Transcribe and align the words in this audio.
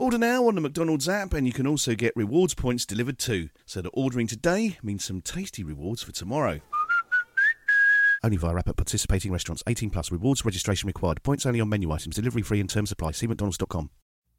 Order 0.00 0.16
now 0.16 0.48
on 0.48 0.54
the 0.54 0.62
McDonald's 0.62 1.10
app, 1.10 1.34
and 1.34 1.46
you 1.46 1.52
can 1.52 1.66
also 1.66 1.94
get 1.94 2.16
rewards 2.16 2.54
points 2.54 2.86
delivered 2.86 3.18
too. 3.18 3.50
So 3.66 3.82
that 3.82 3.90
ordering 3.90 4.26
today 4.26 4.78
means 4.82 5.04
some 5.04 5.20
tasty 5.20 5.62
rewards 5.62 6.02
for 6.02 6.10
tomorrow. 6.10 6.60
Only 8.24 8.38
via 8.38 8.56
app 8.56 8.70
at 8.70 8.78
participating 8.78 9.30
restaurants. 9.30 9.62
18 9.66 9.90
plus. 9.90 10.10
Rewards 10.10 10.42
registration 10.42 10.86
required. 10.86 11.22
Points 11.22 11.44
only 11.44 11.60
on 11.60 11.68
menu 11.68 11.92
items. 11.92 12.16
Delivery 12.16 12.40
free 12.40 12.60
and 12.60 12.70
terms 12.70 12.90
apply. 12.90 13.10
See 13.10 13.26
mcdonalds.com. 13.26 13.90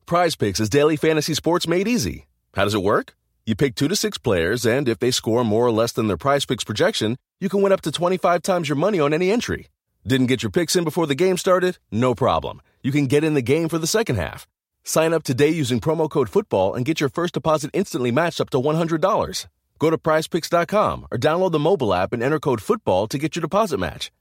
Prize 0.08 0.36
Picks 0.36 0.60
is 0.60 0.68
daily 0.68 0.96
fantasy 0.96 1.36
sports 1.36 1.68
made 1.68 1.88
easy. 1.88 2.26
How 2.56 2.64
does 2.64 2.74
it 2.74 2.82
work? 2.82 3.16
You 3.46 3.56
pick 3.56 3.76
two 3.76 3.88
to 3.88 3.96
six 3.96 4.18
players, 4.18 4.66
and 4.66 4.90
if 4.90 4.98
they 4.98 5.12
score 5.12 5.44
more 5.44 5.68
or 5.68 5.72
less 5.72 5.92
than 5.92 6.08
their 6.08 6.18
Prize 6.18 6.44
Picks 6.44 6.64
projection, 6.64 7.18
you 7.40 7.50
can 7.50 7.62
win 7.62 7.72
up 7.72 7.82
to 7.82 7.92
25 7.92 8.42
times 8.42 8.68
your 8.68 8.78
money 8.78 9.00
on 9.00 9.14
any 9.14 9.30
entry. 9.30 9.68
Didn't 10.08 10.26
get 10.26 10.42
your 10.42 10.50
picks 10.50 10.76
in 10.76 10.84
before 10.84 11.06
the 11.06 11.14
game 11.14 11.38
started? 11.38 11.78
No 11.92 12.16
problem. 12.16 12.64
You 12.82 12.92
can 12.92 13.06
get 13.06 13.24
in 13.24 13.36
the 13.36 13.44
game 13.44 13.70
for 13.70 13.78
the 13.78 13.86
second 13.86 14.16
half. 14.16 14.48
Sign 14.84 15.14
up 15.14 15.24
today 15.24 15.50
using 15.50 15.80
promo 15.80 16.10
code 16.10 16.30
FOOTBALL 16.30 16.76
and 16.76 16.86
get 16.86 17.00
your 17.00 17.10
first 17.10 17.34
deposit 17.34 17.72
instantly 17.74 18.12
matched 18.12 18.42
up 18.42 18.50
to 18.52 18.58
$100. 18.58 19.48
Go 19.80 19.90
to 19.90 19.98
prizepicks.com 19.98 21.08
or 21.12 21.18
download 21.18 21.52
the 21.52 21.60
mobile 21.60 21.94
app 21.94 22.14
and 22.14 22.22
enter 22.24 22.40
code 22.40 22.62
FOOTBALL 22.62 23.08
to 23.10 23.18
get 23.18 23.36
your 23.36 23.42
deposit 23.42 23.80
match. 23.80 24.12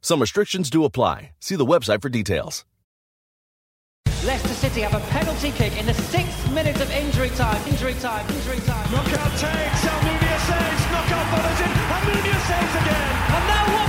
Some 0.00 0.20
restrictions 0.20 0.70
do 0.70 0.84
apply. 0.84 1.32
See 1.40 1.56
the 1.56 1.66
website 1.66 2.02
for 2.02 2.08
details. 2.08 2.64
Leicester 4.24 4.54
City 4.54 4.80
have 4.80 4.94
a 4.94 5.00
penalty 5.10 5.52
kick 5.52 5.76
in 5.78 5.86
the 5.86 5.94
sixth 5.94 6.50
minute 6.52 6.80
of 6.80 6.90
injury 6.90 7.30
time. 7.30 7.62
Injury 7.68 7.94
time, 7.94 8.26
injury 8.34 8.58
time. 8.66 8.90
Knockaert 8.90 9.32
takes, 9.38 9.80
Almunia 9.86 10.38
saves, 10.50 10.82
Knockaert 10.90 11.26
follows 11.30 11.60
in, 11.62 11.70
Almunia 11.94 12.38
saves 12.50 12.74
again. 12.74 13.10
And 13.36 13.46
now 13.46 13.64
Watford 13.74 13.85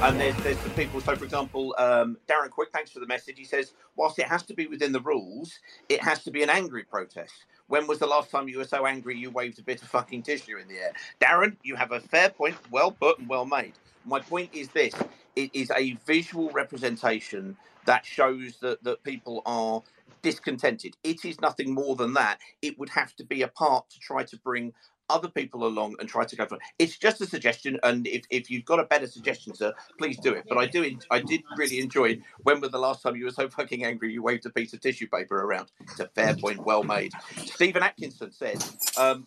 And 0.00 0.20
there's 0.20 0.38
there's 0.40 0.60
the 0.60 0.70
people. 0.70 1.00
So, 1.02 1.16
for 1.16 1.24
example, 1.24 1.74
um, 1.78 2.18
Darren 2.28 2.50
Quick, 2.50 2.70
thanks 2.72 2.92
for 2.92 3.00
the 3.00 3.06
message. 3.08 3.38
He 3.38 3.44
says, 3.44 3.74
whilst 3.96 4.18
it 4.20 4.26
has 4.28 4.44
to 4.44 4.54
be 4.54 4.68
within 4.68 4.92
the 4.92 5.00
rules, 5.00 5.58
it 5.88 6.02
has 6.04 6.24
to 6.24 6.30
be 6.32 6.44
an 6.44 6.50
angry 6.50 6.84
protest. 6.84 7.34
When 7.68 7.88
was 7.88 7.98
the 7.98 8.06
last 8.06 8.30
time 8.30 8.48
you 8.48 8.58
were 8.58 8.64
so 8.64 8.86
angry 8.86 9.16
you 9.18 9.30
waved 9.32 9.58
a 9.58 9.64
bit 9.64 9.82
of 9.82 9.88
fucking 9.88 10.22
tissue 10.22 10.58
in 10.58 10.68
the 10.68 10.76
air? 10.78 10.92
Darren, 11.20 11.56
you 11.64 11.76
have 11.76 11.92
a 11.92 12.00
fair 12.00 12.30
point, 12.30 12.56
well 12.70 12.92
put 12.92 13.18
and 13.18 13.28
well 13.28 13.46
made. 13.46 13.74
My 14.04 14.20
point 14.20 14.50
is 14.54 14.70
this: 14.70 14.94
it 15.36 15.50
is 15.54 15.72
a 15.76 15.94
visual 16.06 16.50
representation 16.52 17.56
that 17.86 18.06
shows 18.06 18.58
that 18.60 18.84
that 18.84 19.02
people 19.04 19.42
are 19.46 19.82
discontented. 20.22 20.96
It 21.04 21.24
is 21.24 21.40
nothing 21.40 21.74
more 21.74 21.96
than 21.96 22.14
that. 22.14 22.38
It 22.62 22.78
would 22.78 22.90
have 22.90 23.16
to 23.16 23.24
be 23.24 23.42
a 23.42 23.48
part 23.48 23.90
to 23.90 24.00
try 24.00 24.24
to 24.24 24.38
bring 24.38 24.74
other 25.08 25.28
people 25.28 25.66
along 25.66 25.96
and 26.00 26.08
try 26.08 26.24
to 26.24 26.36
go 26.36 26.46
for 26.46 26.56
it. 26.56 26.62
It's 26.78 26.96
just 26.98 27.20
a 27.20 27.26
suggestion, 27.26 27.78
and 27.82 28.06
if, 28.06 28.24
if 28.30 28.50
you've 28.50 28.64
got 28.64 28.80
a 28.80 28.84
better 28.84 29.06
suggestion, 29.06 29.54
sir, 29.54 29.72
please 29.98 30.18
do 30.18 30.32
it. 30.32 30.44
But 30.48 30.58
I 30.58 30.66
do 30.66 30.96
I 31.10 31.20
did 31.20 31.42
really 31.56 31.80
enjoy 31.80 32.18
when 32.42 32.60
was 32.60 32.70
the 32.70 32.78
last 32.78 33.02
time 33.02 33.16
you 33.16 33.24
were 33.24 33.30
so 33.30 33.48
fucking 33.48 33.84
angry 33.84 34.12
you 34.12 34.22
waved 34.22 34.46
a 34.46 34.50
piece 34.50 34.72
of 34.72 34.80
tissue 34.80 35.08
paper 35.08 35.40
around. 35.42 35.70
It's 35.82 36.00
a 36.00 36.08
fair 36.08 36.34
point, 36.34 36.64
well 36.64 36.82
made. 36.82 37.12
Stephen 37.36 37.82
Atkinson 37.82 38.32
said. 38.32 38.62
Um, 38.96 39.26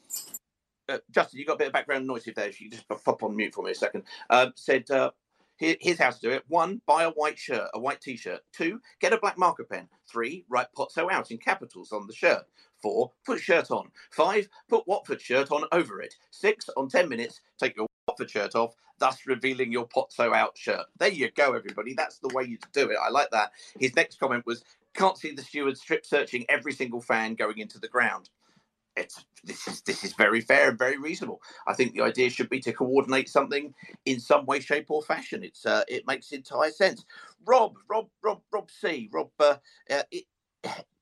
uh, 0.88 0.98
Justin, 1.12 1.40
you 1.40 1.46
got 1.46 1.54
a 1.54 1.58
bit 1.58 1.68
of 1.68 1.74
background 1.74 2.08
noise 2.08 2.28
if 2.28 2.36
there. 2.36 2.50
You 2.50 2.70
just 2.70 2.88
pop 2.88 3.22
on 3.22 3.36
mute 3.36 3.54
for 3.54 3.64
me 3.64 3.72
a 3.72 3.76
second. 3.76 4.04
Um, 4.32 4.54
said, 4.56 4.90
uh, 4.90 5.12
here's 5.60 6.00
how 6.00 6.10
to 6.10 6.20
do 6.20 6.32
it. 6.32 6.44
One, 6.48 6.82
buy 6.88 7.04
a 7.04 7.12
white 7.12 7.38
shirt, 7.38 7.70
a 7.74 7.80
white 7.80 8.02
t-shirt. 8.02 8.42
Two, 8.54 8.80
get 9.00 9.14
a 9.14 9.18
black 9.18 9.38
marker 9.38 9.66
pen. 9.66 9.88
Three, 10.12 10.46
write 10.50 10.68
Pozzo 10.76 11.12
out 11.12 11.32
in 11.32 11.38
capitals 11.38 11.92
on 11.92 12.08
the 12.08 12.14
shirt. 12.14 12.44
Four, 12.82 13.12
put 13.26 13.40
shirt 13.40 13.72
on. 13.72 13.92
Five, 14.12 14.50
put 14.70 14.88
Watford 14.88 15.22
shirt 15.22 15.52
on 15.52 15.66
over 15.72 16.02
it. 16.02 16.16
Six, 16.32 16.70
on 16.78 16.90
10 16.90 17.10
minutes, 17.10 17.42
take 17.60 17.76
your 17.78 17.88
Watford 18.08 18.30
shirt 18.32 18.56
off, 18.56 18.76
thus 19.00 19.26
revealing 19.28 19.72
your 19.72 19.88
Pozzo 19.88 20.34
out 20.36 20.58
shirt. 20.58 20.86
There 21.00 21.10
you 21.10 21.32
go, 21.32 21.54
everybody. 21.54 21.94
That's 21.94 22.20
the 22.20 22.30
way 22.34 22.46
you 22.46 22.58
do 22.74 22.90
it. 22.90 22.98
I 23.04 23.10
like 23.10 23.32
that. 23.32 23.52
His 23.80 23.96
next 23.96 24.20
comment 24.20 24.46
was, 24.46 24.64
can't 24.96 25.18
see 25.18 25.32
the 25.32 25.42
steward 25.44 25.78
strip 25.78 26.06
searching 26.06 26.46
every 26.50 26.74
single 26.74 27.02
fan 27.02 27.36
going 27.36 27.60
into 27.60 27.80
the 27.80 27.88
ground 27.88 28.28
it's 28.98 29.26
this 29.46 29.68
is 29.68 29.82
this 29.84 30.06
is 30.06 30.14
very 30.14 30.42
fair 30.42 30.70
and 30.70 30.80
very 30.80 31.00
reasonable. 31.00 31.42
I 31.68 31.76
think 31.76 31.94
the 31.94 32.04
idea 32.04 32.30
should 32.32 32.50
be 32.50 32.62
to 32.62 32.74
coordinate 32.74 33.30
something 33.30 33.74
in 34.06 34.22
some 34.22 34.46
way, 34.46 34.62
shape, 34.62 34.88
or 34.92 35.04
fashion. 35.04 35.44
It's 35.44 35.66
uh, 35.66 35.84
it 35.90 36.08
makes 36.08 36.32
entire 36.34 36.72
sense. 36.72 37.06
Rob, 37.46 37.76
Rob, 37.90 38.10
Rob, 38.24 38.42
Rob 38.54 38.72
C, 38.72 39.10
Rob, 39.14 39.32
uh, 39.42 39.58
uh, 39.92 40.04
it, 40.12 40.26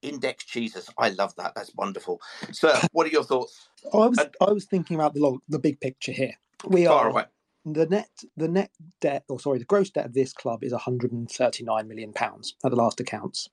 Index 0.02 0.46
Jesus, 0.46 0.90
I 0.98 1.10
love 1.10 1.36
that. 1.38 1.54
That's 1.56 1.74
wonderful. 1.76 2.22
So, 2.52 2.74
what 2.92 3.08
are 3.08 3.10
your 3.10 3.24
thoughts? 3.24 3.68
I 3.94 3.98
was 4.08 4.18
And- 4.20 4.36
I 4.42 4.52
was 4.52 4.66
thinking 4.66 4.96
about 4.96 5.14
the 5.14 5.20
long, 5.22 5.40
the 5.50 5.60
big 5.60 5.80
picture 5.80 6.12
here. 6.12 6.36
We 6.66 6.86
Far 6.86 7.06
are 7.06 7.10
away. 7.10 7.26
the 7.66 7.86
net 7.88 8.10
the 8.36 8.48
net 8.48 8.72
debt 9.02 9.24
or 9.30 9.40
sorry 9.40 9.60
the 9.60 9.66
gross 9.66 9.90
debt 9.90 10.06
of 10.06 10.14
this 10.14 10.34
club 10.34 10.64
is 10.64 10.72
139 10.72 11.88
million 11.88 12.14
pounds 12.14 12.56
at 12.64 12.72
the 12.72 12.78
last 12.78 13.00
accounts. 13.00 13.50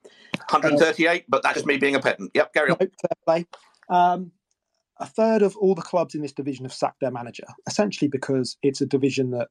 138, 0.51 1.25
but 1.29 1.43
that's 1.43 1.65
me 1.67 1.77
being 1.79 1.95
a 1.97 2.01
pedant. 2.01 2.31
Yep, 2.35 2.53
carry 2.55 2.71
on. 2.71 2.79
No. 3.27 3.45
Um, 3.89 4.33
a 4.99 5.07
third 5.07 5.43
of 5.43 5.57
all 5.57 5.75
the 5.75 5.83
clubs 5.83 6.15
in 6.15 6.23
this 6.23 6.33
division 6.33 6.65
have 6.65 6.73
sacked 6.73 7.01
their 7.01 7.11
manager, 7.11 7.47
essentially 7.67 8.09
because 8.09 8.57
it's 8.63 8.81
a 8.81 8.87
division 8.87 9.31
that 9.33 9.49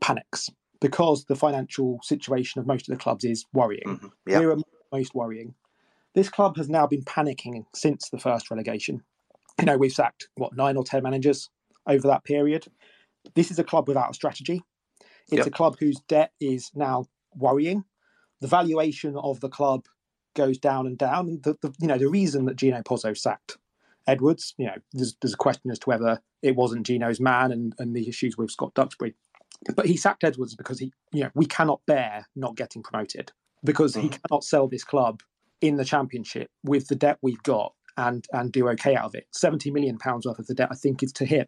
panics 0.00 0.50
because 0.80 1.24
the 1.26 1.34
financial 1.36 1.98
situation 2.02 2.60
of 2.60 2.66
most 2.66 2.88
of 2.88 2.96
the 2.96 3.02
clubs 3.02 3.24
is 3.24 3.44
worrying. 3.52 3.84
Mhm, 3.86 4.12
Yep. 4.26 4.40
We're 4.42 4.56
most 4.92 5.14
worrying. 5.14 5.54
This 6.14 6.28
club 6.28 6.56
has 6.56 6.68
now 6.68 6.86
been 6.86 7.04
panicking 7.04 7.64
since 7.74 8.10
the 8.10 8.18
first 8.18 8.50
relegation. 8.50 9.02
You 9.58 9.66
know, 9.66 9.76
we've 9.76 9.92
sacked 9.92 10.28
what 10.36 10.56
nine 10.56 10.76
or 10.76 10.84
ten 10.84 11.02
managers 11.02 11.50
over 11.86 12.08
that 12.08 12.24
period. 12.24 12.66
This 13.34 13.50
is 13.50 13.58
a 13.58 13.64
club 13.64 13.88
without 13.88 14.10
a 14.10 14.14
strategy. 14.14 14.62
It's 15.28 15.38
Yep. 15.38 15.46
a 15.46 15.50
club 15.50 15.76
whose 15.78 16.00
debt 16.08 16.32
is 16.40 16.70
now 16.74 17.06
worrying. 17.34 17.84
The 18.40 18.48
valuation 18.48 19.16
of 19.16 19.40
the 19.40 19.48
club 19.48 19.86
goes 20.34 20.58
down 20.58 20.86
and 20.86 20.98
down. 20.98 21.28
And 21.28 21.42
the, 21.42 21.56
the 21.62 21.74
you 21.80 21.88
know 21.88 21.98
the 21.98 22.08
reason 22.08 22.46
that 22.46 22.56
Gino 22.56 22.82
Pozzo 22.82 23.16
sacked 23.16 23.58
Edwards, 24.06 24.54
you 24.58 24.66
know, 24.66 24.74
there's, 24.92 25.16
there's 25.20 25.34
a 25.34 25.38
question 25.38 25.70
as 25.70 25.78
to 25.80 25.88
whether 25.88 26.20
it 26.42 26.56
wasn't 26.56 26.86
Gino's 26.86 27.20
man 27.20 27.52
and, 27.52 27.74
and 27.78 27.94
the 27.94 28.08
issues 28.08 28.36
with 28.36 28.50
Scott 28.50 28.74
Duxbury. 28.74 29.14
But 29.76 29.86
he 29.86 29.96
sacked 29.96 30.24
Edwards 30.24 30.56
because 30.56 30.78
he, 30.78 30.92
you 31.12 31.24
know, 31.24 31.30
we 31.34 31.46
cannot 31.46 31.80
bear 31.86 32.26
not 32.34 32.56
getting 32.56 32.82
promoted 32.82 33.30
because 33.62 33.94
he 33.94 34.02
mm-hmm. 34.02 34.20
cannot 34.26 34.44
sell 34.44 34.66
this 34.66 34.82
club 34.82 35.22
in 35.62 35.76
the 35.78 35.86
championship 35.86 36.50
with 36.64 36.88
the 36.88 36.96
debt 36.96 37.18
we've 37.22 37.42
got 37.44 37.74
and 37.98 38.26
and 38.34 38.52
do 38.52 38.68
okay 38.70 38.96
out 38.96 39.06
of 39.06 39.16
it. 39.16 39.28
Seventy 39.32 39.72
million 39.72 39.98
pounds 39.98 40.26
worth 40.26 40.40
of 40.40 40.48
the 40.48 40.54
debt, 40.54 40.70
I 40.72 40.76
think, 40.76 41.02
is 41.04 41.12
to 41.14 41.26
him. 41.26 41.46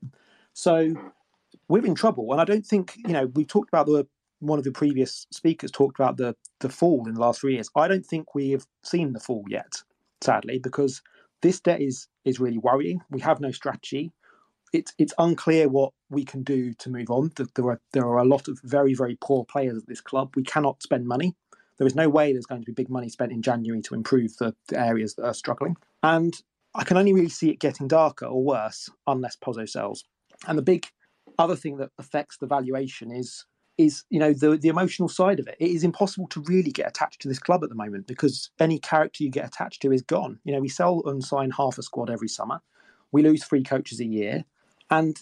So 0.55 0.97
we're 1.69 1.87
in 1.87 1.97
trouble. 1.97 2.33
And 2.33 2.41
I 2.41 2.47
don't 2.47 2.67
think, 2.67 2.97
you 2.99 3.15
know, 3.15 3.27
we've 3.35 3.49
talked 3.49 3.71
about 3.71 3.87
the 3.87 4.07
one 4.41 4.59
of 4.61 4.67
the 4.67 4.73
previous 4.73 5.27
speakers 5.33 5.73
talked 5.73 5.99
about 6.01 6.19
the 6.19 6.37
the 6.61 6.71
fall 6.71 7.09
in 7.09 7.15
the 7.15 7.21
last 7.21 7.41
three 7.43 7.55
years. 7.55 7.71
I 7.77 7.89
don't 7.89 8.07
think 8.07 8.35
we 8.35 8.53
have 8.53 8.67
seen 8.85 9.15
the 9.15 9.21
fall 9.21 9.45
yet. 9.49 9.75
sadly, 10.23 10.61
because 10.61 11.03
this 11.43 11.61
debt 11.61 11.83
is 11.83 12.09
is 12.27 12.41
really 12.41 12.59
worrying. 12.59 13.03
We 13.11 13.21
have 13.23 13.41
no 13.41 13.53
strategy. 13.53 14.13
It's 14.73 14.95
it's 14.99 15.15
unclear 15.19 15.69
what 15.69 15.93
we 16.11 16.25
can 16.25 16.43
do 16.45 16.75
to 16.75 16.91
move 16.91 17.11
on. 17.11 17.33
There 17.57 17.67
are 17.69 17.81
there 17.95 18.07
are 18.07 18.19
a 18.19 18.25
lot 18.25 18.49
of 18.49 18.61
very 18.65 18.95
very 18.95 19.19
poor 19.21 19.45
players 19.47 19.79
at 19.79 19.89
this 19.89 20.03
club. 20.03 20.35
We 20.37 20.45
cannot 20.45 20.83
spend 20.83 21.07
money. 21.07 21.37
There 21.79 21.87
is 21.87 21.95
no 21.95 22.09
way 22.09 22.33
there's 22.33 22.47
going 22.47 22.63
to 22.63 22.67
be 22.67 22.73
big 22.73 22.91
money 22.91 23.09
spent 23.09 23.33
in 23.33 23.43
January 23.43 23.83
to 23.83 23.95
improve 23.95 24.37
the, 24.37 24.55
the 24.69 24.79
areas 24.79 25.15
that 25.15 25.27
are 25.27 25.35
struggling. 25.35 25.77
And 26.03 26.35
I 26.75 26.85
can 26.85 26.97
only 26.97 27.13
really 27.13 27.29
see 27.29 27.51
it 27.51 27.61
getting 27.61 27.89
darker 27.89 28.27
or 28.27 28.43
worse 28.43 28.89
unless 29.07 29.37
Pozzo 29.37 29.69
sells. 29.69 30.05
And 30.47 30.59
the 30.59 30.63
big 30.63 30.87
other 31.39 31.57
thing 31.57 31.79
that 31.79 31.91
affects 31.99 32.37
the 32.39 32.47
valuation 32.47 33.11
is 33.11 33.45
is 33.77 34.05
you 34.09 34.21
know 34.21 34.33
the 34.33 34.57
the 34.57 34.69
emotional 34.69 35.09
side 35.09 35.41
of 35.41 35.49
it. 35.49 35.57
It 35.59 35.71
is 35.71 35.85
impossible 35.85 36.29
to 36.29 36.41
really 36.43 36.71
get 36.71 36.89
attached 36.89 37.21
to 37.23 37.29
this 37.29 37.39
club 37.39 37.65
at 37.65 37.71
the 37.71 37.75
moment 37.75 38.07
because 38.07 38.51
any 38.61 38.79
character 38.79 39.25
you 39.25 39.31
get 39.31 39.47
attached 39.47 39.83
to 39.83 39.93
is 39.93 40.03
gone. 40.03 40.39
You 40.45 40.53
know, 40.53 40.61
we 40.61 40.69
sell 40.69 41.03
and 41.07 41.25
sign 41.25 41.51
half 41.51 41.79
a 41.79 41.83
squad 41.83 42.11
every 42.11 42.29
summer. 42.29 42.61
We 43.11 43.23
lose 43.23 43.45
three 43.45 43.63
coaches 43.63 44.01
a 44.01 44.05
year, 44.05 44.45
and 44.91 45.21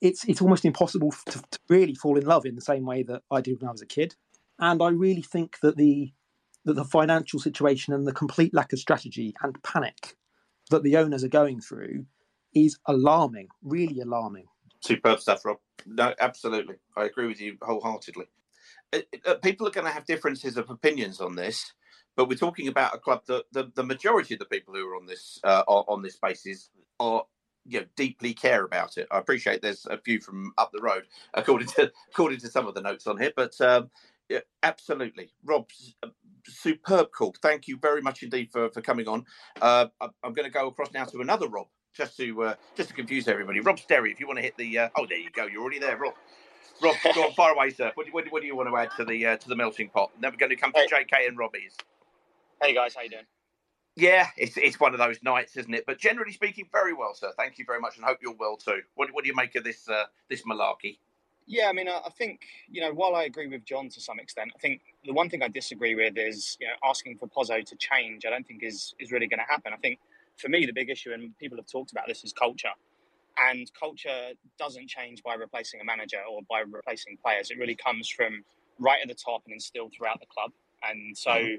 it's 0.00 0.24
it's 0.24 0.42
almost 0.42 0.64
impossible 0.64 1.14
to, 1.26 1.42
to 1.50 1.58
really 1.68 1.94
fall 1.94 2.18
in 2.18 2.26
love 2.26 2.44
in 2.44 2.56
the 2.56 2.60
same 2.60 2.84
way 2.84 3.02
that 3.04 3.22
I 3.30 3.40
did 3.40 3.60
when 3.60 3.68
I 3.68 3.72
was 3.72 3.82
a 3.82 3.86
kid. 3.86 4.16
And 4.58 4.82
I 4.82 4.88
really 4.88 5.22
think 5.22 5.58
that 5.60 5.76
the 5.76 6.12
that 6.64 6.74
the 6.74 6.84
financial 6.84 7.38
situation 7.38 7.92
and 7.92 8.06
the 8.06 8.12
complete 8.12 8.54
lack 8.54 8.72
of 8.72 8.78
strategy 8.78 9.34
and 9.42 9.62
panic 9.62 10.16
that 10.70 10.82
the 10.82 10.96
owners 10.96 11.22
are 11.22 11.28
going 11.28 11.60
through 11.60 12.06
is 12.54 12.78
alarming, 12.86 13.48
really 13.62 14.00
alarming. 14.00 14.46
Superb 14.80 15.20
stuff, 15.20 15.44
Rob. 15.44 15.58
No, 15.86 16.14
absolutely. 16.20 16.76
I 16.96 17.04
agree 17.04 17.26
with 17.26 17.40
you 17.40 17.56
wholeheartedly. 17.60 18.26
Uh, 18.92 19.00
uh, 19.26 19.34
people 19.34 19.66
are 19.66 19.72
going 19.72 19.86
to 19.86 19.92
have 19.92 20.06
differences 20.06 20.56
of 20.56 20.70
opinions 20.70 21.20
on 21.20 21.34
this, 21.34 21.72
but 22.16 22.28
we're 22.28 22.36
talking 22.36 22.68
about 22.68 22.94
a 22.94 22.98
club 22.98 23.22
that 23.26 23.44
the, 23.52 23.70
the 23.74 23.82
majority 23.82 24.34
of 24.34 24.40
the 24.40 24.46
people 24.46 24.74
who 24.74 24.86
are 24.88 24.96
on 24.96 25.06
this 25.06 25.38
uh, 25.44 25.64
are, 25.66 25.84
on 25.88 26.02
this 26.02 26.16
basis 26.16 26.70
are 27.00 27.24
you 27.66 27.80
know 27.80 27.86
deeply 27.96 28.34
care 28.34 28.64
about 28.64 28.96
it. 28.98 29.08
I 29.10 29.18
appreciate 29.18 29.62
there's 29.62 29.86
a 29.86 29.98
few 29.98 30.20
from 30.20 30.52
up 30.58 30.70
the 30.72 30.82
road, 30.82 31.04
according 31.32 31.68
to 31.68 31.90
according 32.12 32.38
to 32.40 32.48
some 32.48 32.66
of 32.66 32.74
the 32.74 32.82
notes 32.82 33.06
on 33.06 33.18
here, 33.18 33.32
but 33.34 33.58
um, 33.60 33.90
yeah, 34.28 34.40
absolutely, 34.62 35.32
Rob. 35.44 35.68
Uh, 36.02 36.08
superb 36.46 37.10
call. 37.12 37.34
Thank 37.42 37.68
you 37.68 37.78
very 37.78 38.02
much 38.02 38.22
indeed 38.22 38.50
for, 38.52 38.70
for 38.70 38.80
coming 38.80 39.08
on. 39.08 39.24
Uh, 39.60 39.86
I'm 40.00 40.32
going 40.32 40.44
to 40.44 40.50
go 40.50 40.68
across 40.68 40.92
now 40.92 41.04
to 41.04 41.20
another 41.20 41.48
Rob 41.48 41.66
just 41.94 42.16
to 42.16 42.42
uh, 42.42 42.54
just 42.74 42.90
to 42.90 42.94
confuse 42.94 43.28
everybody. 43.28 43.60
Rob 43.60 43.78
Sterry, 43.78 44.10
if 44.10 44.20
you 44.20 44.26
want 44.26 44.38
to 44.38 44.42
hit 44.42 44.56
the 44.56 44.78
uh, 44.78 44.88
oh, 44.96 45.06
there 45.08 45.18
you 45.18 45.30
go, 45.30 45.46
you're 45.46 45.62
already 45.62 45.78
there, 45.78 45.96
Rob. 45.96 46.14
Rob, 46.82 46.96
go 47.14 47.24
on, 47.24 47.32
far 47.32 47.52
away, 47.52 47.70
sir. 47.70 47.92
What, 47.94 48.06
what, 48.12 48.24
what, 48.32 48.42
do 48.42 48.48
you 48.48 48.56
want 48.56 48.68
to 48.68 48.76
add 48.76 48.90
to 48.96 49.04
the 49.04 49.26
uh, 49.26 49.36
to 49.36 49.48
the 49.48 49.56
melting 49.56 49.90
pot? 49.90 50.10
Never 50.20 50.36
going 50.36 50.50
to 50.50 50.56
come 50.56 50.72
to 50.72 50.80
hey. 50.90 51.04
JK 51.04 51.28
and 51.28 51.38
Robbie's. 51.38 51.76
Hey 52.62 52.74
guys, 52.74 52.94
how 52.94 53.02
you 53.02 53.10
doing? 53.10 53.24
Yeah, 53.96 54.26
it's 54.36 54.56
it's 54.56 54.80
one 54.80 54.92
of 54.92 54.98
those 54.98 55.22
nights, 55.22 55.56
isn't 55.56 55.72
it? 55.72 55.84
But 55.86 55.98
generally 55.98 56.32
speaking, 56.32 56.68
very 56.72 56.92
well, 56.92 57.14
sir. 57.14 57.32
Thank 57.36 57.58
you 57.58 57.64
very 57.64 57.80
much, 57.80 57.96
and 57.96 58.04
hope 58.04 58.18
you're 58.20 58.34
well 58.34 58.56
too. 58.56 58.80
What, 58.96 59.10
what 59.12 59.22
do 59.22 59.28
you 59.28 59.36
make 59.36 59.54
of 59.54 59.62
this 59.62 59.88
uh, 59.88 60.04
this 60.28 60.42
malarkey? 60.42 60.98
Yeah, 61.46 61.68
I 61.68 61.72
mean, 61.72 61.88
I 61.88 62.08
think 62.16 62.40
you 62.70 62.80
know, 62.80 62.92
while 62.92 63.14
I 63.14 63.24
agree 63.24 63.46
with 63.46 63.64
John 63.64 63.88
to 63.90 64.00
some 64.00 64.18
extent, 64.18 64.52
I 64.54 64.58
think 64.58 64.80
the 65.04 65.12
one 65.12 65.28
thing 65.28 65.42
I 65.42 65.48
disagree 65.48 65.94
with 65.94 66.16
is 66.16 66.56
you 66.60 66.66
know 66.66 66.74
asking 66.88 67.18
for 67.18 67.26
Pozzo 67.26 67.64
to 67.64 67.76
change. 67.76 68.24
I 68.24 68.30
don't 68.30 68.46
think 68.46 68.62
is 68.62 68.94
is 68.98 69.12
really 69.12 69.26
going 69.26 69.40
to 69.40 69.52
happen. 69.52 69.72
I 69.72 69.76
think 69.76 69.98
for 70.36 70.48
me, 70.48 70.66
the 70.66 70.72
big 70.72 70.90
issue, 70.90 71.12
and 71.12 71.36
people 71.38 71.58
have 71.58 71.66
talked 71.66 71.92
about 71.92 72.06
this, 72.06 72.24
is 72.24 72.32
culture. 72.32 72.72
And 73.50 73.70
culture 73.78 74.30
doesn't 74.58 74.88
change 74.88 75.22
by 75.22 75.34
replacing 75.34 75.80
a 75.80 75.84
manager 75.84 76.20
or 76.30 76.42
by 76.48 76.60
replacing 76.60 77.18
players. 77.22 77.50
It 77.50 77.58
really 77.58 77.74
comes 77.74 78.08
from 78.08 78.44
right 78.78 78.98
at 79.02 79.08
the 79.08 79.14
top 79.14 79.42
and 79.44 79.54
instilled 79.54 79.92
throughout 79.92 80.20
the 80.20 80.26
club. 80.26 80.52
And 80.88 81.16
so 81.16 81.30
mm-hmm. 81.30 81.56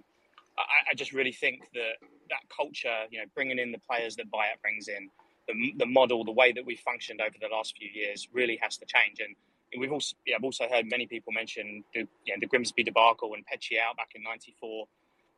I, 0.57 0.91
I, 0.91 0.93
just 0.95 1.11
really 1.11 1.31
think 1.31 1.63
that 1.73 1.95
that 2.29 2.41
culture, 2.55 3.05
you 3.09 3.19
know, 3.19 3.25
bringing 3.33 3.59
in 3.59 3.71
the 3.71 3.79
players 3.79 4.15
that 4.17 4.31
Bayat 4.31 4.61
brings 4.61 4.87
in, 4.87 5.09
the, 5.47 5.73
the 5.77 5.85
model, 5.85 6.23
the 6.23 6.31
way 6.31 6.51
that 6.51 6.65
we've 6.65 6.79
functioned 6.79 7.21
over 7.21 7.35
the 7.39 7.53
last 7.53 7.75
few 7.77 7.89
years 7.93 8.27
really 8.31 8.57
has 8.61 8.77
to 8.77 8.85
change. 8.85 9.19
And 9.19 9.35
we've 9.77 9.91
also, 9.91 10.15
yeah, 10.25 10.35
I've 10.37 10.43
also 10.43 10.65
heard 10.69 10.85
many 10.89 11.07
people 11.07 11.33
mention 11.33 11.83
the, 11.93 12.07
you 12.25 12.33
know, 12.33 12.39
the 12.39 12.47
Grimsby 12.47 12.83
debacle 12.83 13.33
and 13.33 13.43
Petchey 13.45 13.79
out 13.79 13.97
back 13.97 14.09
in 14.15 14.23
'94 14.23 14.87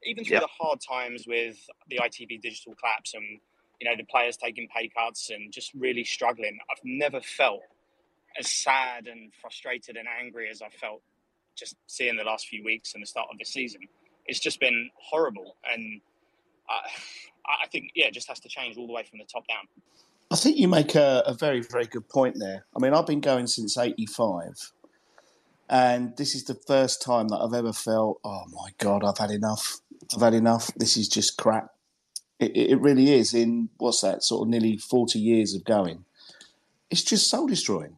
even 0.03 0.23
through 0.23 0.39
the 0.39 0.47
hard 0.47 0.79
times 0.79 1.25
with 1.27 1.57
the 1.89 1.97
ITV 1.97 2.41
digital 2.41 2.75
claps 2.75 3.13
and 3.13 3.39
you 3.79 3.89
know 3.89 3.95
the 3.95 4.03
players 4.03 4.37
taking 4.37 4.67
pay 4.75 4.89
cuts 4.89 5.29
and 5.29 5.51
just 5.51 5.73
really 5.73 6.03
struggling, 6.03 6.57
I've 6.69 6.83
never 6.83 7.21
felt 7.21 7.61
as 8.39 8.51
sad 8.51 9.07
and 9.07 9.31
frustrated 9.41 9.97
and 9.97 10.07
angry 10.07 10.49
as 10.49 10.61
I 10.61 10.69
felt 10.69 11.01
just 11.55 11.75
seeing 11.87 12.17
the 12.17 12.23
last 12.23 12.47
few 12.47 12.63
weeks 12.63 12.93
and 12.93 13.01
the 13.01 13.07
start 13.07 13.27
of 13.31 13.39
the 13.39 13.45
season. 13.45 13.81
It's 14.25 14.39
just 14.39 14.59
been 14.59 14.89
horrible, 14.95 15.55
and 15.71 16.01
I, 16.69 17.63
I 17.63 17.67
think 17.67 17.91
yeah, 17.95 18.07
it 18.07 18.13
just 18.13 18.27
has 18.27 18.39
to 18.41 18.49
change 18.49 18.77
all 18.77 18.87
the 18.87 18.93
way 18.93 19.03
from 19.03 19.19
the 19.19 19.25
top 19.25 19.47
down. 19.47 19.67
I 20.29 20.35
think 20.35 20.57
you 20.57 20.67
make 20.67 20.95
a, 20.95 21.23
a 21.25 21.33
very 21.33 21.61
very 21.61 21.85
good 21.85 22.09
point 22.09 22.35
there. 22.39 22.65
I 22.75 22.79
mean, 22.79 22.93
I've 22.93 23.07
been 23.07 23.21
going 23.21 23.47
since 23.47 23.77
'85. 23.77 24.71
And 25.69 26.15
this 26.15 26.33
is 26.33 26.45
the 26.45 26.55
first 26.55 27.01
time 27.01 27.27
that 27.27 27.37
I've 27.37 27.53
ever 27.53 27.73
felt, 27.73 28.21
oh 28.23 28.45
my 28.53 28.69
God, 28.77 29.03
I've 29.03 29.17
had 29.17 29.31
enough. 29.31 29.79
I've 30.15 30.21
had 30.21 30.33
enough. 30.33 30.71
This 30.77 30.95
is 30.95 31.09
just 31.09 31.37
crap. 31.37 31.71
It, 32.39 32.55
it 32.55 32.79
really 32.79 33.13
is. 33.13 33.33
In 33.33 33.69
what's 33.77 34.01
that 34.01 34.23
sort 34.23 34.43
of 34.43 34.49
nearly 34.49 34.77
forty 34.77 35.19
years 35.19 35.53
of 35.53 35.63
going, 35.65 36.05
it's 36.89 37.03
just 37.03 37.29
soul 37.29 37.47
destroying. 37.47 37.97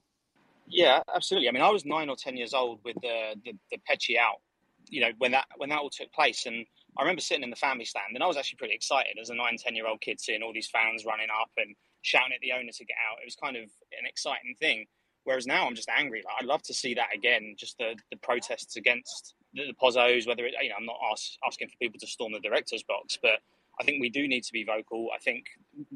Yeah, 0.67 1.01
absolutely. 1.13 1.49
I 1.49 1.51
mean, 1.51 1.63
I 1.63 1.69
was 1.69 1.85
nine 1.85 2.09
or 2.09 2.15
ten 2.15 2.37
years 2.37 2.53
old 2.53 2.79
with 2.83 2.95
the 3.01 3.35
the, 3.43 3.53
the 3.71 4.17
out. 4.19 4.41
You 4.87 5.01
know, 5.01 5.11
when 5.17 5.31
that 5.31 5.45
when 5.57 5.69
that 5.69 5.79
all 5.79 5.89
took 5.89 6.11
place, 6.11 6.45
and 6.47 6.65
I 6.97 7.01
remember 7.01 7.21
sitting 7.21 7.43
in 7.43 7.49
the 7.49 7.55
family 7.55 7.85
stand, 7.85 8.15
and 8.15 8.23
I 8.23 8.27
was 8.27 8.37
actually 8.37 8.57
pretty 8.57 8.73
excited 8.73 9.17
as 9.21 9.29
a 9.29 9.35
nine, 9.35 9.57
ten 9.57 9.75
year 9.75 9.87
old 9.87 10.01
kid, 10.01 10.19
seeing 10.19 10.41
all 10.41 10.53
these 10.53 10.69
fans 10.69 11.05
running 11.05 11.27
up 11.29 11.51
and 11.57 11.75
shouting 12.01 12.33
at 12.33 12.41
the 12.41 12.51
owner 12.51 12.71
to 12.71 12.85
get 12.85 12.97
out. 13.09 13.19
It 13.21 13.25
was 13.25 13.35
kind 13.35 13.57
of 13.57 13.63
an 13.63 14.05
exciting 14.05 14.55
thing. 14.59 14.85
Whereas 15.23 15.45
now 15.45 15.67
I'm 15.67 15.75
just 15.75 15.89
angry. 15.89 16.23
Like, 16.25 16.35
I'd 16.39 16.47
love 16.47 16.63
to 16.63 16.73
see 16.73 16.93
that 16.95 17.07
again. 17.13 17.55
Just 17.57 17.77
the, 17.77 17.95
the 18.09 18.17
protests 18.17 18.77
against 18.77 19.35
the, 19.53 19.67
the 19.67 19.73
Pozzos, 19.73 20.27
whether 20.27 20.45
it, 20.45 20.53
you 20.61 20.69
know, 20.69 20.75
I'm 20.79 20.85
not 20.85 20.97
ask, 21.11 21.33
asking 21.45 21.67
for 21.69 21.75
people 21.79 21.99
to 21.99 22.07
storm 22.07 22.33
the 22.33 22.39
director's 22.39 22.83
box, 22.83 23.17
but 23.21 23.39
I 23.79 23.83
think 23.83 24.01
we 24.01 24.09
do 24.09 24.27
need 24.27 24.43
to 24.43 24.53
be 24.53 24.63
vocal. 24.63 25.09
I 25.13 25.19
think 25.19 25.45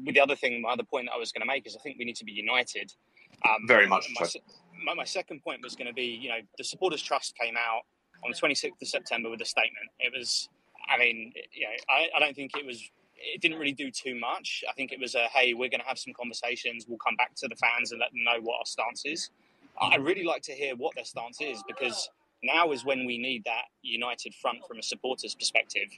with 0.04 0.14
the 0.14 0.20
other 0.20 0.36
thing, 0.36 0.60
my 0.62 0.70
other 0.70 0.84
point 0.84 1.06
that 1.06 1.14
I 1.14 1.18
was 1.18 1.32
going 1.32 1.42
to 1.42 1.46
make 1.46 1.66
is 1.66 1.76
I 1.76 1.80
think 1.80 1.98
we 1.98 2.04
need 2.04 2.16
to 2.16 2.24
be 2.24 2.32
united. 2.32 2.92
Um, 3.46 3.66
Very 3.66 3.86
much. 3.86 4.08
My, 4.18 4.26
so. 4.26 4.38
my, 4.84 4.94
my, 4.94 5.04
second 5.04 5.42
point 5.42 5.60
was 5.62 5.74
going 5.74 5.88
to 5.88 5.92
be, 5.92 6.04
you 6.04 6.28
know, 6.28 6.38
the 6.56 6.64
Supporters 6.64 7.02
Trust 7.02 7.34
came 7.36 7.56
out 7.56 7.82
on 8.24 8.30
the 8.30 8.36
26th 8.36 8.80
of 8.80 8.88
September 8.88 9.28
with 9.28 9.40
a 9.42 9.44
statement. 9.44 9.90
It 9.98 10.12
was, 10.16 10.48
I 10.88 10.98
mean, 10.98 11.32
you 11.52 11.66
know, 11.66 11.74
I, 11.90 12.08
I 12.16 12.20
don't 12.20 12.34
think 12.34 12.52
it 12.56 12.64
was 12.64 12.90
it 13.24 13.40
didn't 13.40 13.58
really 13.58 13.72
do 13.72 13.90
too 13.90 14.14
much. 14.18 14.64
I 14.68 14.72
think 14.72 14.92
it 14.92 15.00
was 15.00 15.14
a 15.14 15.24
hey, 15.32 15.54
we're 15.54 15.70
going 15.70 15.80
to 15.80 15.86
have 15.86 15.98
some 15.98 16.12
conversations. 16.12 16.86
We'll 16.88 16.98
come 16.98 17.16
back 17.16 17.34
to 17.36 17.48
the 17.48 17.56
fans 17.56 17.92
and 17.92 18.00
let 18.00 18.10
them 18.12 18.24
know 18.24 18.40
what 18.40 18.58
our 18.58 18.66
stance 18.66 19.02
is. 19.04 19.30
I 19.80 19.96
really 19.96 20.24
like 20.24 20.42
to 20.42 20.52
hear 20.52 20.76
what 20.76 20.94
their 20.94 21.04
stance 21.04 21.40
is 21.40 21.62
because 21.66 22.08
now 22.42 22.70
is 22.70 22.84
when 22.84 23.06
we 23.06 23.18
need 23.18 23.42
that 23.44 23.64
united 23.82 24.34
front 24.34 24.58
from 24.66 24.78
a 24.78 24.82
supporters 24.82 25.34
perspective. 25.34 25.88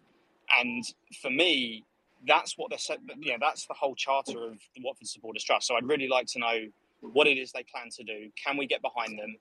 And 0.58 0.84
for 1.20 1.30
me, 1.30 1.84
that's 2.26 2.56
what 2.56 2.70
they're 2.70 2.96
you 3.18 3.32
know, 3.32 3.38
that's 3.40 3.66
the 3.66 3.74
whole 3.74 3.94
charter 3.94 4.44
of 4.44 4.58
the 4.74 4.82
Watford 4.82 5.08
Supporters 5.08 5.44
Trust. 5.44 5.66
So 5.66 5.76
I'd 5.76 5.86
really 5.86 6.08
like 6.08 6.26
to 6.28 6.38
know 6.38 6.66
what 7.00 7.26
it 7.26 7.36
is 7.36 7.52
they 7.52 7.64
plan 7.64 7.90
to 7.96 8.04
do. 8.04 8.30
Can 8.42 8.56
we 8.56 8.66
get 8.66 8.80
behind 8.82 9.18
them? 9.18 9.36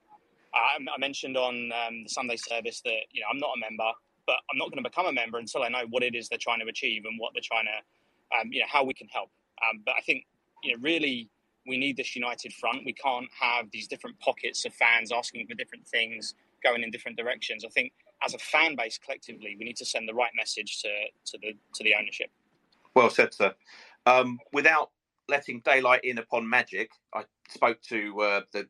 Uh, 0.54 0.80
I 0.94 1.00
mentioned 1.00 1.38
on 1.38 1.72
um, 1.72 2.04
the 2.04 2.10
Sunday 2.10 2.38
service 2.38 2.82
that 2.82 3.00
you 3.12 3.22
know 3.22 3.28
I'm 3.32 3.38
not 3.38 3.52
a 3.56 3.60
member, 3.60 3.92
but 4.26 4.38
I'm 4.52 4.58
not 4.58 4.72
going 4.72 4.84
to 4.84 4.90
become 4.90 5.06
a 5.06 5.14
member 5.14 5.38
until 5.38 5.64
I 5.64 5.70
know 5.70 5.84
what 5.90 6.04
it 6.04 6.16
is 6.16 6.30
they're 6.30 6.38
trying 6.38 6.60
to 6.60 6.68
achieve 6.68 7.04
and 7.06 7.20
what 7.20 7.34
they're 7.34 7.42
trying 7.44 7.66
to, 7.66 8.38
um, 8.40 8.52
you 8.52 8.60
know, 8.60 8.68
how 8.70 8.84
we 8.84 8.94
can 8.94 9.08
help. 9.08 9.30
Um, 9.64 9.82
but 9.86 9.96
I 9.98 10.02
think, 10.02 10.26
you 10.64 10.74
know, 10.74 10.82
really 10.82 11.30
we 11.68 11.78
need 11.78 11.98
this 11.98 12.16
united 12.16 12.54
front. 12.54 12.86
We 12.86 12.94
can't 12.94 13.28
have 13.40 13.72
these 13.72 13.88
different 13.88 14.20
pockets 14.20 14.66
of 14.66 14.74
fans 14.74 15.12
asking 15.12 15.48
for 15.48 15.56
different 15.56 15.88
things, 15.88 16.36
going 16.64 16.84
in 16.84 16.92
different 16.92 17.18
directions. 17.18 17.66
I 17.66 17.70
think 17.70 17.94
as 18.24 18.34
a 18.34 18.38
fan 18.38 18.76
base 18.76 19.00
collectively, 19.04 19.56
we 19.58 19.66
need 19.66 19.78
to 19.78 19.86
send 19.86 20.08
the 20.08 20.14
right 20.14 20.32
message 20.36 20.82
to, 20.82 20.90
to 21.26 21.38
the 21.40 21.54
to 21.74 21.84
the 21.84 21.94
ownership. 22.00 22.30
Well 22.96 23.10
said, 23.10 23.34
sir. 23.34 23.54
Um, 24.06 24.40
without 24.54 24.92
letting 25.28 25.62
daylight 25.62 26.04
in 26.04 26.18
upon 26.18 26.48
magic, 26.48 26.92
I 27.14 27.24
spoke 27.50 27.82
to 27.90 28.22
uh, 28.22 28.42
the 28.52 28.68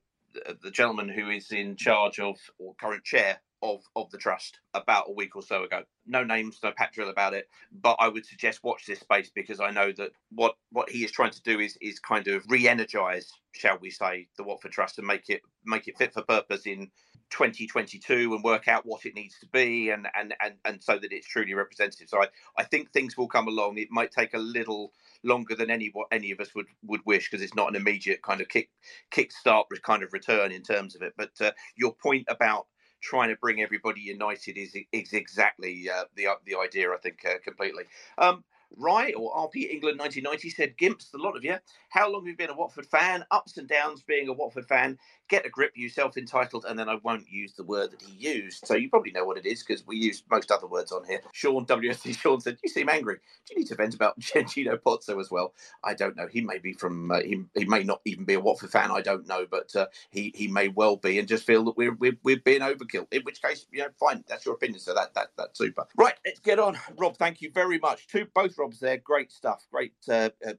the 0.62 0.72
gentleman 0.72 1.08
who 1.08 1.30
is 1.30 1.52
in 1.52 1.78
charge 1.78 2.20
of 2.20 2.36
or 2.58 2.76
current 2.76 3.04
chair 3.04 3.40
of 3.66 3.82
of 3.96 4.10
the 4.12 4.18
trust 4.18 4.60
about 4.74 5.06
a 5.10 5.14
week 5.14 5.36
or 5.36 5.42
so 5.42 5.64
ago. 5.64 5.84
No 6.06 6.24
names, 6.24 6.60
no 6.64 6.72
pat 6.72 6.96
about 6.98 7.34
it, 7.34 7.50
but 7.72 7.96
I 8.00 8.08
would 8.08 8.26
suggest 8.26 8.64
watch 8.64 8.86
this 8.86 9.00
space 9.00 9.32
because 9.34 9.60
I 9.60 9.72
know 9.72 9.92
that 9.94 10.12
what 10.32 10.56
what 10.72 10.90
he 10.90 11.04
is 11.04 11.12
trying 11.12 11.32
to 11.32 11.42
do 11.42 11.60
is 11.60 11.78
is 11.82 12.00
kind 12.00 12.28
of 12.28 12.46
re-energize, 12.50 13.32
shall 13.54 13.78
we 13.82 13.90
say, 13.90 14.28
the 14.38 14.44
Watford 14.44 14.72
Trust 14.72 15.00
and 15.00 15.08
make 15.08 15.30
it 15.30 15.42
make 15.66 15.88
it 15.88 15.98
fit 15.98 16.14
for 16.14 16.22
purpose 16.22 16.66
in 16.66 16.92
2022 17.32 18.34
and 18.36 18.44
work 18.44 18.68
out 18.68 18.86
what 18.86 19.06
it 19.06 19.16
needs 19.16 19.40
to 19.40 19.48
be 19.48 19.90
and 19.90 20.08
and 20.16 20.36
and, 20.42 20.54
and 20.64 20.84
so 20.84 20.98
that 20.98 21.12
it's 21.12 21.28
truly 21.28 21.54
representative. 21.54 22.08
So 22.08 22.22
I, 22.22 22.28
I 22.58 22.64
think 22.64 22.92
things 22.92 23.18
will 23.18 23.28
come 23.28 23.48
along. 23.48 23.78
It 23.78 23.90
might 23.92 24.12
take 24.12 24.34
a 24.34 24.40
little 24.40 24.94
longer 25.24 25.56
than 25.56 25.72
any 25.72 25.90
what 25.92 26.08
any 26.12 26.32
of 26.32 26.40
us 26.40 26.54
would 26.56 26.68
would 26.84 27.02
wish 27.06 27.30
because 27.30 27.44
it's 27.44 27.56
not 27.56 27.70
an 27.70 27.76
immediate 27.76 28.22
kind 28.22 28.42
of 28.42 28.48
kick 28.48 28.70
kick 29.10 29.32
start 29.32 29.68
kind 29.82 30.04
of 30.04 30.14
return 30.14 30.52
in 30.52 30.62
terms 30.62 30.96
of 30.96 31.02
it. 31.02 31.14
But 31.18 31.32
uh, 31.42 31.52
your 31.76 31.94
point 31.96 32.26
about 32.30 32.68
trying 33.06 33.30
to 33.30 33.38
bring 33.38 33.62
everybody 33.62 34.02
united 34.02 34.58
is 34.58 34.76
is 34.92 35.14
exactly 35.14 35.90
uh, 35.96 36.06
the 36.16 36.28
the 36.46 36.56
idea. 36.58 36.92
I 36.92 36.98
think 36.98 37.20
uh, 37.26 37.40
completely. 37.44 37.86
Um, 38.18 38.44
Rye 38.78 39.14
or 39.18 39.34
RP 39.36 39.70
England 39.72 40.00
1990 40.00 40.50
said, 40.52 40.78
Gimps, 40.78 41.12
the 41.12 41.18
lot 41.20 41.38
of 41.38 41.44
you. 41.44 41.58
How 41.90 42.12
long 42.12 42.24
have 42.24 42.28
you 42.30 42.38
been 42.38 42.50
a 42.50 42.56
Watford 42.58 42.86
fan? 42.88 43.26
Ups 43.32 43.58
and 43.58 43.68
downs 43.68 44.04
being 44.04 44.30
a 44.30 44.34
Watford 44.34 44.68
fan. 44.68 44.98
Get 45.30 45.46
a 45.46 45.50
grip, 45.50 45.74
you 45.76 45.90
self 45.90 46.18
entitled, 46.18 46.66
and 46.68 46.78
then 46.78 46.90
I 46.90 46.98
won't 47.04 47.30
use 47.30 47.54
the 47.54 47.64
word 47.64 47.92
that 47.92 48.02
he 48.02 48.14
used. 48.14 48.68
So 48.68 48.76
you 48.76 48.90
probably 48.90 49.12
know 49.12 49.26
what 49.26 49.38
it 49.38 49.46
is 49.46 49.64
because 49.64 49.86
we 49.88 49.98
use 49.98 50.24
most 50.32 50.52
other 50.52 50.68
words 50.68 50.92
on 50.92 51.06
here. 51.06 51.22
Sean 51.34 51.66
WSC 51.66 52.18
Sean 52.22 52.42
said, 52.42 52.58
You 52.64 52.70
seem 52.70 52.90
angry. 52.90 53.16
Do 53.16 53.54
you 53.56 53.60
need 53.62 53.68
to 53.70 53.76
vent 53.76 53.96
about 53.96 54.20
Gino 54.48 54.78
Pozzo 54.78 55.20
as 55.20 55.32
well? 55.32 55.54
I 55.84 55.94
don't 55.96 56.16
know. 56.18 56.28
He 56.32 56.42
may 56.42 56.60
be 56.60 56.74
from, 56.74 57.12
uh, 57.12 57.22
he, 57.22 57.44
he 57.56 57.66
may 57.66 57.84
not 57.84 58.02
even 58.06 58.26
be 58.26 58.36
a 58.36 58.40
Watford 58.40 58.72
fan. 58.72 58.92
I 58.92 59.02
don't 59.02 59.28
know, 59.28 59.46
but 59.50 59.76
uh, 59.76 59.88
he, 60.12 60.32
he 60.36 60.48
may 60.48 60.70
well 60.70 60.98
be 60.98 61.20
and 61.20 61.28
just 61.28 61.46
feel 61.46 61.64
that 61.66 61.78
we're, 61.78 61.96
we're, 61.96 62.18
we're 62.24 62.38
being 62.40 62.62
overkill. 62.62 63.08
In 63.12 63.24
which 63.24 63.42
case, 63.42 63.66
you 63.72 63.80
know, 63.82 63.90
fine. 64.00 64.24
That's 64.28 64.46
your 64.46 64.56
opinion. 64.56 64.80
So 64.80 64.94
that, 64.96 65.14
that 65.16 65.30
that's 65.38 65.58
super. 65.58 65.86
Right, 65.98 66.16
let's 66.26 66.40
get 66.40 66.60
on. 66.60 66.78
Rob, 66.98 67.18
thank 67.18 67.42
you 67.42 67.52
very 67.54 67.80
much. 67.80 68.08
To 68.10 68.28
both 68.36 68.58
Robs 68.66 68.80
there. 68.80 68.98
Great 68.98 69.32
stuff. 69.32 69.66
Great. 69.72 69.94
Uh, 70.10 70.30
uh, 70.46 70.54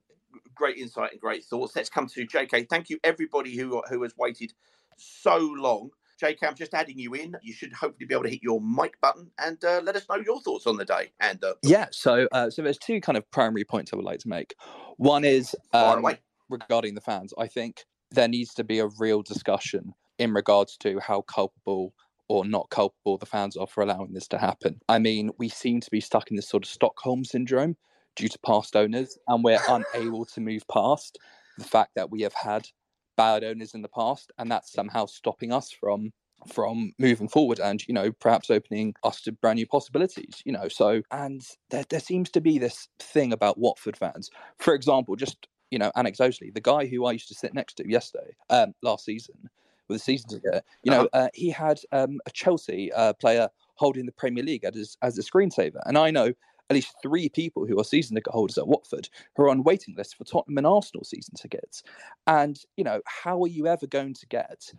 great 0.55 0.77
insight 0.77 1.11
and 1.11 1.19
great 1.19 1.43
thoughts. 1.43 1.75
Let's 1.75 1.89
come 1.89 2.07
to 2.07 2.25
JK. 2.25 2.69
Thank 2.69 2.89
you, 2.89 2.99
everybody 3.03 3.55
who 3.55 3.81
who 3.89 4.03
has 4.03 4.15
waited 4.17 4.53
so 4.97 5.37
long. 5.37 5.89
JK, 6.21 6.37
I'm 6.47 6.55
just 6.55 6.73
adding 6.73 6.97
you 6.97 7.13
in. 7.13 7.35
You 7.43 7.53
should 7.53 7.73
hopefully 7.73 8.07
be 8.07 8.13
able 8.13 8.23
to 8.23 8.29
hit 8.29 8.41
your 8.41 8.61
mic 8.61 8.99
button 9.01 9.29
and 9.37 9.63
uh, 9.63 9.81
let 9.83 9.95
us 9.95 10.05
know 10.09 10.15
your 10.15 10.41
thoughts 10.41 10.65
on 10.65 10.77
the 10.77 10.85
day. 10.85 11.11
And 11.19 11.43
uh, 11.43 11.55
yeah, 11.63 11.87
so 11.91 12.29
uh, 12.31 12.49
so 12.49 12.61
there's 12.61 12.77
two 12.77 13.01
kind 13.01 13.17
of 13.17 13.29
primary 13.29 13.65
points 13.65 13.91
I 13.91 13.97
would 13.97 14.05
like 14.05 14.19
to 14.19 14.29
make. 14.29 14.55
One 14.95 15.25
is 15.25 15.53
um, 15.73 16.07
regarding 16.49 16.95
the 16.95 17.01
fans. 17.01 17.33
I 17.37 17.47
think 17.47 17.85
there 18.11 18.29
needs 18.29 18.53
to 18.53 18.63
be 18.63 18.79
a 18.79 18.87
real 18.97 19.21
discussion 19.21 19.93
in 20.17 20.33
regards 20.33 20.77
to 20.77 20.99
how 20.99 21.21
culpable 21.21 21.93
or 22.29 22.45
not 22.45 22.69
culpable 22.69 23.17
the 23.17 23.25
fans 23.25 23.55
are 23.55 23.67
for 23.67 23.83
allowing 23.83 24.13
this 24.13 24.27
to 24.29 24.37
happen. 24.37 24.81
I 24.89 24.99
mean, 24.99 25.31
we 25.37 25.49
seem 25.49 25.81
to 25.81 25.91
be 25.91 26.01
stuck 26.01 26.29
in 26.29 26.35
this 26.35 26.49
sort 26.49 26.63
of 26.63 26.69
Stockholm 26.69 27.23
syndrome 27.23 27.77
due 28.17 28.27
to 28.27 28.39
past 28.39 28.75
owners, 28.75 29.17
and 29.27 29.43
we're 29.43 29.59
unable 29.69 30.25
to 30.25 30.41
move 30.41 30.63
past 30.67 31.17
the 31.57 31.63
fact 31.63 31.91
that 31.95 32.11
we 32.11 32.21
have 32.21 32.33
had 32.33 32.67
bad 33.15 33.43
owners 33.43 33.73
in 33.73 33.81
the 33.81 33.89
past, 33.89 34.31
and 34.37 34.51
that's 34.51 34.71
somehow 34.71 35.05
stopping 35.05 35.51
us 35.51 35.71
from 35.71 36.11
from 36.53 36.93
moving 36.99 37.27
forward 37.27 37.59
and 37.59 37.85
you 37.87 37.93
know 37.93 38.11
perhaps 38.11 38.51
opening 38.51 38.93
us 39.03 39.21
to 39.21 39.31
brand 39.31 39.57
new 39.57 39.65
possibilities 39.65 40.43
you 40.45 40.51
know 40.51 40.67
so 40.67 41.01
and 41.09 41.41
there, 41.71 41.83
there 41.89 41.99
seems 41.99 42.29
to 42.29 42.39
be 42.39 42.59
this 42.59 42.87
thing 42.99 43.33
about 43.33 43.57
watford 43.57 43.97
fans 43.97 44.29
for 44.59 44.75
example 44.75 45.15
just 45.15 45.47
you 45.71 45.79
know 45.79 45.91
anecdotally 45.97 46.53
the 46.53 46.61
guy 46.61 46.85
who 46.85 47.07
i 47.07 47.11
used 47.11 47.27
to 47.27 47.33
sit 47.33 47.55
next 47.55 47.73
to 47.73 47.89
yesterday 47.89 48.35
um 48.51 48.71
last 48.83 49.03
season 49.03 49.49
with 49.87 50.01
a 50.01 50.03
season 50.03 50.29
ticket. 50.29 50.63
You 50.83 50.91
know, 50.91 51.05
uh-huh. 51.13 51.25
uh, 51.25 51.29
he 51.33 51.49
had 51.49 51.79
um, 51.91 52.19
a 52.25 52.31
Chelsea 52.31 52.91
uh, 52.93 53.13
player 53.13 53.49
holding 53.75 54.05
the 54.05 54.11
Premier 54.11 54.43
League 54.43 54.63
as, 54.63 54.97
as 55.01 55.17
a 55.17 55.21
screensaver. 55.21 55.79
And 55.85 55.97
I 55.97 56.11
know 56.11 56.33
at 56.69 56.75
least 56.75 56.95
three 57.01 57.29
people 57.29 57.65
who 57.65 57.79
are 57.79 57.83
season 57.83 58.15
ticket 58.15 58.33
holders 58.33 58.57
at 58.57 58.67
Watford 58.67 59.09
who 59.35 59.43
are 59.43 59.49
on 59.49 59.63
waiting 59.63 59.95
lists 59.95 60.13
for 60.13 60.23
Tottenham 60.23 60.57
and 60.57 60.67
Arsenal 60.67 61.03
season 61.03 61.33
tickets. 61.35 61.83
And, 62.25 62.59
you 62.75 62.83
know, 62.83 63.01
how 63.05 63.41
are 63.43 63.47
you 63.47 63.67
ever 63.67 63.87
going 63.87 64.13
to 64.15 64.27
get, 64.27 64.71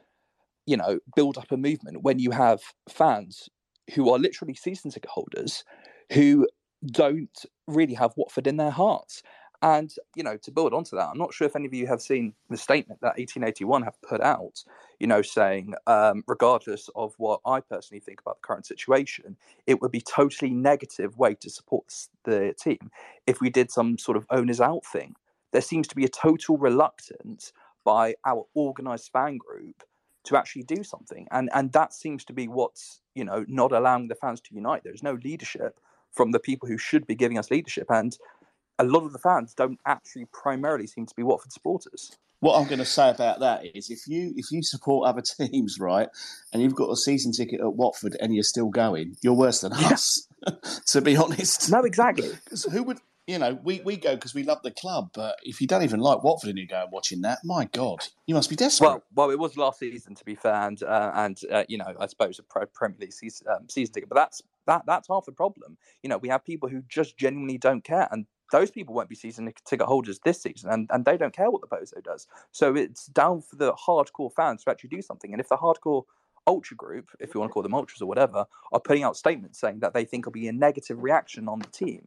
you 0.66 0.76
know, 0.76 0.99
build 1.16 1.38
up 1.38 1.50
a 1.50 1.57
movement 1.57 2.02
when 2.02 2.18
you 2.18 2.30
have 2.30 2.61
fans 2.88 3.49
who 3.95 4.11
are 4.11 4.18
literally 4.18 4.54
season 4.54 4.90
ticket 4.90 5.11
holders 5.11 5.64
who 6.12 6.47
don't 6.87 7.45
really 7.66 7.95
have 7.95 8.12
Watford 8.16 8.47
in 8.47 8.59
their 8.59 8.71
hearts? 8.71 9.23
And, 9.60 9.92
you 10.14 10.22
know, 10.22 10.36
to 10.36 10.50
build 10.52 10.72
onto 10.72 10.94
that, 10.96 11.08
I'm 11.08 11.18
not 11.18 11.34
sure 11.34 11.46
if 11.46 11.56
any 11.56 11.66
of 11.66 11.74
you 11.74 11.88
have 11.88 12.00
seen 12.00 12.32
the 12.48 12.56
statement 12.56 13.00
that 13.00 13.18
1881 13.18 13.82
have 13.82 14.00
put 14.02 14.20
out, 14.20 14.62
you 15.00 15.06
know, 15.08 15.20
saying, 15.20 15.74
um, 15.88 16.22
regardless 16.28 16.88
of 16.94 17.14
what 17.18 17.40
I 17.44 17.60
personally 17.60 18.00
think 18.00 18.20
about 18.20 18.40
the 18.40 18.46
current 18.46 18.66
situation, 18.66 19.36
it 19.66 19.82
would 19.82 19.90
be 19.90 20.00
totally 20.00 20.52
negative 20.52 21.18
way 21.18 21.34
to 21.34 21.50
support 21.50 21.92
the 22.24 22.54
team 22.60 22.90
if 23.26 23.40
we 23.40 23.50
did 23.50 23.70
some 23.72 23.98
sort 23.98 24.16
of 24.16 24.26
owners 24.30 24.60
out 24.60 24.86
thing. 24.86 25.16
There 25.50 25.62
seems 25.62 25.88
to 25.88 25.96
be 25.96 26.04
a 26.04 26.08
total 26.08 26.56
reluctance 26.56 27.52
by 27.84 28.14
our 28.24 28.46
organized 28.54 29.10
fan 29.12 29.38
group 29.38 29.82
to 30.24 30.36
actually 30.36 30.62
do 30.64 30.84
something. 30.84 31.26
And 31.30 31.48
and 31.54 31.72
that 31.72 31.92
seems 31.92 32.24
to 32.26 32.32
be 32.32 32.46
what's, 32.46 33.00
you 33.14 33.24
know, 33.24 33.44
not 33.48 33.72
allowing 33.72 34.08
the 34.08 34.14
fans 34.14 34.40
to 34.42 34.54
unite. 34.54 34.82
There's 34.84 35.02
no 35.02 35.18
leadership 35.24 35.80
from 36.12 36.32
the 36.32 36.38
people 36.38 36.68
who 36.68 36.78
should 36.78 37.06
be 37.06 37.14
giving 37.14 37.38
us 37.38 37.50
leadership. 37.50 37.86
And 37.90 38.16
a 38.78 38.85
lot 38.85 39.04
of 39.04 39.12
the 39.12 39.18
fans 39.18 39.54
don't 39.54 39.78
actually 39.87 40.26
primarily 40.32 40.87
seem 40.87 41.06
to 41.06 41.14
be 41.14 41.23
Watford 41.23 41.52
supporters. 41.52 42.16
What 42.40 42.56
I'm 42.56 42.66
going 42.66 42.78
to 42.78 42.85
say 42.85 43.11
about 43.11 43.40
that 43.40 43.64
is, 43.75 43.90
if 43.90 44.06
you 44.06 44.32
if 44.37 44.52
you 44.52 44.62
support 44.62 45.08
other 45.08 45.23
teams, 45.49 45.78
right, 45.80 46.08
and 46.52 46.62
you've 46.62 46.75
got 46.75 46.90
a 46.90 46.97
season 46.97 47.32
ticket 47.32 47.61
at 47.61 47.75
Watford 47.75 48.16
and 48.20 48.35
you're 48.35 48.44
still 48.44 48.68
going, 48.68 49.16
you're 49.23 49.35
worse 49.35 49.61
than 49.62 49.73
yeah. 49.73 49.88
us. 49.88 50.28
to 50.87 51.00
be 51.00 51.16
honest. 51.16 51.70
No, 51.70 51.82
exactly. 51.82 52.30
who 52.70 52.82
would 52.85 53.00
you 53.28 53.38
know, 53.38 53.58
we, 53.62 53.82
we 53.82 53.99
go 53.99 54.14
because 54.14 54.35
we 54.35 54.42
love 54.42 54.62
the 54.62 54.70
club, 54.70 55.11
but 55.12 55.37
if 55.42 55.61
you 55.61 55.66
don't 55.66 55.82
even 55.82 56.00
like 56.00 56.25
Watford 56.25 56.49
and 56.49 56.58
you 56.58 56.66
go 56.66 56.87
watching 56.90 57.20
that, 57.20 57.40
my 57.44 57.66
God, 57.66 57.99
you 58.26 58.35
must 58.35 58.49
be 58.49 58.56
desperate. 58.56 58.88
Well, 58.88 59.02
well, 59.14 59.30
it 59.30 59.38
was 59.38 59.58
last 59.58 59.80
season 59.80 60.14
to 60.14 60.25
be 60.25 60.35
fair, 60.35 60.54
and 60.54 60.82
uh, 60.82 61.12
and 61.14 61.38
uh, 61.52 61.64
you 61.68 61.76
know, 61.76 61.92
I 62.00 62.06
suppose 62.06 62.38
a 62.38 62.66
Premier 62.66 62.97
League 62.99 63.12
season, 63.12 63.47
um, 63.54 63.68
season 63.68 63.92
ticket, 63.92 64.08
but 64.08 64.14
that's 64.14 64.40
that 64.66 64.85
that's 64.87 65.08
half 65.08 65.26
the 65.26 65.32
problem. 65.32 65.76
You 66.02 66.08
know, 66.08 66.16
we 66.16 66.30
have 66.30 66.42
people 66.42 66.70
who 66.70 66.82
just 66.88 67.18
genuinely 67.18 67.58
don't 67.58 67.85
care, 67.85 68.08
and 68.11 68.25
those 68.50 68.71
people 68.71 68.95
won't 68.95 69.09
be 69.09 69.14
season 69.14 69.52
ticket 69.64 69.87
holders 69.87 70.21
this 70.25 70.43
season 70.43 70.71
and, 70.71 70.88
and 70.93 71.05
they 71.05 71.17
don't 71.17 71.35
care 71.35 71.50
what 71.50 71.61
the 71.61 71.67
Bozo 71.67 72.02
does. 72.02 72.26
So 72.52 72.75
it's 72.75 73.07
down 73.07 73.43
for 73.43 73.57
the 73.57 73.73
hardcore 73.75 74.33
fans 74.33 74.64
to 74.64 74.71
actually 74.71 74.90
do 74.90 75.02
something. 75.02 75.33
And 75.33 75.40
if 75.40 75.49
the 75.49 75.57
hardcore 75.57 76.05
ultra 76.47 76.76
group, 76.76 77.11
if 77.21 77.35
you 77.35 77.40
want 77.40 77.50
to 77.50 77.52
call 77.52 77.62
them 77.62 77.75
ultras 77.75 78.00
or 78.00 78.07
whatever, 78.07 78.47
are 78.73 78.81
putting 78.81 79.02
out 79.02 79.17
statements 79.17 79.61
saying 79.61 79.81
that 79.81 79.93
they 79.93 80.05
think 80.05 80.23
it'll 80.23 80.33
be 80.33 80.49
a 80.49 80.52
negative 80.52 81.02
reaction 81.02 81.49
on 81.49 81.59
the 81.59 81.67
team 81.67 82.02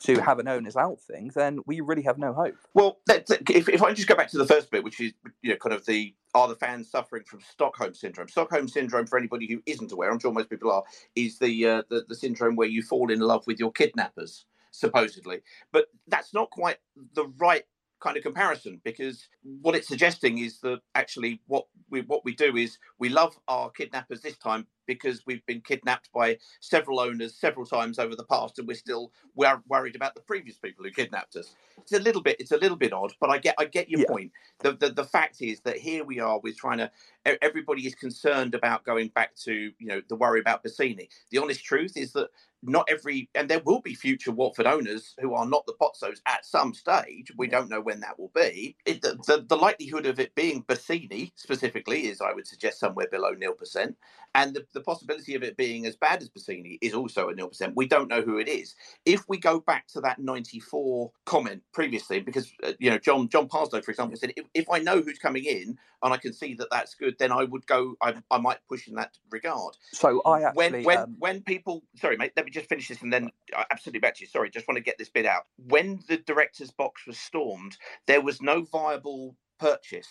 to 0.00 0.20
have 0.20 0.38
an 0.38 0.48
owners 0.48 0.76
out 0.76 1.00
thing, 1.00 1.30
then 1.34 1.60
we 1.66 1.80
really 1.80 2.02
have 2.02 2.18
no 2.18 2.32
hope. 2.32 2.56
Well, 2.74 2.98
if, 3.08 3.68
if 3.68 3.82
I 3.82 3.92
just 3.92 4.08
go 4.08 4.16
back 4.16 4.30
to 4.30 4.38
the 4.38 4.46
first 4.46 4.70
bit, 4.70 4.82
which 4.82 5.00
is 5.00 5.12
you 5.42 5.50
know 5.50 5.56
kind 5.56 5.74
of 5.74 5.84
the 5.86 6.14
are 6.34 6.48
the 6.48 6.56
fans 6.56 6.90
suffering 6.90 7.24
from 7.24 7.40
Stockholm 7.40 7.94
syndrome? 7.94 8.28
Stockholm 8.28 8.66
syndrome, 8.66 9.06
for 9.06 9.18
anybody 9.18 9.46
who 9.46 9.62
isn't 9.66 9.92
aware, 9.92 10.10
I'm 10.10 10.18
sure 10.18 10.32
most 10.32 10.48
people 10.48 10.72
are, 10.72 10.82
is 11.14 11.38
the 11.38 11.66
uh, 11.66 11.82
the, 11.88 12.04
the 12.08 12.14
syndrome 12.14 12.56
where 12.56 12.68
you 12.68 12.82
fall 12.82 13.10
in 13.12 13.20
love 13.20 13.46
with 13.46 13.60
your 13.60 13.70
kidnappers 13.70 14.46
supposedly. 14.72 15.40
But 15.72 15.86
that's 16.08 16.34
not 16.34 16.50
quite 16.50 16.78
the 17.14 17.26
right 17.38 17.64
kind 18.00 18.16
of 18.16 18.22
comparison 18.24 18.80
because 18.84 19.28
what 19.62 19.76
it's 19.76 19.86
suggesting 19.86 20.38
is 20.38 20.58
that 20.60 20.80
actually 20.96 21.40
what 21.46 21.66
we 21.88 22.00
what 22.02 22.24
we 22.24 22.34
do 22.34 22.56
is 22.56 22.78
we 22.98 23.08
love 23.08 23.38
our 23.46 23.70
kidnappers 23.70 24.20
this 24.20 24.36
time 24.36 24.66
because 24.86 25.24
we've 25.26 25.44
been 25.46 25.60
kidnapped 25.60 26.10
by 26.12 26.36
several 26.60 27.00
owners 27.00 27.34
several 27.34 27.66
times 27.66 27.98
over 27.98 28.16
the 28.16 28.24
past 28.24 28.58
and 28.58 28.68
we're 28.68 28.74
still 28.74 29.12
we're 29.34 29.60
worried 29.68 29.96
about 29.96 30.14
the 30.14 30.20
previous 30.20 30.56
people 30.56 30.84
who 30.84 30.90
kidnapped 30.90 31.36
us 31.36 31.54
it's 31.78 31.92
a 31.92 32.00
little 32.00 32.22
bit 32.22 32.36
it's 32.38 32.52
a 32.52 32.58
little 32.58 32.76
bit 32.76 32.92
odd 32.92 33.12
but 33.20 33.30
i 33.30 33.38
get 33.38 33.54
i 33.58 33.64
get 33.64 33.88
your 33.88 34.00
yeah. 34.00 34.06
point 34.06 34.32
the, 34.60 34.72
the 34.76 34.90
the 34.90 35.04
fact 35.04 35.40
is 35.40 35.60
that 35.60 35.76
here 35.76 36.04
we 36.04 36.20
are 36.20 36.40
we're 36.42 36.52
trying 36.52 36.78
to 36.78 36.90
everybody 37.24 37.86
is 37.86 37.94
concerned 37.94 38.54
about 38.54 38.84
going 38.84 39.08
back 39.08 39.34
to 39.36 39.52
you 39.78 39.86
know 39.86 40.02
the 40.08 40.16
worry 40.16 40.40
about 40.40 40.64
Bassini. 40.64 41.08
The 41.30 41.38
honest 41.38 41.64
truth 41.64 41.96
is 41.96 42.12
that 42.12 42.28
not 42.62 42.88
every 42.88 43.28
and 43.34 43.48
there 43.48 43.62
will 43.64 43.80
be 43.80 43.94
future 43.94 44.32
Watford 44.32 44.66
owners 44.66 45.14
who 45.20 45.34
are 45.34 45.46
not 45.46 45.66
the 45.66 45.74
Pozzos 45.80 46.20
at 46.26 46.44
some 46.44 46.74
stage. 46.74 47.32
We 47.36 47.48
don't 47.48 47.68
know 47.68 47.80
when 47.80 48.00
that 48.00 48.18
will 48.18 48.30
be. 48.34 48.76
It, 48.86 49.02
the, 49.02 49.18
the, 49.26 49.44
the 49.48 49.56
likelihood 49.56 50.06
of 50.06 50.20
it 50.20 50.34
being 50.34 50.62
Bassini 50.64 51.32
specifically 51.36 52.06
is, 52.06 52.20
I 52.20 52.32
would 52.32 52.46
suggest, 52.46 52.78
somewhere 52.80 53.08
below 53.10 53.30
nil 53.32 53.54
percent, 53.54 53.96
and 54.34 54.54
the, 54.54 54.64
the 54.72 54.80
possibility 54.80 55.34
of 55.34 55.42
it 55.42 55.56
being 55.56 55.86
as 55.86 55.96
bad 55.96 56.22
as 56.22 56.30
Bassini 56.30 56.78
is 56.80 56.94
also 56.94 57.28
a 57.28 57.34
nil 57.34 57.48
percent. 57.48 57.74
We 57.76 57.86
don't 57.86 58.08
know 58.08 58.22
who 58.22 58.38
it 58.38 58.48
is. 58.48 58.74
If 59.04 59.28
we 59.28 59.38
go 59.38 59.60
back 59.60 59.86
to 59.88 60.00
that 60.00 60.18
ninety 60.18 60.60
four 60.60 61.12
comment 61.26 61.62
previously, 61.72 62.20
because 62.20 62.52
uh, 62.64 62.72
you 62.78 62.90
know 62.90 62.98
John 62.98 63.28
John 63.28 63.48
Parslow, 63.48 63.84
for 63.84 63.90
example, 63.90 64.16
said 64.16 64.32
if, 64.36 64.46
if 64.54 64.70
I 64.70 64.78
know 64.78 65.00
who's 65.00 65.18
coming 65.18 65.44
in 65.44 65.76
and 66.02 66.12
I 66.12 66.16
can 66.16 66.32
see 66.32 66.54
that 66.54 66.68
that's 66.70 66.94
good, 66.94 67.16
then 67.18 67.32
I 67.32 67.44
would 67.44 67.66
go. 67.66 67.94
I, 68.00 68.14
I 68.30 68.38
might 68.38 68.58
push 68.68 68.88
in 68.88 68.94
that 68.94 69.16
regard. 69.30 69.76
So 69.92 70.22
I 70.24 70.42
actually 70.42 70.70
when 70.70 70.84
when 70.84 70.98
um... 70.98 71.16
when 71.18 71.42
people 71.42 71.82
sorry 71.96 72.16
mate, 72.16 72.32
let 72.36 72.46
me 72.46 72.50
just 72.50 72.68
finish 72.68 72.88
this 72.88 73.02
and 73.02 73.12
then 73.12 73.30
absolutely 73.70 74.00
back 74.00 74.16
to 74.16 74.22
you. 74.22 74.28
Sorry, 74.28 74.50
just 74.50 74.66
want 74.68 74.76
to 74.76 74.82
get 74.82 74.98
this 74.98 75.10
bit 75.10 75.26
out. 75.26 75.42
When 75.68 76.00
the 76.08 76.16
director's 76.18 76.70
box 76.70 77.06
was 77.06 77.18
stormed, 77.18 77.76
there 78.06 78.20
was 78.20 78.40
no 78.40 78.62
viable 78.62 79.36
purchase 79.58 80.08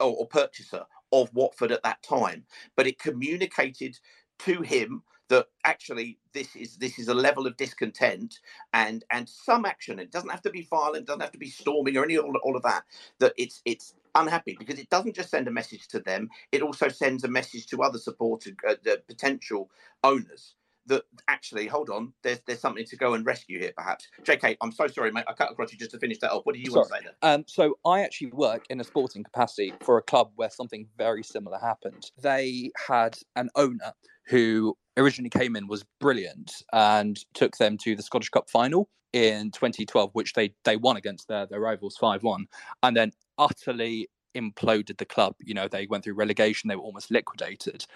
or, 0.00 0.16
or 0.16 0.26
purchaser 0.28 0.84
of 1.12 1.32
Watford 1.34 1.72
at 1.72 1.82
that 1.84 2.02
time, 2.02 2.44
but 2.76 2.86
it 2.86 2.98
communicated 2.98 3.98
to 4.40 4.62
him 4.62 5.02
that 5.28 5.46
actually 5.64 6.18
this 6.34 6.56
is 6.56 6.76
this 6.78 6.98
is 6.98 7.08
a 7.08 7.14
level 7.14 7.46
of 7.46 7.56
discontent 7.56 8.40
and 8.74 9.04
and 9.10 9.28
some 9.28 9.64
action. 9.66 9.98
It 9.98 10.12
doesn't 10.12 10.30
have 10.30 10.42
to 10.42 10.50
be 10.50 10.62
violent 10.62 11.06
doesn't 11.06 11.22
have 11.22 11.32
to 11.32 11.38
be 11.38 11.50
storming 11.50 11.96
or 11.96 12.04
any 12.04 12.18
all, 12.18 12.34
all 12.44 12.56
of 12.56 12.62
that 12.64 12.84
that 13.20 13.34
it's 13.38 13.62
it's 13.64 13.94
unhappy. 14.14 14.56
Because 14.58 14.78
it 14.78 14.90
doesn't 14.90 15.16
just 15.16 15.30
send 15.30 15.48
a 15.48 15.52
message 15.52 15.88
to 15.88 16.00
them 16.00 16.22
it 16.52 16.62
also 16.62 16.88
sends 16.88 17.24
a 17.24 17.28
message 17.28 17.66
to 17.66 17.82
other 17.82 17.98
supported 17.98 18.56
uh, 18.68 18.74
potential 19.06 19.70
owners 20.04 20.54
that 20.86 21.04
actually, 21.28 21.66
hold 21.66 21.90
on, 21.90 22.12
there's 22.22 22.40
there's 22.46 22.60
something 22.60 22.84
to 22.84 22.96
go 22.96 23.14
and 23.14 23.24
rescue 23.24 23.58
here, 23.58 23.72
perhaps. 23.76 24.08
JK, 24.22 24.56
I'm 24.60 24.72
so 24.72 24.86
sorry, 24.86 25.10
mate. 25.12 25.24
I 25.28 25.32
cut 25.32 25.50
across 25.50 25.72
you 25.72 25.78
just 25.78 25.92
to 25.92 25.98
finish 25.98 26.18
that 26.18 26.32
off. 26.32 26.44
What 26.44 26.54
do 26.54 26.60
you 26.60 26.66
sorry. 26.66 26.76
want 26.76 26.88
to 26.88 26.94
say 26.94 27.00
there? 27.04 27.34
Um, 27.34 27.44
so 27.46 27.78
I 27.86 28.02
actually 28.02 28.32
work 28.32 28.64
in 28.70 28.80
a 28.80 28.84
sporting 28.84 29.24
capacity 29.24 29.72
for 29.82 29.98
a 29.98 30.02
club 30.02 30.30
where 30.36 30.50
something 30.50 30.86
very 30.96 31.22
similar 31.22 31.58
happened. 31.58 32.10
They 32.20 32.70
had 32.88 33.18
an 33.36 33.50
owner 33.56 33.92
who 34.26 34.76
originally 34.96 35.30
came 35.30 35.56
in 35.56 35.66
was 35.66 35.84
brilliant 36.00 36.62
and 36.72 37.18
took 37.34 37.56
them 37.56 37.76
to 37.78 37.96
the 37.96 38.02
Scottish 38.02 38.30
Cup 38.30 38.48
final 38.50 38.88
in 39.12 39.50
2012, 39.52 40.10
which 40.12 40.32
they 40.34 40.54
they 40.64 40.76
won 40.76 40.96
against 40.96 41.28
their 41.28 41.46
their 41.46 41.60
rivals 41.60 41.96
five 41.96 42.22
one, 42.22 42.46
and 42.82 42.96
then 42.96 43.12
utterly 43.38 44.08
imploded 44.34 44.98
the 44.98 45.04
club. 45.04 45.34
You 45.40 45.54
know, 45.54 45.68
they 45.68 45.86
went 45.86 46.04
through 46.04 46.14
relegation, 46.14 46.68
they 46.68 46.76
were 46.76 46.82
almost 46.82 47.10
liquidated, 47.10 47.86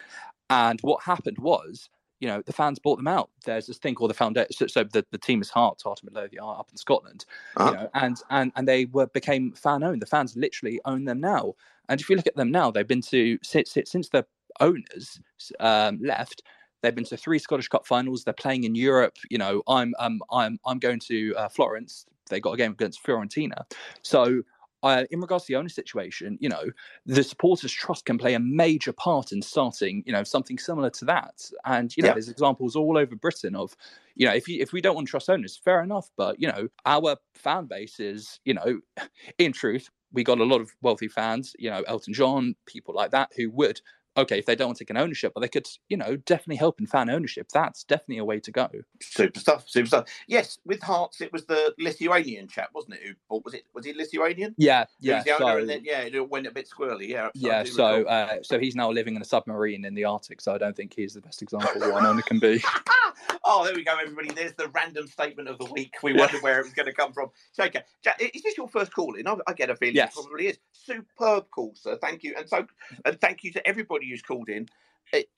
and 0.48 0.80
what 0.80 1.02
happened 1.02 1.38
was. 1.38 1.90
You 2.20 2.28
know, 2.28 2.42
the 2.44 2.52
fans 2.52 2.78
bought 2.78 2.96
them 2.96 3.08
out. 3.08 3.30
There's 3.44 3.66
this 3.66 3.78
thing 3.78 3.94
called 3.94 4.10
the 4.10 4.14
foundation. 4.14 4.50
So, 4.52 4.66
so 4.66 4.84
the, 4.84 5.04
the 5.10 5.18
team 5.18 5.40
is 5.40 5.50
Hearts, 5.50 5.82
Heart 5.82 6.00
of 6.00 6.04
Midlothian 6.04 6.42
up 6.42 6.68
in 6.70 6.76
Scotland. 6.76 7.24
You 7.58 7.72
know, 7.72 7.90
and 7.94 8.16
and 8.30 8.52
and 8.56 8.66
they 8.66 8.86
were 8.86 9.06
became 9.06 9.52
fan 9.52 9.82
owned. 9.82 10.02
The 10.02 10.06
fans 10.06 10.36
literally 10.36 10.80
own 10.84 11.04
them 11.04 11.20
now. 11.20 11.54
And 11.88 12.00
if 12.00 12.10
you 12.10 12.16
look 12.16 12.26
at 12.26 12.36
them 12.36 12.50
now, 12.50 12.70
they've 12.70 12.86
been 12.86 13.02
to 13.02 13.38
since 13.42 13.76
since 13.84 14.08
the 14.08 14.26
owners 14.60 15.20
um, 15.60 15.98
left, 16.02 16.42
they've 16.82 16.94
been 16.94 17.04
to 17.04 17.16
three 17.16 17.38
Scottish 17.38 17.68
Cup 17.68 17.86
finals. 17.86 18.24
They're 18.24 18.34
playing 18.34 18.64
in 18.64 18.74
Europe. 18.74 19.16
You 19.30 19.38
know, 19.38 19.62
I'm 19.68 19.94
um, 19.98 20.20
I'm 20.30 20.58
I'm 20.66 20.78
going 20.78 21.00
to 21.00 21.34
uh, 21.36 21.48
Florence. 21.48 22.06
They 22.28 22.40
got 22.40 22.52
a 22.52 22.56
game 22.56 22.72
against 22.72 23.04
Fiorentina. 23.04 23.64
So. 24.02 24.42
Uh, 24.82 25.04
in 25.10 25.20
regards 25.20 25.44
to 25.44 25.52
the 25.52 25.58
owner 25.58 25.68
situation, 25.68 26.38
you 26.40 26.48
know, 26.48 26.66
the 27.04 27.22
supporters' 27.24 27.72
trust 27.72 28.04
can 28.04 28.16
play 28.18 28.34
a 28.34 28.38
major 28.38 28.92
part 28.92 29.32
in 29.32 29.42
starting, 29.42 30.02
you 30.06 30.12
know, 30.12 30.22
something 30.22 30.58
similar 30.58 30.90
to 30.90 31.04
that. 31.04 31.50
And 31.64 31.96
you 31.96 32.02
know, 32.02 32.10
Yeah. 32.10 32.14
there's 32.14 32.28
examples 32.28 32.76
all 32.76 32.96
over 32.96 33.16
Britain 33.16 33.56
of, 33.56 33.76
you 34.14 34.26
know, 34.26 34.34
if 34.34 34.48
you 34.48 34.60
if 34.62 34.72
we 34.72 34.80
don't 34.80 34.94
want 34.94 35.08
to 35.08 35.10
trust 35.10 35.28
owners, 35.30 35.56
fair 35.56 35.82
enough. 35.82 36.10
But 36.16 36.40
you 36.40 36.48
know, 36.48 36.68
our 36.86 37.16
fan 37.34 37.66
base 37.66 37.98
is, 37.98 38.40
you 38.44 38.54
know, 38.54 38.80
in 39.38 39.52
truth, 39.52 39.90
we 40.12 40.24
got 40.24 40.38
a 40.40 40.44
lot 40.44 40.60
of 40.60 40.70
wealthy 40.80 41.08
fans, 41.08 41.54
you 41.58 41.70
know, 41.70 41.82
Elton 41.86 42.14
John, 42.14 42.54
people 42.66 42.94
like 42.94 43.10
that, 43.10 43.30
who 43.36 43.50
would, 43.50 43.80
okay, 44.18 44.38
if 44.38 44.46
they 44.46 44.56
don't 44.56 44.68
want 44.68 44.78
to 44.78 44.84
take 44.84 44.90
an 44.90 44.96
ownership, 44.96 45.32
but 45.34 45.40
they 45.40 45.48
could, 45.48 45.68
you 45.88 45.96
know, 45.96 46.16
definitely 46.16 46.56
help 46.56 46.80
in 46.80 46.86
fan 46.86 47.08
ownership. 47.08 47.48
That's 47.52 47.84
definitely 47.84 48.18
a 48.18 48.24
way 48.24 48.40
to 48.40 48.50
go. 48.50 48.68
Super 49.00 49.40
stuff, 49.40 49.68
super 49.68 49.86
stuff. 49.86 50.08
Yes, 50.26 50.58
with 50.64 50.82
Hearts, 50.82 51.20
it 51.20 51.32
was 51.32 51.44
the 51.46 51.74
Lithuanian 51.78 52.48
chap, 52.48 52.70
wasn't 52.74 52.94
it? 52.94 53.00
Who 53.06 53.14
bought, 53.28 53.44
was 53.44 53.54
it? 53.54 53.64
Was 53.74 53.84
he 53.86 53.94
Lithuanian? 53.94 54.54
Yeah, 54.58 54.84
yeah. 55.00 55.22
the 55.22 55.30
owner, 55.30 55.52
So, 55.52 55.58
and 55.58 55.68
then 55.68 55.82
yeah, 55.84 56.00
it 56.00 56.28
went 56.28 56.46
a 56.46 56.50
bit 56.50 56.68
squirrely. 56.68 57.08
Yeah, 57.08 57.28
yeah, 57.34 57.64
so 57.64 58.04
uh, 58.04 58.42
so 58.42 58.58
he's 58.58 58.74
now 58.74 58.90
living 58.90 59.16
in 59.16 59.22
a 59.22 59.24
submarine 59.24 59.84
in 59.84 59.94
the 59.94 60.04
Arctic. 60.04 60.40
So 60.40 60.54
I 60.54 60.58
don't 60.58 60.76
think 60.76 60.94
he's 60.94 61.14
the 61.14 61.20
best 61.20 61.42
example 61.42 61.82
of 61.82 61.92
what 61.92 62.02
an 62.02 62.06
owner 62.06 62.22
can 62.22 62.38
be. 62.38 62.62
Oh, 63.48 63.64
there 63.66 63.74
we 63.74 63.84
go, 63.84 63.96
everybody. 64.00 64.30
There's 64.30 64.54
the 64.54 64.68
random 64.70 65.08
statement 65.08 65.48
of 65.48 65.58
the 65.58 65.66
week. 65.66 65.94
We 66.02 66.14
wondered 66.14 66.42
where 66.42 66.60
it 66.60 66.64
was 66.64 66.74
going 66.74 66.86
to 66.86 66.94
come 66.94 67.12
from. 67.12 67.30
Shaker, 67.56 67.82
Jack, 68.04 68.20
is 68.34 68.42
this 68.42 68.58
your 68.58 68.68
first 68.68 68.94
call 68.94 69.16
in? 69.16 69.28
I, 69.28 69.36
I 69.48 69.54
get 69.54 69.70
a 69.70 69.76
feeling 69.76 69.96
Yes. 69.96 70.12
it 70.12 70.22
probably 70.22 70.48
is. 70.48 70.58
Superb 70.72 71.50
call, 71.52 71.74
sir. 71.76 71.98
Thank 72.02 72.24
you, 72.24 72.34
and 72.38 72.48
so 72.48 72.66
and 73.06 73.20
thank 73.20 73.44
you 73.44 73.52
to 73.54 73.68
everybody 73.68 74.10
who's 74.10 74.22
called 74.22 74.50
in. 74.50 74.68
It, 75.12 75.30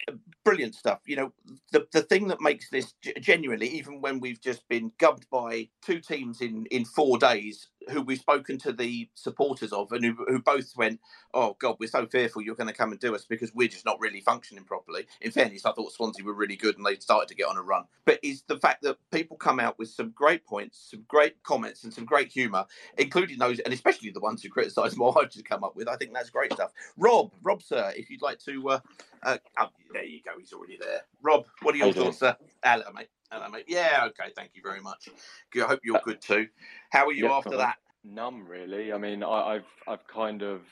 brilliant 0.45 0.77
stuff. 0.77 1.01
You 1.07 1.17
know, 1.17 1.35
the 1.73 1.89
the 1.93 2.03
thing 2.03 2.29
that 2.29 2.43
makes 2.43 2.71
this 2.71 2.95
genuinely, 3.21 3.69
even 3.69 4.03
when 4.03 4.21
we've 4.21 4.41
just 4.41 4.69
been 4.69 4.93
gubbed 4.99 5.29
by 5.31 5.71
two 5.83 6.01
teams 6.01 6.43
in 6.43 6.67
in 6.73 6.87
four 6.87 7.19
days, 7.19 7.69
who 7.91 8.03
we've 8.03 8.19
spoken 8.19 8.59
to 8.59 8.73
the 8.73 9.09
supporters 9.15 9.73
of, 9.73 9.93
and 9.93 10.05
who, 10.05 10.15
who 10.29 10.41
both 10.41 10.77
went, 10.77 11.01
"Oh 11.35 11.57
God, 11.59 11.77
we're 11.81 11.89
so 11.89 12.07
fearful 12.07 12.43
you're 12.43 12.55
going 12.55 12.69
to 12.69 12.75
come 12.75 12.93
and 12.93 13.01
do 13.01 13.15
us 13.15 13.25
because 13.25 13.55
we're 13.55 13.69
just 13.69 13.85
not 13.85 14.01
really 14.01 14.21
functioning 14.21 14.65
properly." 14.65 15.07
In 15.21 15.31
fairness, 15.31 15.67
I 15.67 15.73
thought 15.73 15.93
Swansea 15.93 16.25
were 16.25 16.35
really 16.35 16.57
good 16.57 16.77
and 16.77 16.87
they 16.87 16.97
started 16.97 17.29
to 17.29 17.35
get 17.35 17.49
on 17.49 17.57
a 17.57 17.63
run. 17.63 17.85
But 18.05 18.21
is 18.23 18.43
the 18.47 18.59
fact 18.59 18.83
that 18.83 18.99
people 19.11 19.37
come 19.37 19.61
out 19.61 19.79
with 19.79 19.89
some 19.89 20.11
great 20.11 20.45
points, 20.47 20.91
some 20.91 21.05
great 21.09 21.43
comments, 21.43 21.85
and 21.85 21.93
some 21.93 22.05
great 22.05 22.33
humour, 22.33 22.67
including 22.99 23.39
those, 23.39 23.59
and 23.61 23.75
especially 23.75 24.11
the 24.11 24.21
ones 24.21 24.43
who 24.43 24.49
criticise 24.49 24.97
more, 24.99 25.17
I 25.19 25.25
just 25.25 25.45
come 25.45 25.65
up 25.65 25.77
with. 25.77 25.89
I 25.89 25.97
think 25.97 26.15
that's 26.15 26.31
great 26.31 26.53
stuff. 26.53 26.73
Rob, 26.97 27.33
Rob, 27.43 27.63
sir, 27.63 27.93
if 27.97 28.11
you'd 28.11 28.23
like 28.23 28.39
to, 28.41 28.71
uh, 28.71 28.81
uh, 29.23 29.39
oh, 29.59 29.69
there 29.93 30.05
you 30.05 30.21
go. 30.25 30.33
He's 30.39 30.53
already 30.53 30.79
there. 30.81 31.03
Rob, 31.23 31.47
what 31.63 31.75
are 31.75 31.79
your 31.79 31.93
thoughts, 31.93 32.19
sir? 32.19 32.37
Hello, 32.63 32.85
mate. 32.95 33.09
Hello, 33.31 33.49
mate. 33.49 33.67
Yeah, 33.69 34.07
okay. 34.09 34.33
Thank 34.35 34.53
you 34.55 34.63
very 34.63 34.81
much. 34.81 35.09
I 35.55 35.61
hope 35.61 35.81
you're 35.85 36.01
good 36.03 36.21
too. 36.21 36.49
How 36.91 37.07
are 37.07 37.13
you 37.13 37.27
Yeah, 37.27 37.33
after 37.35 37.57
that? 37.59 37.77
Numb, 38.03 38.45
really. 38.45 38.93
I 38.93 38.99
mean, 38.99 39.23
I, 39.23 39.55
I've 39.57 39.67
I've 39.87 40.07
kind 40.09 40.43
of 40.43 40.63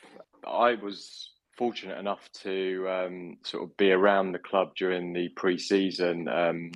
I 0.45 0.75
was 0.75 1.35
fortunate 1.56 1.99
enough 1.99 2.28
to 2.43 2.89
um, 2.89 3.37
sort 3.45 3.63
of 3.65 3.76
be 3.76 3.93
around 3.93 4.32
the 4.32 4.39
club 4.41 4.75
during 4.76 5.13
the 5.13 5.28
pre-season. 5.37 6.28
Um, 6.28 6.73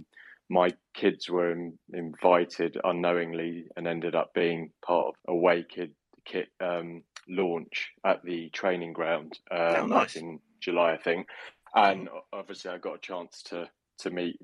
my 0.50 0.72
kids 0.94 1.28
were 1.28 1.50
in, 1.50 1.78
invited 1.92 2.76
unknowingly 2.84 3.66
and 3.76 3.86
ended 3.88 4.14
up 4.14 4.34
being 4.34 4.70
part 4.84 5.06
of 5.08 5.14
a 5.28 5.32
away 5.32 5.64
kid 5.68 5.94
kit 6.24 6.48
um, 6.60 7.02
launch 7.28 7.90
at 8.06 8.22
the 8.22 8.50
training 8.50 8.92
ground 8.92 9.36
uh, 9.50 9.78
Oh, 9.78 9.86
nice. 9.86 10.14
in 10.14 10.38
July, 10.60 10.92
I 10.92 10.98
think. 10.98 11.26
And 11.74 12.08
obviously, 12.32 12.70
I 12.70 12.78
got 12.78 12.96
a 12.96 13.00
chance 13.00 13.42
to 13.44 13.68
to 13.98 14.10
meet 14.10 14.36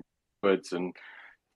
Woods 0.43 0.73
and 0.73 0.93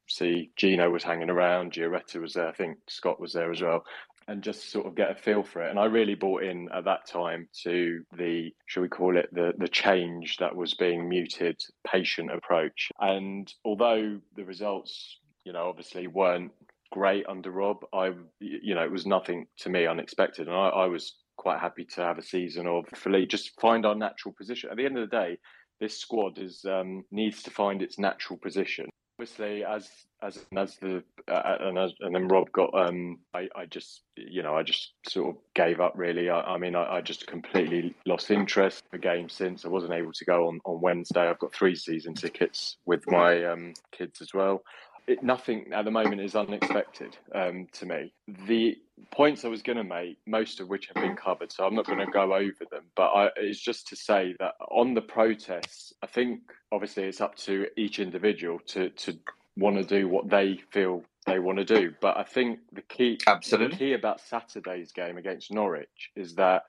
see 0.07 0.51
Gino 0.55 0.89
was 0.89 1.03
hanging 1.03 1.29
around, 1.29 1.73
Giaretta 1.73 2.19
was 2.19 2.33
there, 2.33 2.47
I 2.47 2.53
think 2.53 2.77
Scott 2.87 3.19
was 3.19 3.33
there 3.33 3.51
as 3.51 3.61
well, 3.61 3.83
and 4.27 4.43
just 4.43 4.71
sort 4.71 4.85
of 4.85 4.95
get 4.95 5.11
a 5.11 5.15
feel 5.15 5.43
for 5.43 5.63
it. 5.63 5.69
And 5.69 5.79
I 5.79 5.85
really 5.85 6.15
bought 6.15 6.43
in 6.43 6.69
at 6.73 6.85
that 6.85 7.07
time 7.07 7.47
to 7.63 8.03
the, 8.17 8.51
shall 8.65 8.83
we 8.83 8.89
call 8.89 9.17
it, 9.17 9.29
the 9.31 9.53
the 9.57 9.67
change 9.67 10.37
that 10.37 10.55
was 10.55 10.73
being 10.73 11.09
muted, 11.09 11.59
patient 11.85 12.31
approach. 12.31 12.89
And 12.99 13.51
although 13.65 14.19
the 14.35 14.45
results, 14.45 15.19
you 15.45 15.53
know, 15.53 15.67
obviously 15.67 16.07
weren't 16.07 16.51
great 16.91 17.25
under 17.27 17.51
Rob, 17.51 17.77
I, 17.93 18.11
you 18.39 18.75
know, 18.75 18.83
it 18.83 18.91
was 18.91 19.05
nothing 19.05 19.47
to 19.59 19.69
me 19.69 19.87
unexpected, 19.87 20.47
and 20.47 20.55
I, 20.55 20.69
I 20.69 20.85
was 20.85 21.15
quite 21.35 21.59
happy 21.59 21.85
to 21.85 22.01
have 22.01 22.17
a 22.17 22.23
season 22.23 22.67
of 22.67 22.85
Philippe 22.95 23.25
just 23.25 23.59
find 23.59 23.85
our 23.85 23.95
natural 23.95 24.33
position. 24.37 24.69
At 24.69 24.77
the 24.77 24.85
end 24.85 24.97
of 24.97 25.09
the 25.09 25.15
day, 25.15 25.37
this 25.79 25.97
squad 25.97 26.37
is 26.37 26.63
um, 26.65 27.03
needs 27.11 27.43
to 27.43 27.51
find 27.51 27.81
its 27.81 27.97
natural 27.97 28.37
position. 28.37 28.89
Obviously, 29.19 29.63
as 29.63 29.89
as 30.23 30.43
as 30.57 30.75
the 30.77 31.03
uh, 31.27 31.57
and 31.59 31.77
as, 31.77 31.93
and 31.99 32.15
then 32.15 32.27
Rob 32.27 32.51
got 32.51 32.73
um, 32.73 33.19
I 33.33 33.47
I 33.55 33.65
just 33.65 34.01
you 34.15 34.41
know 34.41 34.55
I 34.55 34.63
just 34.63 34.93
sort 35.07 35.35
of 35.35 35.41
gave 35.53 35.79
up 35.79 35.93
really. 35.95 36.29
I, 36.29 36.41
I 36.41 36.57
mean 36.57 36.75
I, 36.75 36.95
I 36.95 37.01
just 37.01 37.27
completely 37.27 37.93
lost 38.07 38.31
interest. 38.31 38.83
The 38.91 38.97
game 38.97 39.29
since 39.29 39.65
I 39.65 39.69
wasn't 39.69 39.93
able 39.93 40.13
to 40.13 40.25
go 40.25 40.47
on 40.47 40.59
on 40.65 40.81
Wednesday. 40.81 41.29
I've 41.29 41.39
got 41.39 41.53
three 41.53 41.75
season 41.75 42.15
tickets 42.15 42.77
with 42.85 43.03
my 43.07 43.45
um, 43.45 43.73
kids 43.91 44.19
as 44.21 44.33
well. 44.33 44.63
It, 45.05 45.21
nothing 45.21 45.73
at 45.73 45.85
the 45.85 45.91
moment 45.91 46.21
is 46.21 46.35
unexpected 46.35 47.17
um, 47.35 47.67
to 47.73 47.85
me. 47.85 48.13
The 48.47 48.77
points 49.11 49.45
I 49.45 49.47
was 49.47 49.61
going 49.61 49.77
to 49.77 49.83
make, 49.83 50.17
most 50.25 50.59
of 50.59 50.69
which 50.69 50.87
have 50.87 51.01
been 51.01 51.15
covered, 51.15 51.51
so 51.51 51.65
I'm 51.65 51.75
not 51.75 51.85
going 51.85 51.99
to 51.99 52.05
go 52.05 52.33
over 52.33 52.65
them. 52.71 52.83
But 52.95 53.07
I, 53.07 53.29
it's 53.37 53.59
just 53.59 53.87
to 53.89 53.95
say 53.95 54.35
that 54.39 54.53
on 54.71 54.93
the 54.93 55.01
protests, 55.01 55.93
I 56.01 56.07
think 56.07 56.41
obviously 56.71 57.03
it's 57.03 57.21
up 57.21 57.35
to 57.37 57.67
each 57.77 57.99
individual 57.99 58.59
to 58.67 58.89
to 58.89 59.17
want 59.55 59.77
to 59.77 59.83
do 59.83 60.07
what 60.07 60.29
they 60.29 60.59
feel 60.71 61.03
they 61.25 61.39
want 61.39 61.59
to 61.59 61.65
do. 61.65 61.93
But 62.01 62.17
I 62.17 62.23
think 62.23 62.59
the 62.71 62.81
key, 62.81 63.19
Absolutely. 63.27 63.69
the 63.69 63.77
key 63.77 63.93
about 63.93 64.21
Saturday's 64.21 64.91
game 64.91 65.17
against 65.17 65.51
Norwich 65.51 66.11
is 66.15 66.35
that 66.35 66.63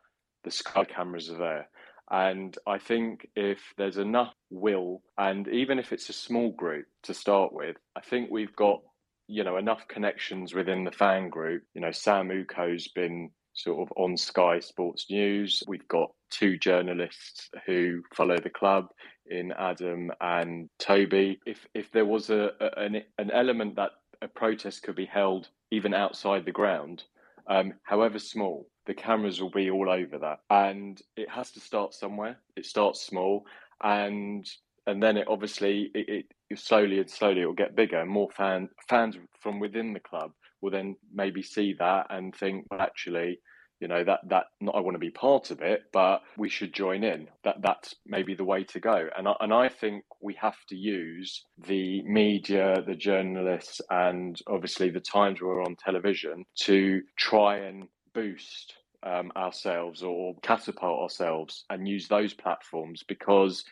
the 0.45 0.51
Sky 0.51 0.85
cameras 0.85 1.31
are 1.31 1.39
there. 1.39 1.69
And 2.11 2.57
I 2.67 2.79
think 2.79 3.29
if 3.35 3.61
there's 3.79 3.97
enough 3.97 4.35
will, 4.51 5.03
and 5.17 5.49
even 5.49 5.79
if 5.79 5.93
it's 5.93 6.11
a 6.11 6.15
small 6.15 6.53
group 6.53 6.87
to 7.05 7.15
start 7.15 7.53
with, 7.53 7.77
I 7.97 8.01
think 8.01 8.31
we've 8.31 8.55
got, 8.55 8.83
you 9.27 9.45
know, 9.45 9.57
enough 9.57 9.87
connections 9.89 10.55
within 10.55 10.85
the 10.85 10.93
fan 10.93 11.29
group. 11.29 11.63
You 11.75 11.81
know, 11.81 11.93
Sam 11.93 12.31
Uko's 12.31 12.89
been 12.89 13.31
sort 13.55 13.89
of 13.89 13.93
on 13.97 14.17
Sky 14.17 14.59
Sports 14.61 15.07
News. 15.11 15.63
We've 15.67 15.89
got 15.89 16.11
two 16.31 16.59
journalists 16.59 17.51
who 17.67 18.03
follow 18.15 18.37
the 18.39 18.51
club 18.51 18.89
in 19.27 19.53
Adam 19.53 20.11
and 20.21 20.69
Toby. 20.79 21.39
If 21.47 21.67
if 21.75 21.91
there 21.93 22.05
was 22.05 22.31
a, 22.31 22.51
a 22.61 22.81
an, 22.81 23.03
an 23.19 23.31
element 23.31 23.77
that 23.77 23.93
a 24.21 24.29
protest 24.29 24.83
could 24.83 24.97
be 24.97 25.07
held 25.07 25.49
even 25.71 25.95
outside 25.95 26.45
the 26.45 26.53
ground, 26.53 27.05
um, 27.47 27.75
however 27.83 28.19
small, 28.19 28.69
the 28.87 28.95
cameras 28.95 29.41
will 29.41 29.51
be 29.51 29.71
all 29.71 29.89
over 29.89 30.19
that, 30.19 30.41
and 30.51 31.01
it 31.17 31.29
has 31.31 31.51
to 31.53 31.61
start 31.61 31.95
somewhere. 31.95 32.39
It 32.57 32.67
starts 32.67 33.07
small, 33.07 33.47
and 33.83 34.49
and 34.87 35.03
then 35.03 35.17
it 35.17 35.29
obviously 35.29 35.91
it, 35.95 36.09
it 36.09 36.27
slowly 36.57 36.99
and 36.99 37.11
slowly 37.11 37.43
it 37.43 37.47
will 37.47 37.55
get 37.55 37.77
bigger. 37.77 38.01
And 38.01 38.11
more 38.11 38.31
fan 38.31 38.69
fans 38.89 39.17
from 39.41 39.61
within 39.61 39.93
the 39.93 40.01
club 40.01 40.33
will 40.61 40.71
then 40.71 40.97
maybe 41.13 41.43
see 41.43 41.75
that 41.79 42.07
and 42.11 42.35
think, 42.35 42.67
well, 42.71 42.81
actually, 42.81 43.39
you 43.81 43.89
know 43.89 44.05
that 44.05 44.21
that 44.29 44.47
not 44.61 44.77
I 44.77 44.81
want 44.81 44.95
to 44.95 44.99
be 44.99 45.11
part 45.11 45.51
of 45.51 45.61
it, 45.61 45.83
but 45.93 46.23
we 46.39 46.49
should 46.49 46.73
join 46.73 47.05
in. 47.05 47.29
That 47.43 47.57
that's 47.61 47.95
maybe 48.07 48.35
the 48.35 48.45
way 48.45 48.65
to 48.65 48.81
go. 48.81 49.09
And 49.17 49.29
I, 49.29 49.35
and 49.41 49.53
I 49.53 49.69
think 49.69 50.05
we 50.23 50.35
have 50.41 50.57
to 50.69 50.77
use 50.77 51.45
the 51.67 52.03
media, 52.05 52.83
the 52.87 52.95
journalists, 52.95 53.81
and 53.91 54.41
obviously 54.47 54.91
the 54.91 55.01
times 55.01 55.43
we're 55.43 55.63
on 55.63 55.77
television 55.77 56.45
to 56.63 57.03
try 57.19 57.59
and 57.59 57.89
boost 58.15 58.75
um, 59.03 59.33
ourselves 59.37 60.03
or 60.03 60.35
catapult 60.43 61.03
ourselves 61.03 61.65
and 61.69 61.87
use 61.87 62.09
those 62.09 62.33
platforms 62.33 63.03
because 63.07 63.65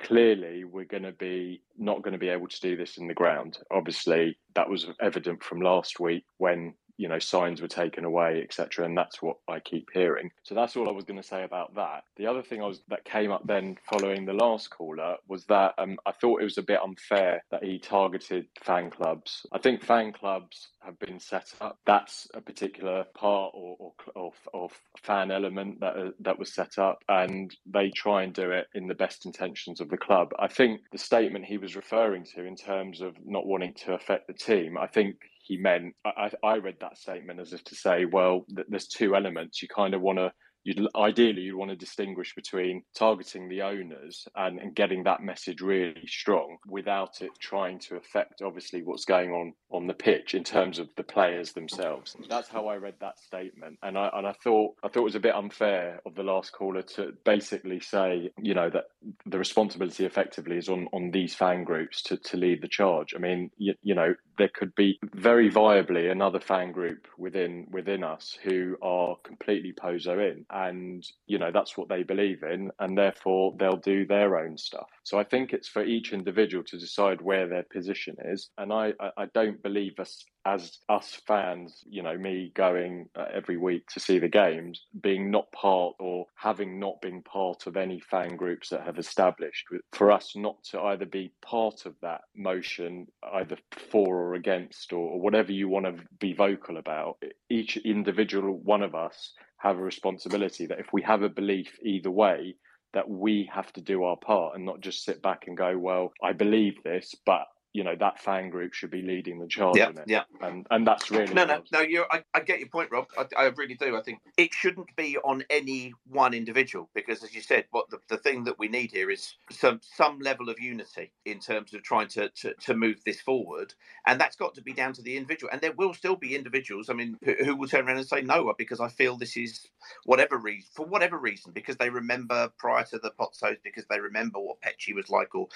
clearly 0.00 0.64
we're 0.64 0.84
going 0.84 1.02
to 1.02 1.12
be 1.12 1.60
not 1.78 2.02
going 2.02 2.12
to 2.12 2.18
be 2.18 2.28
able 2.28 2.48
to 2.48 2.60
do 2.60 2.76
this 2.76 2.96
in 2.96 3.06
the 3.06 3.14
ground. 3.14 3.58
Obviously 3.70 4.38
that 4.54 4.68
was 4.68 4.86
evident 5.00 5.42
from 5.42 5.60
last 5.60 6.00
week 6.00 6.24
when 6.38 6.74
you 6.96 7.08
know 7.08 7.18
signs 7.18 7.60
were 7.60 7.68
taken 7.68 8.04
away, 8.04 8.42
etc. 8.42 8.84
And 8.84 8.96
that's 8.96 9.22
what 9.22 9.36
I 9.48 9.60
keep 9.60 9.88
hearing. 9.92 10.30
So 10.42 10.54
that's 10.54 10.76
all 10.76 10.88
I 10.88 10.92
was 10.92 11.04
going 11.04 11.20
to 11.20 11.26
say 11.26 11.44
about 11.44 11.74
that. 11.74 12.04
The 12.16 12.26
other 12.26 12.42
thing 12.42 12.62
I 12.62 12.66
was 12.66 12.80
that 12.88 13.04
came 13.04 13.30
up 13.30 13.46
then 13.46 13.76
following 13.90 14.24
the 14.24 14.32
last 14.32 14.70
caller 14.70 15.16
was 15.28 15.44
that 15.46 15.74
um, 15.78 15.98
I 16.06 16.12
thought 16.12 16.40
it 16.40 16.44
was 16.44 16.58
a 16.58 16.62
bit 16.62 16.80
unfair 16.82 17.42
that 17.50 17.64
he 17.64 17.78
targeted 17.78 18.46
fan 18.62 18.90
clubs. 18.90 19.46
I 19.52 19.58
think 19.58 19.82
fan 19.82 20.12
clubs 20.12 20.68
have 20.84 20.98
been 20.98 21.20
set 21.20 21.52
up. 21.60 21.78
That's 21.86 22.28
a 22.34 22.40
particular 22.40 23.04
part 23.14 23.52
or, 23.54 23.76
or, 23.78 23.92
or, 24.14 24.32
or 24.52 24.68
fan 25.02 25.30
element 25.30 25.80
that 25.80 25.96
uh, 25.96 26.10
that 26.20 26.38
was 26.38 26.52
set 26.52 26.78
up, 26.78 27.02
and 27.08 27.54
they 27.66 27.90
try 27.90 28.22
and 28.22 28.32
do 28.32 28.50
it 28.50 28.66
in 28.74 28.86
the 28.86 28.94
best 28.94 29.26
intentions 29.26 29.80
of 29.80 29.90
the 29.90 29.96
club. 29.96 30.30
I 30.38 30.48
think 30.48 30.80
the 30.92 30.98
statement 30.98 31.44
he 31.44 31.58
was 31.58 31.76
referring 31.76 32.24
to 32.34 32.44
in 32.44 32.56
terms 32.56 33.00
of 33.00 33.14
not 33.24 33.46
wanting 33.46 33.74
to 33.84 33.94
affect 33.94 34.26
the 34.26 34.34
team, 34.34 34.78
I 34.78 34.86
think 34.86 35.16
he 35.46 35.56
meant 35.56 35.94
I, 36.04 36.30
I 36.42 36.56
read 36.58 36.76
that 36.80 36.98
statement 36.98 37.38
as 37.38 37.52
if 37.52 37.62
to 37.64 37.76
say, 37.76 38.04
well, 38.04 38.44
th- 38.54 38.66
there's 38.68 38.88
two 38.88 39.14
elements. 39.14 39.62
You 39.62 39.68
kind 39.68 39.94
of 39.94 40.00
want 40.00 40.18
to 40.18 40.32
you'd 40.66 40.88
ideally 40.96 41.42
you'd 41.42 41.56
want 41.56 41.70
to 41.70 41.76
distinguish 41.76 42.34
between 42.34 42.82
targeting 42.94 43.48
the 43.48 43.62
owners 43.62 44.26
and, 44.34 44.58
and 44.58 44.74
getting 44.74 45.04
that 45.04 45.22
message 45.22 45.60
really 45.60 46.06
strong 46.06 46.56
without 46.66 47.22
it 47.22 47.30
trying 47.38 47.78
to 47.78 47.96
affect 47.96 48.42
obviously 48.42 48.82
what's 48.82 49.04
going 49.04 49.30
on 49.30 49.52
on 49.70 49.86
the 49.86 49.94
pitch 49.94 50.34
in 50.34 50.42
terms 50.42 50.78
of 50.78 50.88
the 50.96 51.02
players 51.02 51.52
themselves. 51.52 52.16
That's 52.28 52.48
how 52.48 52.66
I 52.66 52.76
read 52.76 52.94
that 53.00 53.18
statement, 53.18 53.78
and 53.82 53.96
I 53.96 54.10
and 54.12 54.26
I 54.26 54.34
thought 54.42 54.74
I 54.82 54.88
thought 54.88 55.00
it 55.00 55.04
was 55.04 55.14
a 55.14 55.20
bit 55.20 55.34
unfair 55.34 56.00
of 56.04 56.14
the 56.14 56.22
last 56.22 56.52
caller 56.52 56.82
to 56.82 57.12
basically 57.24 57.80
say 57.80 58.30
you 58.42 58.54
know 58.54 58.70
that 58.70 58.84
the 59.24 59.38
responsibility 59.38 60.04
effectively 60.04 60.56
is 60.56 60.68
on 60.68 60.88
on 60.92 61.12
these 61.12 61.34
fan 61.34 61.62
groups 61.64 62.02
to 62.02 62.16
to 62.16 62.36
lead 62.36 62.60
the 62.60 62.68
charge. 62.68 63.14
I 63.14 63.18
mean 63.18 63.50
you, 63.56 63.74
you 63.82 63.94
know 63.94 64.14
there 64.38 64.50
could 64.52 64.74
be 64.74 64.98
very 65.14 65.50
viably 65.50 66.10
another 66.10 66.40
fan 66.40 66.72
group 66.72 67.06
within 67.18 67.66
within 67.70 68.02
us 68.02 68.36
who 68.42 68.76
are 68.82 69.16
completely 69.22 69.72
Pozzo 69.72 70.18
in 70.30 70.44
and 70.56 71.06
you 71.26 71.38
know 71.38 71.50
that's 71.52 71.76
what 71.76 71.88
they 71.88 72.02
believe 72.02 72.42
in 72.42 72.70
and 72.80 72.96
therefore 72.96 73.54
they'll 73.58 73.76
do 73.76 74.06
their 74.06 74.38
own 74.38 74.56
stuff. 74.56 74.88
So 75.04 75.18
i 75.18 75.24
think 75.24 75.52
it's 75.52 75.68
for 75.68 75.84
each 75.84 76.12
individual 76.12 76.64
to 76.64 76.78
decide 76.78 77.20
where 77.20 77.46
their 77.46 77.64
position 77.64 78.16
is. 78.24 78.50
And 78.56 78.72
i 78.72 78.92
i, 79.16 79.26
don't 79.34 79.62
believe 79.62 79.98
us 79.98 80.24
as 80.46 80.78
us 80.88 81.20
fans, 81.26 81.82
you 81.90 82.02
know, 82.02 82.16
me 82.16 82.52
going 82.54 83.08
uh, 83.16 83.24
every 83.34 83.56
week 83.56 83.84
to 83.88 83.98
see 83.98 84.20
the 84.20 84.28
games, 84.28 84.80
being 85.02 85.28
not 85.28 85.50
part 85.50 85.96
or 85.98 86.26
having 86.36 86.78
not 86.78 87.00
been 87.00 87.20
part 87.22 87.66
of 87.66 87.76
any 87.76 87.98
fan 87.98 88.36
groups 88.36 88.68
that 88.68 88.84
have 88.84 88.96
established, 88.96 89.66
for 89.92 90.12
us 90.12 90.34
not 90.36 90.62
to 90.62 90.80
either 90.80 91.04
be 91.04 91.32
part 91.44 91.84
of 91.84 91.94
that 92.00 92.20
motion, 92.36 93.08
either 93.34 93.56
for 93.90 94.16
or 94.16 94.34
against, 94.34 94.92
or, 94.92 95.10
or 95.10 95.20
whatever 95.20 95.50
you 95.50 95.68
want 95.68 95.84
to 95.84 96.00
be 96.20 96.32
vocal 96.32 96.76
about, 96.76 97.16
each 97.50 97.76
individual 97.78 98.56
one 98.58 98.82
of 98.82 98.94
us 98.94 99.32
have 99.58 99.78
a 99.78 99.82
responsibility 99.82 100.66
that 100.66 100.78
if 100.78 100.92
we 100.92 101.02
have 101.02 101.22
a 101.22 101.28
belief 101.28 101.78
either 101.82 102.10
way, 102.10 102.56
that 102.92 103.08
we 103.08 103.48
have 103.52 103.72
to 103.74 103.80
do 103.80 104.04
our 104.04 104.16
part 104.16 104.54
and 104.54 104.64
not 104.64 104.80
just 104.80 105.04
sit 105.04 105.22
back 105.22 105.44
and 105.46 105.56
go, 105.56 105.76
well, 105.76 106.12
I 106.22 106.32
believe 106.32 106.82
this, 106.82 107.14
but 107.24 107.46
you 107.76 107.84
know 107.84 107.94
that 107.94 108.18
fan 108.18 108.48
group 108.48 108.72
should 108.72 108.90
be 108.90 109.02
leading 109.02 109.38
the 109.38 109.46
charge 109.46 109.76
yeah, 109.76 109.90
in 109.90 109.98
it. 109.98 110.04
Yeah, 110.06 110.22
and 110.40 110.66
and 110.70 110.86
that's 110.86 111.10
really 111.10 111.34
no, 111.34 111.44
no, 111.44 111.62
no. 111.70 111.80
You, 111.80 112.06
I, 112.10 112.22
I 112.32 112.40
get 112.40 112.58
your 112.58 112.70
point, 112.70 112.90
Rob. 112.90 113.06
I, 113.18 113.26
I, 113.36 113.44
really 113.48 113.74
do. 113.74 113.98
I 113.98 114.00
think 114.00 114.20
it 114.38 114.54
shouldn't 114.54 114.96
be 114.96 115.18
on 115.18 115.44
any 115.50 115.92
one 116.08 116.32
individual 116.32 116.88
because, 116.94 117.22
as 117.22 117.34
you 117.34 117.42
said, 117.42 117.66
what 117.72 117.90
the, 117.90 117.98
the 118.08 118.16
thing 118.16 118.44
that 118.44 118.58
we 118.58 118.68
need 118.68 118.92
here 118.92 119.10
is 119.10 119.34
some 119.50 119.80
some 119.82 120.20
level 120.20 120.48
of 120.48 120.58
unity 120.58 121.12
in 121.26 121.38
terms 121.38 121.74
of 121.74 121.82
trying 121.82 122.08
to, 122.08 122.30
to 122.30 122.54
to 122.54 122.74
move 122.74 123.02
this 123.04 123.20
forward, 123.20 123.74
and 124.06 124.18
that's 124.18 124.36
got 124.36 124.54
to 124.54 124.62
be 124.62 124.72
down 124.72 124.94
to 124.94 125.02
the 125.02 125.14
individual. 125.14 125.50
And 125.52 125.60
there 125.60 125.72
will 125.72 125.92
still 125.92 126.16
be 126.16 126.34
individuals. 126.34 126.88
I 126.88 126.94
mean, 126.94 127.18
who, 127.22 127.34
who 127.44 127.56
will 127.56 127.68
turn 127.68 127.86
around 127.86 127.98
and 127.98 128.08
say 128.08 128.22
no 128.22 128.54
because 128.56 128.80
I 128.80 128.88
feel 128.88 129.18
this 129.18 129.36
is 129.36 129.66
whatever 130.04 130.38
reason 130.38 130.70
for 130.72 130.86
whatever 130.86 131.18
reason 131.18 131.52
because 131.52 131.76
they 131.76 131.90
remember 131.90 132.50
prior 132.56 132.84
to 132.84 132.98
the 132.98 133.10
Pozzos 133.10 133.58
because 133.62 133.84
they 133.90 134.00
remember 134.00 134.40
what 134.40 134.62
Petchey 134.62 134.94
was 134.94 135.10
like 135.10 135.34
or 135.34 135.48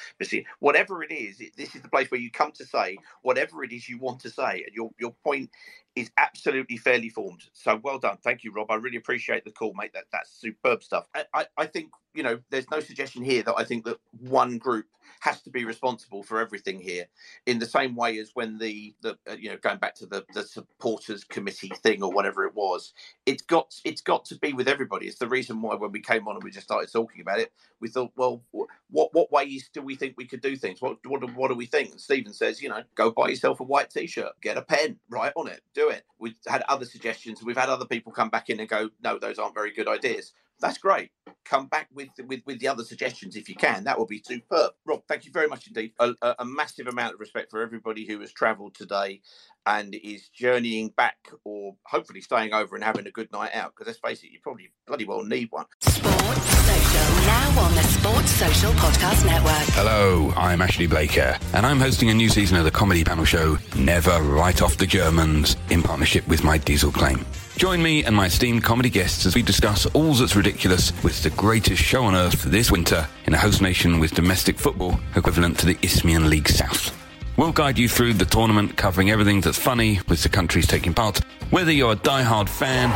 whatever 0.58 1.02
it 1.02 1.10
is. 1.10 1.40
It, 1.40 1.56
this 1.56 1.74
is 1.74 1.80
the 1.80 1.88
place 1.88 2.09
where 2.10 2.20
you 2.20 2.30
come 2.30 2.52
to 2.52 2.64
say 2.66 2.98
whatever 3.22 3.64
it 3.64 3.72
is 3.72 3.88
you 3.88 3.98
want 3.98 4.20
to 4.20 4.30
say, 4.30 4.64
and 4.66 4.74
your 4.74 4.90
your 4.98 5.14
point 5.24 5.50
is 5.96 6.10
absolutely 6.18 6.76
fairly 6.76 7.08
formed. 7.10 7.42
So 7.52 7.80
well 7.82 7.98
done, 7.98 8.18
thank 8.24 8.44
you, 8.44 8.52
Rob. 8.52 8.70
I 8.70 8.76
really 8.76 8.96
appreciate 8.98 9.44
the 9.44 9.52
call, 9.52 9.74
mate. 9.74 9.92
That 9.94 10.06
that's 10.12 10.30
superb 10.32 10.82
stuff. 10.82 11.06
I, 11.14 11.24
I, 11.34 11.46
I 11.58 11.66
think 11.66 11.90
you 12.14 12.22
know 12.22 12.40
there's 12.50 12.70
no 12.70 12.80
suggestion 12.80 13.24
here 13.24 13.42
that 13.44 13.54
I 13.56 13.64
think 13.64 13.84
that 13.86 13.98
one 14.20 14.58
group 14.58 14.86
has 15.20 15.42
to 15.42 15.50
be 15.50 15.64
responsible 15.64 16.22
for 16.22 16.40
everything 16.40 16.80
here 16.80 17.06
in 17.46 17.58
the 17.58 17.66
same 17.66 17.96
way 17.96 18.18
as 18.18 18.32
when 18.34 18.58
the 18.58 18.94
the 19.02 19.18
uh, 19.30 19.34
you 19.38 19.50
know 19.50 19.58
going 19.58 19.78
back 19.78 19.94
to 19.96 20.06
the 20.06 20.24
the 20.34 20.42
supporters 20.44 21.24
committee 21.24 21.72
thing 21.82 22.02
or 22.02 22.12
whatever 22.12 22.44
it 22.46 22.54
was 22.54 22.92
it's 23.26 23.42
got 23.42 23.74
it's 23.84 24.00
got 24.00 24.24
to 24.26 24.36
be 24.38 24.52
with 24.52 24.68
everybody. 24.68 25.06
It's 25.06 25.18
the 25.18 25.28
reason 25.28 25.62
why 25.62 25.74
when 25.76 25.92
we 25.92 26.00
came 26.00 26.26
on 26.28 26.36
and 26.36 26.42
we 26.44 26.50
just 26.50 26.66
started 26.66 26.90
talking 26.92 27.20
about 27.20 27.38
it 27.40 27.52
we 27.80 27.88
thought 27.88 28.12
well 28.16 28.42
what 28.90 29.14
what 29.14 29.30
ways 29.32 29.70
do 29.72 29.82
we 29.82 29.94
think 29.96 30.14
we 30.16 30.26
could 30.26 30.40
do 30.40 30.56
things? 30.56 30.80
What 30.82 30.98
what, 31.06 31.22
what 31.34 31.48
do 31.48 31.54
we 31.54 31.66
think? 31.66 31.92
And 31.92 32.00
Stephen 32.00 32.32
says 32.32 32.60
you 32.62 32.68
know 32.68 32.82
go 32.94 33.10
buy 33.10 33.28
yourself 33.28 33.60
a 33.60 33.64
white 33.64 33.90
t-shirt 33.90 34.32
get 34.42 34.56
a 34.58 34.62
pen 34.62 34.98
write 35.08 35.32
on 35.36 35.48
it 35.48 35.60
do 35.74 35.88
it. 35.90 36.04
We've 36.18 36.34
had 36.46 36.62
other 36.68 36.84
suggestions. 36.84 37.42
We've 37.42 37.56
had 37.56 37.68
other 37.68 37.86
people 37.86 38.12
come 38.12 38.30
back 38.30 38.50
in 38.50 38.60
and 38.60 38.68
go 38.68 38.90
no 39.02 39.18
those 39.18 39.38
aren't 39.38 39.54
very 39.54 39.72
good 39.72 39.88
ideas 39.88 40.32
that's 40.60 40.78
great. 40.78 41.10
Come 41.44 41.66
back 41.66 41.88
with, 41.92 42.10
with 42.26 42.42
with 42.46 42.60
the 42.60 42.68
other 42.68 42.84
suggestions 42.84 43.36
if 43.36 43.48
you 43.48 43.54
can. 43.54 43.84
That 43.84 43.98
would 43.98 44.08
be 44.08 44.22
superb. 44.24 44.72
Rob, 44.86 45.02
thank 45.08 45.24
you 45.24 45.32
very 45.32 45.48
much 45.48 45.66
indeed. 45.66 45.92
A, 45.98 46.14
a, 46.22 46.36
a 46.40 46.44
massive 46.44 46.86
amount 46.86 47.14
of 47.14 47.20
respect 47.20 47.50
for 47.50 47.62
everybody 47.62 48.06
who 48.06 48.20
has 48.20 48.32
travelled 48.32 48.74
today 48.74 49.20
and 49.66 49.94
is 49.94 50.28
journeying 50.28 50.90
back 50.96 51.18
or 51.44 51.76
hopefully 51.86 52.20
staying 52.20 52.52
over 52.52 52.74
and 52.74 52.84
having 52.84 53.06
a 53.06 53.10
good 53.10 53.30
night 53.32 53.50
out. 53.54 53.72
Because 53.74 53.86
let's 53.88 53.98
face 53.98 54.22
it, 54.22 54.32
you 54.32 54.38
probably 54.42 54.70
bloody 54.86 55.04
well 55.04 55.24
need 55.24 55.48
one. 55.50 55.66
Sports 55.80 56.89
now 57.30 57.60
on 57.60 57.72
the 57.76 57.82
Sports 57.84 58.30
Social 58.32 58.72
Podcast 58.72 59.24
Network. 59.24 59.68
Hello, 59.76 60.32
I'm 60.36 60.60
Ashley 60.60 60.88
Blaker, 60.88 61.38
and 61.54 61.64
I'm 61.64 61.78
hosting 61.78 62.10
a 62.10 62.14
new 62.14 62.28
season 62.28 62.56
of 62.56 62.64
the 62.64 62.72
comedy 62.72 63.04
panel 63.04 63.24
show 63.24 63.56
Never 63.76 64.20
Write 64.20 64.62
Off 64.62 64.76
the 64.76 64.86
Germans 64.86 65.56
in 65.70 65.80
partnership 65.80 66.26
with 66.26 66.42
my 66.42 66.58
diesel 66.58 66.90
claim. 66.90 67.24
Join 67.56 67.80
me 67.80 68.02
and 68.04 68.16
my 68.16 68.26
esteemed 68.26 68.64
comedy 68.64 68.90
guests 68.90 69.26
as 69.26 69.36
we 69.36 69.42
discuss 69.42 69.86
all 69.86 70.12
that's 70.14 70.34
ridiculous 70.34 70.92
with 71.04 71.22
the 71.22 71.30
greatest 71.30 71.80
show 71.80 72.02
on 72.02 72.16
earth 72.16 72.42
this 72.42 72.72
winter 72.72 73.06
in 73.26 73.34
a 73.34 73.38
host 73.38 73.62
nation 73.62 74.00
with 74.00 74.12
domestic 74.12 74.58
football 74.58 74.98
equivalent 75.14 75.56
to 75.60 75.66
the 75.66 75.78
Isthmian 75.82 76.28
League 76.28 76.48
South. 76.48 76.96
We'll 77.36 77.52
guide 77.52 77.78
you 77.78 77.88
through 77.88 78.14
the 78.14 78.24
tournament, 78.24 78.76
covering 78.76 79.10
everything 79.10 79.40
that's 79.40 79.56
funny 79.56 80.00
with 80.08 80.24
the 80.24 80.28
countries 80.28 80.66
taking 80.66 80.94
part, 80.94 81.20
whether 81.50 81.70
you're 81.70 81.92
a 81.92 81.96
die-hard 81.96 82.50
fan 82.50 82.90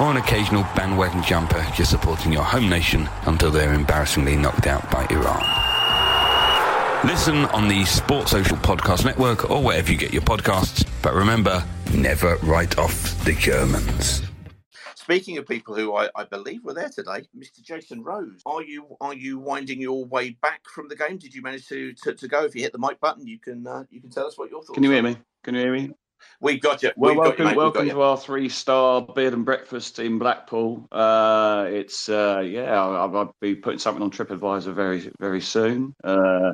or 0.00 0.10
an 0.10 0.16
occasional 0.16 0.62
bandwagon 0.74 1.22
jumper 1.22 1.64
just 1.74 1.90
supporting 1.90 2.32
your 2.32 2.44
home 2.44 2.68
nation 2.68 3.08
until 3.26 3.50
they're 3.50 3.74
embarrassingly 3.74 4.36
knocked 4.36 4.66
out 4.66 4.90
by 4.90 5.06
Iran. 5.10 5.66
Listen 7.06 7.44
on 7.46 7.68
the 7.68 7.84
Sports 7.84 8.32
Social 8.32 8.56
Podcast 8.56 9.04
Network 9.04 9.50
or 9.50 9.62
wherever 9.62 9.92
you 9.92 9.98
get 9.98 10.12
your 10.12 10.22
podcasts. 10.22 10.84
But 11.02 11.14
remember, 11.14 11.64
never 11.94 12.36
write 12.42 12.78
off 12.78 13.24
the 13.24 13.32
Germans. 13.32 14.22
Speaking 14.96 15.38
of 15.38 15.46
people 15.46 15.76
who 15.76 15.94
I, 15.94 16.08
I, 16.16 16.24
believe 16.24 16.64
were 16.64 16.74
there 16.74 16.88
today, 16.88 17.28
Mr. 17.38 17.62
Jason 17.62 18.02
Rose, 18.02 18.42
are 18.44 18.60
you 18.60 18.96
are 19.00 19.14
you 19.14 19.38
winding 19.38 19.80
your 19.80 20.04
way 20.04 20.30
back 20.42 20.62
from 20.66 20.88
the 20.88 20.96
game? 20.96 21.16
Did 21.16 21.32
you 21.32 21.42
manage 21.42 21.68
to 21.68 21.92
to, 22.02 22.14
to 22.14 22.26
go? 22.26 22.44
If 22.44 22.56
you 22.56 22.62
hit 22.62 22.72
the 22.72 22.78
mic 22.80 22.98
button, 22.98 23.24
you 23.24 23.38
can 23.38 23.64
uh, 23.68 23.84
you 23.88 24.00
can 24.00 24.10
tell 24.10 24.26
us 24.26 24.36
what 24.36 24.50
your 24.50 24.62
thoughts. 24.62 24.74
Can 24.74 24.82
you 24.82 24.90
hear 24.90 24.98
are. 24.98 25.02
me? 25.02 25.16
Can 25.44 25.54
you 25.54 25.60
hear 25.60 25.72
me? 25.72 25.92
We 26.40 26.58
got 26.58 26.82
you. 26.82 26.92
Well, 26.96 27.12
We've 27.12 27.18
welcome, 27.18 27.44
got 27.44 27.50
you, 27.52 27.56
welcome 27.56 27.86
got 27.86 27.92
to 27.94 28.02
our 28.02 28.16
three-star 28.16 29.02
beard 29.14 29.32
and 29.32 29.44
breakfast 29.44 29.98
in 29.98 30.18
Blackpool. 30.18 30.86
Uh, 30.92 31.66
it's 31.70 32.08
uh, 32.08 32.42
yeah, 32.44 32.80
I'll, 32.80 33.16
I'll, 33.16 33.34
be 33.40 33.54
putting 33.54 33.78
something 33.78 34.02
on 34.02 34.10
TripAdvisor 34.10 34.74
very, 34.74 35.10
very 35.18 35.40
soon. 35.40 35.94
Uh, 36.04 36.52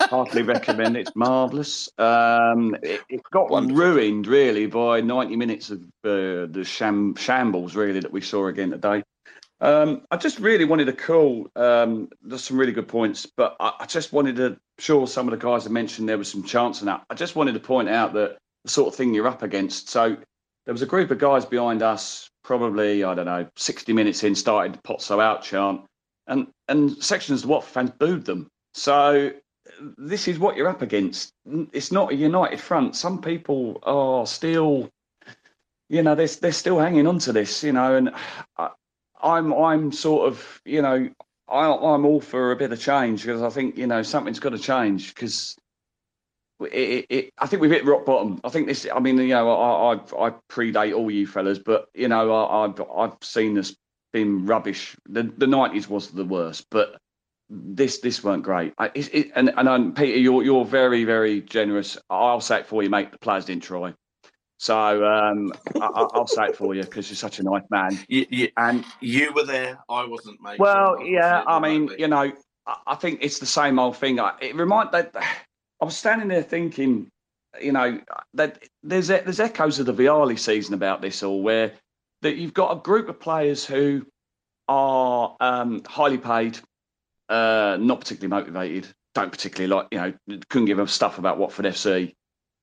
heartily 0.00 0.42
recommend. 0.42 0.96
It's 0.96 1.14
marvelous. 1.14 1.88
Um, 1.98 2.76
it, 2.82 3.00
it, 3.08 3.22
got 3.32 3.50
Wonderful. 3.50 3.76
ruined 3.76 4.26
really 4.26 4.66
by 4.66 5.00
ninety 5.00 5.36
minutes 5.36 5.70
of 5.70 5.80
uh, 6.04 6.46
the 6.50 6.62
sham, 6.64 7.14
shambles 7.14 7.74
really 7.74 8.00
that 8.00 8.12
we 8.12 8.20
saw 8.20 8.46
again 8.46 8.70
today. 8.70 9.02
Um, 9.60 10.02
I 10.10 10.18
just 10.18 10.38
really 10.38 10.66
wanted 10.66 10.86
to 10.86 10.92
call. 10.92 11.48
Um, 11.56 12.10
there's 12.22 12.44
some 12.44 12.58
really 12.58 12.72
good 12.72 12.88
points, 12.88 13.26
but 13.26 13.56
I, 13.58 13.72
I 13.80 13.86
just 13.86 14.12
wanted 14.12 14.36
to. 14.36 14.58
Sure, 14.78 15.06
some 15.06 15.26
of 15.26 15.30
the 15.32 15.42
guys 15.44 15.62
have 15.64 15.72
mentioned 15.72 16.08
there 16.08 16.18
was 16.18 16.30
some 16.30 16.42
chance 16.42 16.80
in 16.80 16.86
that. 16.86 17.04
I 17.08 17.14
just 17.14 17.34
wanted 17.34 17.54
to 17.54 17.60
point 17.60 17.88
out 17.88 18.12
that 18.12 18.36
the 18.66 18.72
sort 18.72 18.88
of 18.88 18.94
thing 18.94 19.14
you're 19.14 19.28
up 19.28 19.42
against. 19.42 19.88
So 19.88 20.16
there 20.64 20.74
was 20.74 20.82
a 20.82 20.86
group 20.86 21.10
of 21.10 21.18
guys 21.18 21.44
behind 21.44 21.82
us, 21.82 22.28
probably 22.44 23.04
I 23.04 23.14
don't 23.14 23.26
know, 23.26 23.48
60 23.56 23.92
minutes 23.92 24.22
in, 24.24 24.34
started 24.34 24.74
the 24.74 24.78
Pozzo 24.78 25.22
out 25.22 25.42
chant, 25.42 25.82
and 26.26 26.48
and 26.68 27.02
sections 27.02 27.42
of 27.42 27.48
the 27.48 27.52
Watford 27.52 27.72
fans 27.72 27.90
booed 27.98 28.24
them. 28.24 28.48
So 28.74 29.32
this 29.96 30.28
is 30.28 30.38
what 30.38 30.56
you're 30.56 30.68
up 30.68 30.82
against. 30.82 31.32
It's 31.72 31.92
not 31.92 32.12
a 32.12 32.14
united 32.14 32.60
front. 32.60 32.96
Some 32.96 33.20
people 33.20 33.78
are 33.84 34.26
still, 34.26 34.90
you 35.88 36.02
know, 36.02 36.14
they're 36.14 36.26
they're 36.26 36.52
still 36.52 36.78
hanging 36.78 37.06
on 37.06 37.18
to 37.20 37.32
this, 37.32 37.62
you 37.62 37.72
know, 37.72 37.94
and 37.94 38.10
I, 38.58 38.70
I'm 39.22 39.52
I'm 39.52 39.92
sort 39.92 40.28
of, 40.28 40.60
you 40.64 40.82
know, 40.82 41.08
I, 41.48 41.66
I'm 41.66 42.04
all 42.04 42.20
for 42.20 42.50
a 42.50 42.56
bit 42.56 42.72
of 42.72 42.80
change 42.80 43.22
because 43.22 43.42
I 43.42 43.50
think 43.50 43.78
you 43.78 43.86
know 43.86 44.02
something's 44.02 44.40
got 44.40 44.50
to 44.50 44.58
change 44.58 45.14
because 45.14 45.56
it, 46.60 47.06
it, 47.08 47.32
I 47.38 47.46
think 47.46 47.60
we've 47.62 47.70
hit 47.70 47.84
rock 47.84 48.04
bottom. 48.06 48.40
I 48.44 48.48
think 48.48 48.66
this. 48.66 48.86
I 48.92 48.98
mean, 48.98 49.18
you 49.18 49.28
know, 49.28 49.50
I, 49.50 49.94
I, 49.94 50.26
I 50.26 50.34
predate 50.48 50.96
all 50.96 51.10
you 51.10 51.26
fellas, 51.26 51.58
but 51.58 51.88
you 51.94 52.08
know, 52.08 52.32
I, 52.32 52.64
I've 52.64 52.82
I've 52.94 53.16
seen 53.22 53.54
this 53.54 53.76
been 54.12 54.46
rubbish. 54.46 54.96
The 55.08 55.24
the 55.36 55.46
nineties 55.46 55.88
was 55.88 56.10
the 56.10 56.24
worst, 56.24 56.66
but 56.70 56.98
this 57.50 57.98
this 57.98 58.24
weren't 58.24 58.42
great. 58.42 58.72
I, 58.78 58.86
it, 58.94 59.14
it, 59.14 59.32
and 59.34 59.52
and 59.56 59.68
um, 59.68 59.94
Peter, 59.94 60.18
you're 60.18 60.42
you're 60.42 60.64
very 60.64 61.04
very 61.04 61.42
generous. 61.42 61.98
I'll 62.08 62.40
say 62.40 62.60
it 62.60 62.66
for 62.66 62.82
you, 62.82 62.90
mate. 62.90 63.12
The 63.12 63.18
players 63.18 63.44
didn't 63.44 63.62
try. 63.64 63.94
So 64.58 65.04
um, 65.04 65.52
I, 65.80 66.06
will 66.14 66.26
say 66.26 66.46
it 66.46 66.56
for 66.56 66.74
you 66.74 66.82
because 66.82 67.10
you're 67.10 67.16
such 67.16 67.38
a 67.40 67.42
nice 67.42 67.64
man. 67.68 67.98
You, 68.08 68.26
you, 68.30 68.48
and 68.56 68.86
you 69.00 69.30
were 69.34 69.44
there, 69.44 69.78
I 69.90 70.06
wasn't, 70.06 70.40
mate. 70.40 70.58
Well, 70.58 71.02
yeah, 71.04 71.44
I 71.46 71.60
mean, 71.60 71.90
you 71.98 72.08
know, 72.08 72.32
I, 72.66 72.76
I 72.86 72.94
think 72.94 73.18
it's 73.20 73.38
the 73.38 73.44
same 73.44 73.78
old 73.78 73.98
thing. 73.98 74.18
I, 74.18 74.32
it 74.40 74.54
remind 74.54 74.92
that 74.92 75.14
I 75.80 75.84
was 75.84 75.96
standing 75.96 76.28
there 76.28 76.42
thinking, 76.42 77.10
you 77.60 77.72
know, 77.72 78.00
that 78.34 78.62
there's 78.82 79.08
there's 79.08 79.40
echoes 79.40 79.78
of 79.78 79.86
the 79.86 79.94
Vialli 79.94 80.38
season 80.38 80.74
about 80.74 81.02
this 81.02 81.22
all, 81.22 81.42
where 81.42 81.72
that 82.22 82.36
you've 82.36 82.54
got 82.54 82.76
a 82.76 82.80
group 82.80 83.08
of 83.08 83.20
players 83.20 83.64
who 83.64 84.06
are 84.68 85.36
um, 85.40 85.82
highly 85.86 86.18
paid, 86.18 86.58
uh, 87.28 87.76
not 87.80 88.00
particularly 88.00 88.28
motivated, 88.28 88.88
don't 89.14 89.30
particularly 89.30 89.72
like, 89.72 89.88
you 89.90 89.98
know, 89.98 90.40
couldn't 90.48 90.66
give 90.66 90.78
a 90.78 90.88
stuff 90.88 91.18
about 91.18 91.38
Watford 91.38 91.66
FC, 91.66 92.14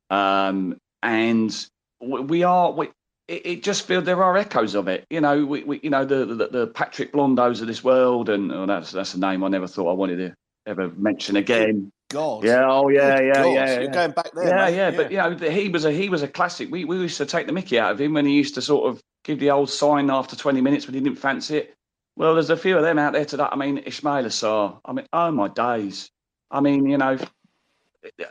um, 0.10 0.78
and 1.02 1.68
we 2.02 2.44
are 2.44 2.72
we, 2.72 2.88
it, 3.28 3.46
it, 3.46 3.64
just 3.64 3.88
feels 3.88 4.04
there 4.04 4.24
are 4.24 4.38
echoes 4.38 4.76
of 4.76 4.88
it. 4.88 5.06
You 5.10 5.22
know, 5.22 5.46
we, 5.46 5.64
we 5.64 5.80
you 5.84 5.90
know 5.90 6.06
the, 6.06 6.26
the, 6.26 6.48
the 6.48 6.68
Patrick 6.68 7.14
Blondeaus 7.14 7.62
of 7.62 7.68
this 7.68 7.84
world, 7.84 8.30
and 8.30 8.52
oh, 8.52 8.66
that's 8.66 8.92
that's 8.92 9.14
a 9.14 9.20
name 9.20 9.44
I 9.44 9.50
never 9.50 9.68
thought 9.68 9.90
I 9.90 9.94
wanted 9.94 10.18
to 10.18 10.36
ever 10.66 10.90
mention 10.90 11.36
again. 11.36 11.92
God. 12.14 12.44
Yeah. 12.44 12.66
Oh, 12.70 12.90
yeah, 12.90 13.20
yeah, 13.20 13.34
God. 13.34 13.54
yeah, 13.54 13.74
You're 13.74 13.84
yeah. 13.84 13.92
going 13.92 14.12
back 14.12 14.32
there. 14.34 14.48
Yeah, 14.48 14.66
mate. 14.66 14.76
yeah, 14.76 14.92
But 14.92 15.12
you 15.12 15.18
know, 15.18 15.36
he 15.52 15.70
was 15.70 15.86
a 15.86 15.92
he 15.92 16.10
was 16.10 16.22
a 16.24 16.28
classic. 16.28 16.72
We 16.72 16.86
we 16.86 16.98
used 16.98 17.18
to 17.18 17.26
take 17.26 17.48
the 17.48 17.54
Mickey 17.54 17.80
out 17.80 17.92
of 17.92 18.00
him 18.00 18.14
when 18.14 18.26
he 18.26 18.34
used 18.34 18.56
to 18.56 18.62
sort 18.62 18.90
of 18.90 19.02
give 19.24 19.40
the 19.40 19.52
old 19.52 19.70
sign 19.70 20.10
after 20.10 20.36
twenty 20.36 20.62
minutes 20.62 20.86
when 20.86 20.94
he 20.94 21.02
didn't 21.02 21.18
fancy 21.20 21.58
it. 21.58 21.76
Well, 22.16 22.36
there's 22.36 22.52
a 22.52 22.58
few 22.58 22.78
of 22.78 22.84
them 22.84 23.00
out 23.00 23.14
there 23.14 23.26
today. 23.26 23.48
I 23.52 23.56
mean, 23.56 23.80
Ismaila 23.80 24.28
Sarr. 24.28 24.80
I 24.86 24.94
mean, 24.94 25.08
oh 25.12 25.32
my 25.32 25.48
days. 25.48 26.12
I 26.52 26.62
mean, 26.62 26.86
you 26.86 26.98
know, 26.98 27.18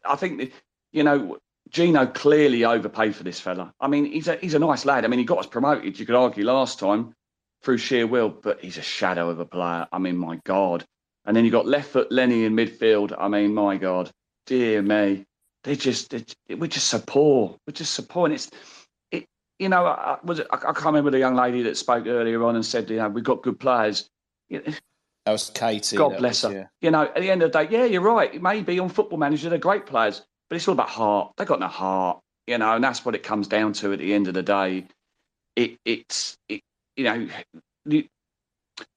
I 0.05 0.16
think 0.16 0.53
you 0.92 1.03
know 1.03 1.38
Gino 1.71 2.07
clearly 2.07 2.64
overpaid 2.64 3.16
for 3.16 3.25
this 3.25 3.40
fella. 3.40 3.73
I 3.81 3.88
mean, 3.88 4.05
he's 4.05 4.29
a 4.29 4.37
he's 4.37 4.55
a 4.55 4.59
nice 4.61 4.85
lad. 4.85 5.05
I 5.05 5.09
mean, 5.09 5.18
he 5.18 5.25
got 5.25 5.38
us 5.38 5.47
promoted. 5.47 5.99
You 5.99 6.07
could 6.07 6.14
argue 6.14 6.45
last 6.45 6.79
time 6.79 7.14
through 7.62 7.79
sheer 7.79 8.07
will, 8.07 8.29
but 8.29 8.61
he's 8.61 8.79
a 8.79 8.83
shadow 8.83 9.29
of 9.31 9.40
a 9.40 9.45
player. 9.47 9.88
I 9.92 9.99
mean, 9.99 10.16
my 10.16 10.38
God. 10.45 10.85
And 11.25 11.37
then 11.37 11.45
you've 11.45 11.53
got 11.53 11.67
left 11.67 11.91
foot 11.91 12.11
Lenny 12.11 12.45
in 12.45 12.55
midfield. 12.55 13.15
I 13.17 13.29
mean, 13.29 13.55
my 13.55 13.77
God, 13.77 14.11
dear 14.47 14.83
me, 14.83 15.25
they 15.65 15.77
just 15.77 16.11
they, 16.11 16.55
we're 16.55 16.67
just 16.67 16.89
so 16.89 17.01
poor. 17.07 17.57
We're 17.67 17.75
just 17.75 17.95
so 17.95 18.03
poor, 18.03 18.27
and 18.27 18.35
it's 18.35 18.51
it. 19.11 19.27
You 19.59 19.69
know, 19.69 19.87
I, 19.87 20.19
was 20.25 20.41
I, 20.41 20.45
I 20.55 20.73
can't 20.73 20.87
remember 20.87 21.11
the 21.11 21.19
young 21.19 21.37
lady 21.37 21.63
that 21.63 21.77
spoke 21.77 22.07
earlier 22.07 22.45
on 22.45 22.57
and 22.57 22.67
said, 22.67 22.91
you 22.91 22.97
know, 22.97 23.09
we've 23.09 23.25
got 23.25 23.43
good 23.43 23.61
players. 23.61 24.09
That 24.51 24.81
was 25.27 25.51
Katie. 25.51 25.97
God 25.97 26.19
bless 26.19 26.43
was, 26.43 26.53
her. 26.53 26.59
yeah. 26.59 26.67
You 26.81 26.91
know, 26.91 27.03
at 27.03 27.15
the 27.15 27.31
end 27.31 27.43
of 27.43 27.53
the 27.53 27.65
day, 27.65 27.69
yeah, 27.71 27.85
you're 27.85 28.03
right. 28.03 28.43
Maybe 28.43 28.79
on 28.81 28.89
Football 28.89 29.19
Manager, 29.19 29.49
they're 29.49 29.59
great 29.59 29.87
players, 29.87 30.23
but 30.51 30.57
it's 30.57 30.67
all 30.67 30.75
about 30.75 30.89
heart. 30.89 31.33
They've 31.37 31.47
got 31.47 31.61
no 31.61 31.69
heart, 31.69 32.19
you 32.49 32.59
know, 32.59 32.75
and 32.75 32.83
that's 32.83 33.05
what 33.05 33.15
it 33.15 33.23
comes 33.23 33.47
down 33.47 33.73
to 33.75 33.93
at 33.93 34.01
the 34.01 34.13
end 34.13 34.27
of 34.27 34.35
the 34.35 34.43
day. 34.43 34.87
It, 35.55 35.79
it's, 35.85 36.37
it, 36.49 36.63
you 36.97 37.05
know, 37.05 37.29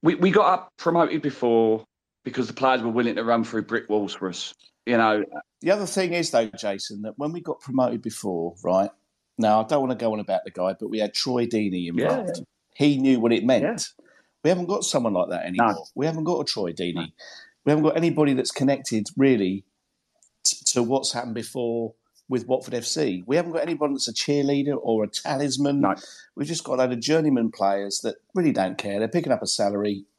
we 0.02 0.16
we 0.16 0.32
got 0.32 0.52
up 0.52 0.72
promoted 0.78 1.22
before 1.22 1.86
because 2.26 2.48
the 2.48 2.54
players 2.54 2.82
were 2.82 2.90
willing 2.90 3.16
to 3.16 3.24
run 3.24 3.46
through 3.46 3.62
brick 3.62 3.88
walls 3.88 4.14
for 4.14 4.28
us. 4.28 4.54
You 4.86 4.98
know, 4.98 5.24
The 5.62 5.72
other 5.72 5.86
thing 5.86 6.14
is, 6.14 6.30
though, 6.32 6.48
Jason, 6.48 7.04
that 7.04 7.18
when 7.18 7.32
we 7.32 7.40
got 7.40 7.62
promoted 7.62 8.02
before, 8.02 8.56
right? 8.64 8.90
Now, 9.38 9.62
I 9.62 9.68
don't 9.68 9.80
want 9.88 9.98
to 9.98 10.04
go 10.04 10.12
on 10.14 10.20
about 10.20 10.44
the 10.44 10.52
guy, 10.52 10.76
but 10.80 10.90
we 10.90 11.00
had 11.00 11.14
Troy 11.14 11.46
Deeney 11.46 11.88
involved. 11.88 12.38
Yeah. 12.38 12.44
He 12.76 12.98
knew 12.98 13.20
what 13.20 13.32
it 13.32 13.46
meant. 13.46 13.88
We 14.44 14.50
haven't 14.50 14.68
got 14.68 14.84
someone 14.84 15.14
like 15.14 15.30
that 15.30 15.46
anymore. 15.46 15.86
We 15.96 16.06
haven't 16.06 16.26
got 16.26 16.42
a 16.42 16.46
Troy 16.46 16.72
Deeney. 16.72 17.12
We 17.64 17.72
haven't 17.72 17.84
got 17.84 17.98
anybody 17.98 18.34
that's 18.34 18.52
connected 18.52 19.08
really 19.18 19.66
t- 20.44 20.58
to 20.74 20.84
what's 20.84 21.12
happened 21.12 21.36
before 21.36 21.96
with 22.28 22.48
Watford 22.48 22.74
FC. 22.74 23.24
We 23.26 23.36
haven't 23.36 23.52
got 23.52 23.62
anybody 23.62 23.94
that's 23.94 24.08
a 24.08 24.14
cheerleader 24.14 24.78
or 24.82 25.04
a 25.04 25.08
talisman. 25.08 25.84
We've 26.36 26.48
just 26.48 26.64
got 26.64 26.74
a 26.74 26.78
load 26.78 26.94
of 26.94 27.00
journeyman 27.00 27.52
players 27.52 28.00
that 28.00 28.16
really 28.34 28.52
don't 28.52 28.78
care. 28.78 29.00
They're 29.00 29.08
picking 29.08 29.32
up 29.32 29.44
a 29.44 29.48
salary. 29.48 30.06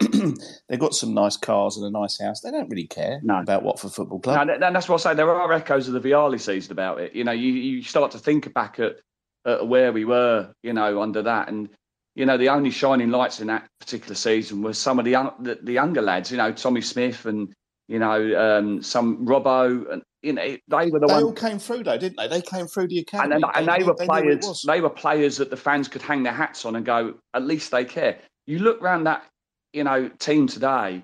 They've 0.68 0.78
got 0.78 0.94
some 0.94 1.14
nice 1.14 1.36
cars 1.36 1.76
and 1.76 1.84
a 1.84 1.90
nice 1.90 2.20
house. 2.20 2.40
They 2.40 2.50
don't 2.50 2.68
really 2.68 2.86
care 2.86 3.20
about 3.24 3.64
Watford 3.64 3.92
Football 3.92 4.20
Club. 4.20 4.40
And, 4.40 4.62
and 4.62 4.76
that's 4.76 4.88
what 4.88 5.04
I 5.04 5.10
say. 5.10 5.16
There 5.16 5.30
are 5.30 5.52
echoes 5.52 5.88
of 5.88 5.94
the 5.94 6.08
Vialli 6.08 6.40
season 6.40 6.72
about 6.72 7.00
it. 7.00 7.14
You 7.14 7.24
know, 7.24 7.32
you, 7.32 7.52
you 7.52 7.82
start 7.82 8.12
to 8.12 8.18
think 8.18 8.52
back 8.54 8.78
at, 8.78 8.96
at 9.44 9.66
where 9.66 9.92
we 9.92 10.04
were, 10.04 10.52
you 10.62 10.72
know, 10.72 11.02
under 11.02 11.22
that. 11.22 11.48
And, 11.48 11.68
you 12.14 12.24
know, 12.24 12.38
the 12.38 12.48
only 12.48 12.70
shining 12.70 13.10
lights 13.10 13.40
in 13.40 13.48
that 13.48 13.66
particular 13.80 14.14
season 14.14 14.62
were 14.62 14.72
some 14.72 14.98
of 14.98 15.04
the 15.04 15.12
the, 15.40 15.58
the 15.62 15.72
younger 15.72 16.02
lads, 16.02 16.30
you 16.30 16.36
know, 16.36 16.52
Tommy 16.52 16.80
Smith 16.80 17.26
and, 17.26 17.52
you 17.88 17.98
know, 17.98 18.58
um, 18.58 18.82
some 18.82 19.26
Robbo. 19.26 19.92
And, 19.92 20.02
you 20.26 20.32
know, 20.32 20.56
they 20.66 20.90
were 20.90 20.98
the 20.98 21.06
they 21.06 21.14
ones. 21.14 21.24
all 21.24 21.32
came 21.32 21.58
through, 21.58 21.84
though, 21.84 21.96
didn't 21.96 22.16
they? 22.16 22.26
They 22.26 22.42
came 22.42 22.66
through 22.66 22.88
the 22.88 22.98
academy. 22.98 23.36
and, 23.36 23.44
and 23.54 23.68
they, 23.68 23.72
were 23.72 23.78
knew 23.78 23.86
what 23.86 24.00
it 24.00 24.08
players. 24.08 24.64
They 24.66 24.80
were 24.80 24.90
players 24.90 25.36
that 25.36 25.50
the 25.50 25.56
fans 25.56 25.86
could 25.86 26.02
hang 26.02 26.24
their 26.24 26.32
hats 26.32 26.64
on 26.64 26.74
and 26.74 26.84
go. 26.84 27.14
At 27.34 27.44
least 27.44 27.70
they 27.70 27.84
care. 27.84 28.18
You 28.46 28.58
look 28.58 28.82
around 28.82 29.04
that, 29.04 29.24
you 29.72 29.84
know, 29.84 30.08
team 30.18 30.48
today. 30.48 31.02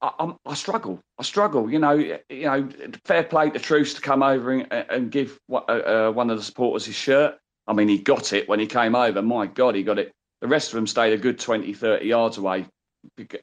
I, 0.00 0.12
I'm, 0.20 0.36
I 0.46 0.54
struggle. 0.54 1.00
I 1.18 1.24
struggle. 1.24 1.68
You 1.68 1.80
know, 1.80 1.94
you 1.94 2.20
know. 2.30 2.68
Fair 3.04 3.24
play 3.24 3.50
to 3.50 3.58
Truce 3.58 3.92
to 3.94 4.00
come 4.00 4.22
over 4.22 4.52
and, 4.52 4.72
and 4.72 5.10
give 5.10 5.36
one- 5.48 5.64
uh, 5.68 5.72
uh, 5.72 6.10
one 6.12 6.30
of 6.30 6.38
the 6.38 6.44
supporters 6.44 6.86
his 6.86 6.94
shirt. 6.94 7.36
I 7.66 7.72
mean, 7.72 7.88
he 7.88 7.98
got 7.98 8.32
it 8.32 8.48
when 8.48 8.60
he 8.60 8.66
came 8.66 8.94
over. 8.94 9.20
My 9.20 9.46
God, 9.46 9.74
he 9.74 9.82
got 9.82 9.98
it. 9.98 10.12
The 10.42 10.48
rest 10.48 10.68
of 10.68 10.76
them 10.76 10.86
stayed 10.86 11.12
a 11.12 11.18
good 11.18 11.40
20, 11.40 11.72
30 11.72 12.06
yards 12.06 12.38
away. 12.38 12.66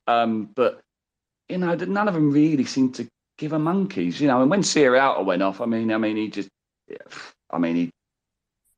Um, 0.07 0.49
but 0.55 0.79
you 1.49 1.57
know, 1.57 1.75
none 1.75 2.07
of 2.07 2.13
them 2.13 2.31
really 2.31 2.63
seemed 2.63 2.95
to 2.95 3.07
give 3.41 3.53
a 3.53 3.59
monkeys. 3.59 4.21
You 4.21 4.27
know, 4.27 4.41
and 4.41 4.49
when 4.49 4.61
Sierralta 4.61 5.25
went 5.25 5.41
off, 5.41 5.59
I 5.59 5.65
mean, 5.65 5.91
I 5.91 5.97
mean, 5.97 6.15
he 6.15 6.29
just, 6.29 6.47
I 7.49 7.57
mean, 7.57 7.75
he, 7.75 7.89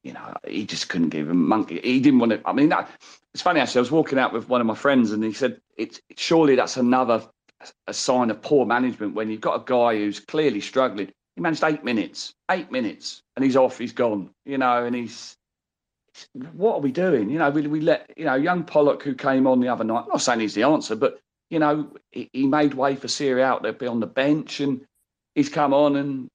you 0.04 0.14
know, 0.14 0.34
he 0.48 0.66
just 0.66 0.88
couldn't 0.88 1.10
give 1.10 1.30
a 1.30 1.34
monkey. 1.34 1.82
He 1.84 2.00
didn't 2.00 2.20
want 2.20 2.32
to. 2.32 2.42
I 2.46 2.54
mean, 2.54 2.70
that, 2.70 2.90
it's 3.34 3.44
funny 3.44 3.60
actually. 3.60 3.80
I 3.80 3.82
was 3.82 3.92
walking 3.92 4.18
out 4.18 4.34
with 4.34 4.48
one 4.48 4.62
of 4.62 4.68
my 4.68 4.76
friends, 4.76 5.12
and 5.12 5.24
he 5.24 5.34
said, 5.34 5.60
"It's 5.78 6.00
surely 6.16 6.56
that's 6.56 6.78
another 6.78 7.24
a 7.88 7.94
sign 7.94 8.30
of 8.30 8.42
poor 8.42 8.66
management 8.66 9.16
when 9.16 9.30
you've 9.30 9.42
got 9.42 9.62
a 9.62 9.64
guy 9.66 9.96
who's 9.96 10.20
clearly 10.20 10.62
struggling. 10.62 11.10
He 11.36 11.42
managed 11.42 11.64
eight 11.64 11.84
minutes, 11.84 12.34
eight 12.52 12.72
minutes, 12.72 13.22
and 13.36 13.46
he's 13.46 13.56
off. 13.56 13.78
He's 13.78 13.94
gone. 13.94 14.30
You 14.46 14.58
know, 14.58 14.86
and 14.86 14.96
he's." 14.96 15.36
What 16.54 16.76
are 16.76 16.80
we 16.80 16.92
doing? 16.92 17.32
You 17.32 17.40
know, 17.40 17.50
we, 17.50 17.66
we 17.66 17.82
let 17.82 18.08
you 18.16 18.26
know 18.26 18.36
young 18.36 18.64
Pollock 18.64 19.02
who 19.02 19.16
came 19.16 19.48
on 19.48 19.60
the 19.60 19.68
other 19.68 19.84
night. 19.84 20.04
I'm 20.04 20.10
not 20.10 20.22
saying 20.22 20.42
he's 20.42 20.54
the 20.54 20.62
answer, 20.62 20.96
but 20.96 21.20
you 21.54 21.60
know, 21.60 21.88
he, 22.12 22.32
he 22.34 22.48
made 22.48 22.74
way 22.74 22.96
for 22.96 23.08
Syria 23.08 23.46
out 23.46 23.62
there, 23.62 23.74
be 23.74 23.86
on 23.86 24.00
the 24.00 24.08
bench, 24.08 24.60
and 24.60 24.82
he's 25.36 25.50
come 25.50 25.72
on 25.72 25.96
and 25.98 26.28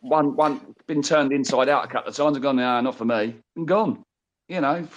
one 0.00 0.34
one 0.34 0.74
been 0.88 1.00
turned 1.00 1.32
inside 1.32 1.68
out 1.68 1.84
a 1.84 1.88
couple 1.88 2.10
of 2.10 2.16
times 2.16 2.36
and 2.36 2.42
gone, 2.42 2.56
no, 2.56 2.80
not 2.80 2.96
for 2.96 3.04
me, 3.04 3.36
and 3.54 3.68
gone. 3.68 4.02
You 4.48 4.60
know, 4.60 4.88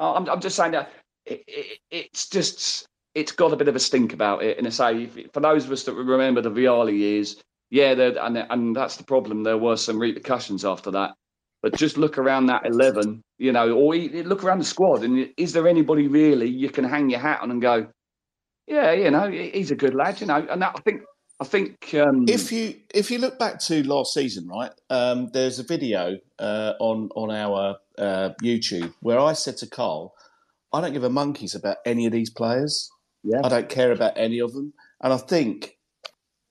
I'm, 0.00 0.28
I'm 0.28 0.40
just 0.40 0.56
saying 0.56 0.72
that 0.72 0.90
it, 1.24 1.44
it, 1.46 1.78
it's 1.92 2.28
just 2.28 2.88
it's 3.14 3.30
got 3.30 3.52
a 3.52 3.56
bit 3.56 3.68
of 3.68 3.76
a 3.76 3.80
stink 3.80 4.12
about 4.12 4.42
it. 4.42 4.58
And 4.58 4.66
I 4.66 4.70
say 4.70 5.06
for 5.32 5.38
those 5.38 5.64
of 5.64 5.70
us 5.70 5.84
that 5.84 5.94
remember 5.94 6.40
the 6.40 6.50
Vialli 6.50 6.98
years, 6.98 7.40
yeah, 7.70 7.92
and 7.92 8.38
and 8.38 8.74
that's 8.74 8.96
the 8.96 9.04
problem. 9.04 9.44
There 9.44 9.56
were 9.56 9.76
some 9.76 10.00
repercussions 10.00 10.64
after 10.64 10.90
that. 10.90 11.14
But 11.62 11.76
just 11.76 11.96
look 11.96 12.18
around 12.18 12.46
that 12.46 12.66
eleven, 12.66 13.22
you 13.38 13.52
know, 13.52 13.72
or 13.72 13.94
look 13.94 14.42
around 14.42 14.58
the 14.58 14.64
squad, 14.64 15.04
and 15.04 15.30
is 15.36 15.52
there 15.52 15.68
anybody 15.68 16.08
really 16.08 16.48
you 16.48 16.70
can 16.70 16.84
hang 16.84 17.08
your 17.08 17.20
hat 17.20 17.40
on 17.40 17.52
and 17.52 17.62
go, 17.62 17.86
yeah, 18.66 18.92
you 18.92 19.10
know, 19.10 19.30
he's 19.30 19.70
a 19.70 19.76
good 19.76 19.94
lad, 19.94 20.20
you 20.20 20.26
know, 20.26 20.46
and 20.50 20.62
that, 20.62 20.74
I 20.76 20.80
think 20.80 21.02
I 21.38 21.44
think 21.44 21.94
um, 21.94 22.24
If 22.28 22.50
you 22.50 22.74
if 22.94 23.10
you 23.10 23.18
look 23.18 23.38
back 23.38 23.60
to 23.64 23.82
last 23.86 24.14
season, 24.14 24.48
right? 24.48 24.72
Um, 24.88 25.28
there's 25.32 25.58
a 25.58 25.62
video 25.62 26.16
uh, 26.38 26.72
on 26.80 27.10
on 27.14 27.30
our 27.30 27.76
uh, 27.98 28.30
YouTube 28.42 28.94
where 29.00 29.18
I 29.18 29.34
said 29.34 29.58
to 29.58 29.66
Carl, 29.66 30.14
"I 30.72 30.80
don't 30.80 30.94
give 30.94 31.04
a 31.04 31.10
monkeys 31.10 31.54
about 31.54 31.76
any 31.84 32.06
of 32.06 32.12
these 32.12 32.30
players. 32.30 32.90
Yeah. 33.22 33.40
I 33.44 33.48
don't 33.48 33.68
care 33.68 33.92
about 33.92 34.14
any 34.16 34.38
of 34.38 34.54
them." 34.54 34.72
And 35.02 35.12
I 35.12 35.18
think 35.18 35.76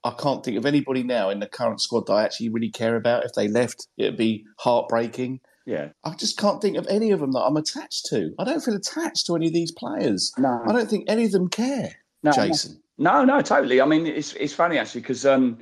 I 0.03 0.11
can't 0.11 0.45
think 0.45 0.55
of 0.57 0.67
anybody 0.67 1.01
now 1.01 1.31
in 1.31 1.39
the 1.39 1.47
current 1.47 1.81
squad 1.81 2.05
that 2.05 2.13
I 2.13 2.23
actually 2.23 2.49
really 2.49 2.69
care 2.69 2.95
about. 2.95 3.25
If 3.25 3.33
they 3.33 3.47
left, 3.47 3.87
it'd 3.97 4.17
be 4.17 4.45
heartbreaking. 4.59 5.39
yeah, 5.65 5.89
I 6.03 6.13
just 6.13 6.37
can't 6.37 6.61
think 6.61 6.77
of 6.77 6.85
any 6.87 7.09
of 7.09 7.21
them 7.21 7.31
that 7.31 7.41
I'm 7.41 7.57
attached 7.57 8.05
to. 8.11 8.35
I 8.37 8.43
don't 8.43 8.63
feel 8.63 8.75
attached 8.75 9.25
to 9.25 9.35
any 9.35 9.47
of 9.47 9.53
these 9.53 9.71
players. 9.71 10.31
No. 10.37 10.61
I 10.67 10.73
don't 10.73 10.87
think 10.87 11.05
any 11.07 11.25
of 11.25 11.31
them 11.31 11.49
care. 11.49 11.95
No, 12.25 12.31
Jason. 12.33 12.81
No, 12.97 13.23
no, 13.23 13.41
totally. 13.41 13.81
I 13.81 13.85
mean, 13.85 14.05
it's 14.05 14.33
it's 14.33 14.53
funny 14.53 14.77
actually 14.77 15.01
because 15.01 15.25
um, 15.25 15.57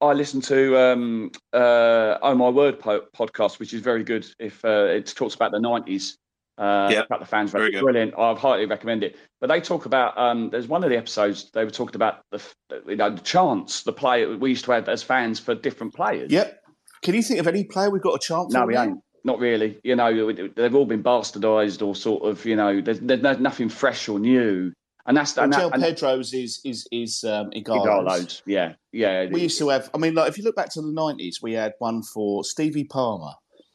I 0.00 0.12
listen 0.12 0.40
to 0.42 0.78
um, 0.78 1.30
uh, 1.52 2.18
Oh 2.22 2.34
My 2.34 2.48
Word 2.48 2.78
po- 2.78 3.06
podcast, 3.16 3.58
which 3.58 3.72
is 3.72 3.80
very 3.80 4.04
good. 4.04 4.26
If 4.38 4.64
uh, 4.64 4.86
it 4.90 5.06
talks 5.16 5.34
about 5.34 5.52
the 5.52 5.60
nineties, 5.60 6.16
Uh, 6.58 6.88
Yeah, 6.90 7.00
a 7.00 7.06
couple 7.06 7.22
of 7.22 7.28
fans, 7.28 7.50
very 7.50 7.72
brilliant. 7.80 8.14
I 8.16 8.34
highly 8.34 8.66
recommend 8.66 9.02
it. 9.02 9.16
But 9.40 9.48
they 9.48 9.60
talk 9.60 9.86
about 9.86 10.16
um, 10.16 10.50
there's 10.50 10.68
one 10.68 10.84
of 10.84 10.90
the 10.90 10.96
episodes 10.96 11.50
they 11.52 11.64
were 11.64 11.70
talking 11.70 11.96
about 11.96 12.22
the 12.30 12.40
you 12.86 12.96
know 12.96 13.10
the 13.10 13.22
chance 13.22 13.82
the 13.82 13.92
play 13.92 14.26
we 14.26 14.50
used 14.50 14.64
to 14.66 14.72
have 14.72 14.88
as 14.88 15.02
fans 15.02 15.40
for 15.40 15.54
different 15.54 15.94
players. 15.94 16.30
Yep. 16.30 16.60
Can 17.02 17.14
you 17.14 17.22
think 17.22 17.40
of 17.40 17.46
any 17.46 17.64
player 17.64 17.90
we've 17.90 18.02
got 18.02 18.14
a 18.14 18.18
chance? 18.18 18.52
No, 18.52 18.66
we 18.66 18.76
ain't. 18.76 18.98
Not 19.24 19.38
really. 19.38 19.78
You 19.84 19.96
know, 19.96 20.32
they've 20.32 20.74
all 20.74 20.86
been 20.86 21.02
bastardised 21.02 21.86
or 21.86 21.94
sort 21.94 22.24
of. 22.24 22.44
You 22.44 22.56
know, 22.56 22.80
there's, 22.80 23.00
there's 23.00 23.40
nothing 23.40 23.68
fresh 23.68 24.08
or 24.08 24.18
new. 24.18 24.72
And 25.06 25.16
that's 25.16 25.36
Well, 25.36 25.44
and, 25.44 25.52
that, 25.52 25.74
and 25.74 25.82
Pedro's 25.82 26.32
is 26.32 26.60
is 26.64 26.88
is 26.90 27.24
um, 27.24 27.50
Igalos. 27.50 28.42
Yeah, 28.46 28.74
yeah. 28.92 29.26
We 29.30 29.42
used 29.42 29.58
to 29.58 29.68
have. 29.68 29.90
I 29.92 29.98
mean, 29.98 30.14
like 30.14 30.28
if 30.30 30.38
you 30.38 30.44
look 30.44 30.56
back 30.56 30.70
to 30.74 30.82
the 30.82 30.92
nineties, 30.92 31.40
we 31.42 31.52
had 31.52 31.74
one 31.78 32.02
for 32.02 32.42
Stevie 32.42 32.84
Palmer. 32.84 33.32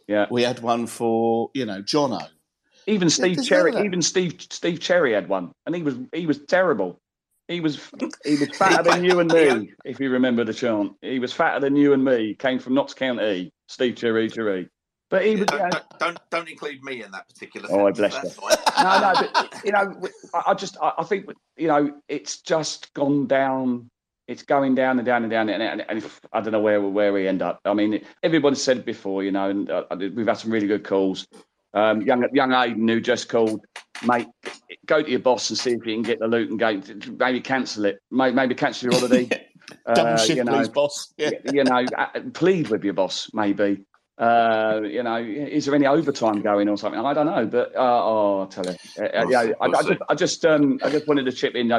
Yeah. 0.08 0.26
We 0.32 0.42
had 0.42 0.60
one 0.60 0.88
for 0.88 1.52
you 1.54 1.66
know 1.66 1.84
Jono. 1.84 2.28
Even 2.88 3.12
Steve 3.12 3.36
there's 3.36 3.48
Cherry, 3.48 3.72
none 3.72 3.78
of 3.78 3.84
that. 3.84 3.86
even 3.86 4.02
Steve 4.02 4.38
Steve 4.50 4.80
Cherry 4.80 5.14
had 5.14 5.30
one, 5.30 5.52
and 5.68 5.76
he 5.76 5.84
was 5.84 5.96
he 6.14 6.26
was 6.26 6.40
terrible. 6.40 7.00
He 7.48 7.60
was 7.60 7.80
he 8.26 8.36
was 8.36 8.50
fatter 8.58 8.82
than 8.82 9.04
you 9.04 9.20
and 9.20 9.32
me, 9.32 9.72
if 9.86 10.00
you 10.00 10.10
remember 10.10 10.44
the 10.44 10.54
chant. 10.54 10.94
He 11.04 11.20
was 11.20 11.32
fatter 11.32 11.60
than 11.60 11.76
you 11.76 11.94
and 11.94 12.04
me. 12.04 12.34
Came 12.34 12.58
from 12.58 12.74
Notts 12.74 12.96
County, 12.96 13.52
Steve 13.68 13.96
Cherry 13.96 14.30
Cherry. 14.30 14.68
But 15.10 15.26
he 15.26 15.36
was. 15.36 15.48
Don't, 15.48 15.72
don't, 15.72 16.00
don't 16.00 16.20
don't 16.30 16.50
include 16.50 16.84
me 16.84 17.04
in 17.04 17.12
that 17.12 17.28
particular. 17.28 17.68
Oh, 17.72 17.88
I 17.88 17.92
bless 17.92 18.14
you. 18.14 18.30
no, 18.84 19.00
no, 19.02 19.14
but 19.16 19.62
you 19.66 19.72
know, 19.72 20.02
I, 20.34 20.52
I 20.52 20.54
just 20.54 20.78
I, 20.82 20.94
I 21.00 21.04
think 21.04 21.26
you 21.58 21.68
know 21.68 21.92
it's 22.08 22.42
just 22.42 22.94
gone 22.94 23.28
down. 23.28 23.90
It's 24.28 24.44
going 24.44 24.76
down 24.76 25.00
and 25.00 25.06
down 25.08 25.24
and 25.24 25.32
down, 25.32 25.50
and, 25.50 25.64
and, 25.64 25.84
and 25.90 25.98
if, 25.98 26.22
I 26.32 26.42
don't 26.42 26.52
know 26.52 26.60
where 26.62 26.80
where 26.80 27.12
we 27.12 27.28
end 27.28 27.42
up. 27.42 27.60
I 27.66 27.74
mean, 27.74 28.02
everybody 28.22 28.56
said 28.56 28.78
it 28.78 28.86
before, 28.86 29.24
you 29.24 29.32
know, 29.32 29.50
and 29.50 29.72
uh, 29.72 29.86
we've 29.98 30.28
had 30.28 30.38
some 30.38 30.52
really 30.52 30.68
good 30.68 30.84
calls. 30.84 31.28
Um, 31.74 32.02
young 32.04 32.28
young 32.32 32.50
Aiden 32.52 32.88
who 32.88 33.02
just 33.02 33.30
called, 33.30 33.66
mate, 34.06 34.28
go 34.86 35.02
to 35.02 35.10
your 35.10 35.20
boss 35.20 35.50
and 35.50 35.58
see 35.58 35.72
if 35.72 35.86
you 35.86 35.96
can 35.96 36.04
get 36.04 36.20
the 36.20 36.28
Luton 36.28 36.58
game. 36.58 36.84
Maybe 37.18 37.42
cancel 37.42 37.86
it. 37.86 38.00
Maybe, 38.12 38.36
maybe 38.36 38.54
cancel 38.54 38.92
your 38.92 39.00
holiday. 39.00 39.28
Double 39.94 40.14
Uh, 40.14 40.18
shift, 40.18 40.38
you 40.38 40.44
know, 40.44 40.58
please, 40.58 40.70
boss. 40.70 41.14
Yeah. 41.18 41.30
you 41.54 41.64
know, 41.64 41.86
uh, 41.96 42.08
plead 42.34 42.70
with 42.70 42.84
your 42.84 42.94
boss, 42.94 43.30
maybe. 43.34 43.84
Uh, 44.20 44.82
you 44.84 45.02
know, 45.02 45.16
is 45.16 45.66
there 45.66 45.74
any 45.74 45.88
overtime 45.88 46.42
going 46.42 46.68
or 46.68 46.78
something? 46.78 47.00
I 47.00 47.14
don't 47.14 47.26
know, 47.26 47.46
but 47.46 47.74
uh, 47.74 47.80
oh, 47.80 48.42
I'll 48.42 48.48
tell 48.48 48.66
you, 48.66 48.76
uh, 49.00 49.06
uh, 49.06 49.10
We'll 49.22 49.32
yeah, 49.32 49.44
see, 49.44 49.54
I, 49.62 49.68
we'll 49.68 49.78
I 49.78 49.82
just, 49.84 50.02
I 50.10 50.16
just, 50.16 50.46
um, 50.46 50.80
I 50.84 50.90
just 50.90 51.08
wanted 51.08 51.26
to 51.26 51.32
chip 51.32 51.56
in. 51.56 51.72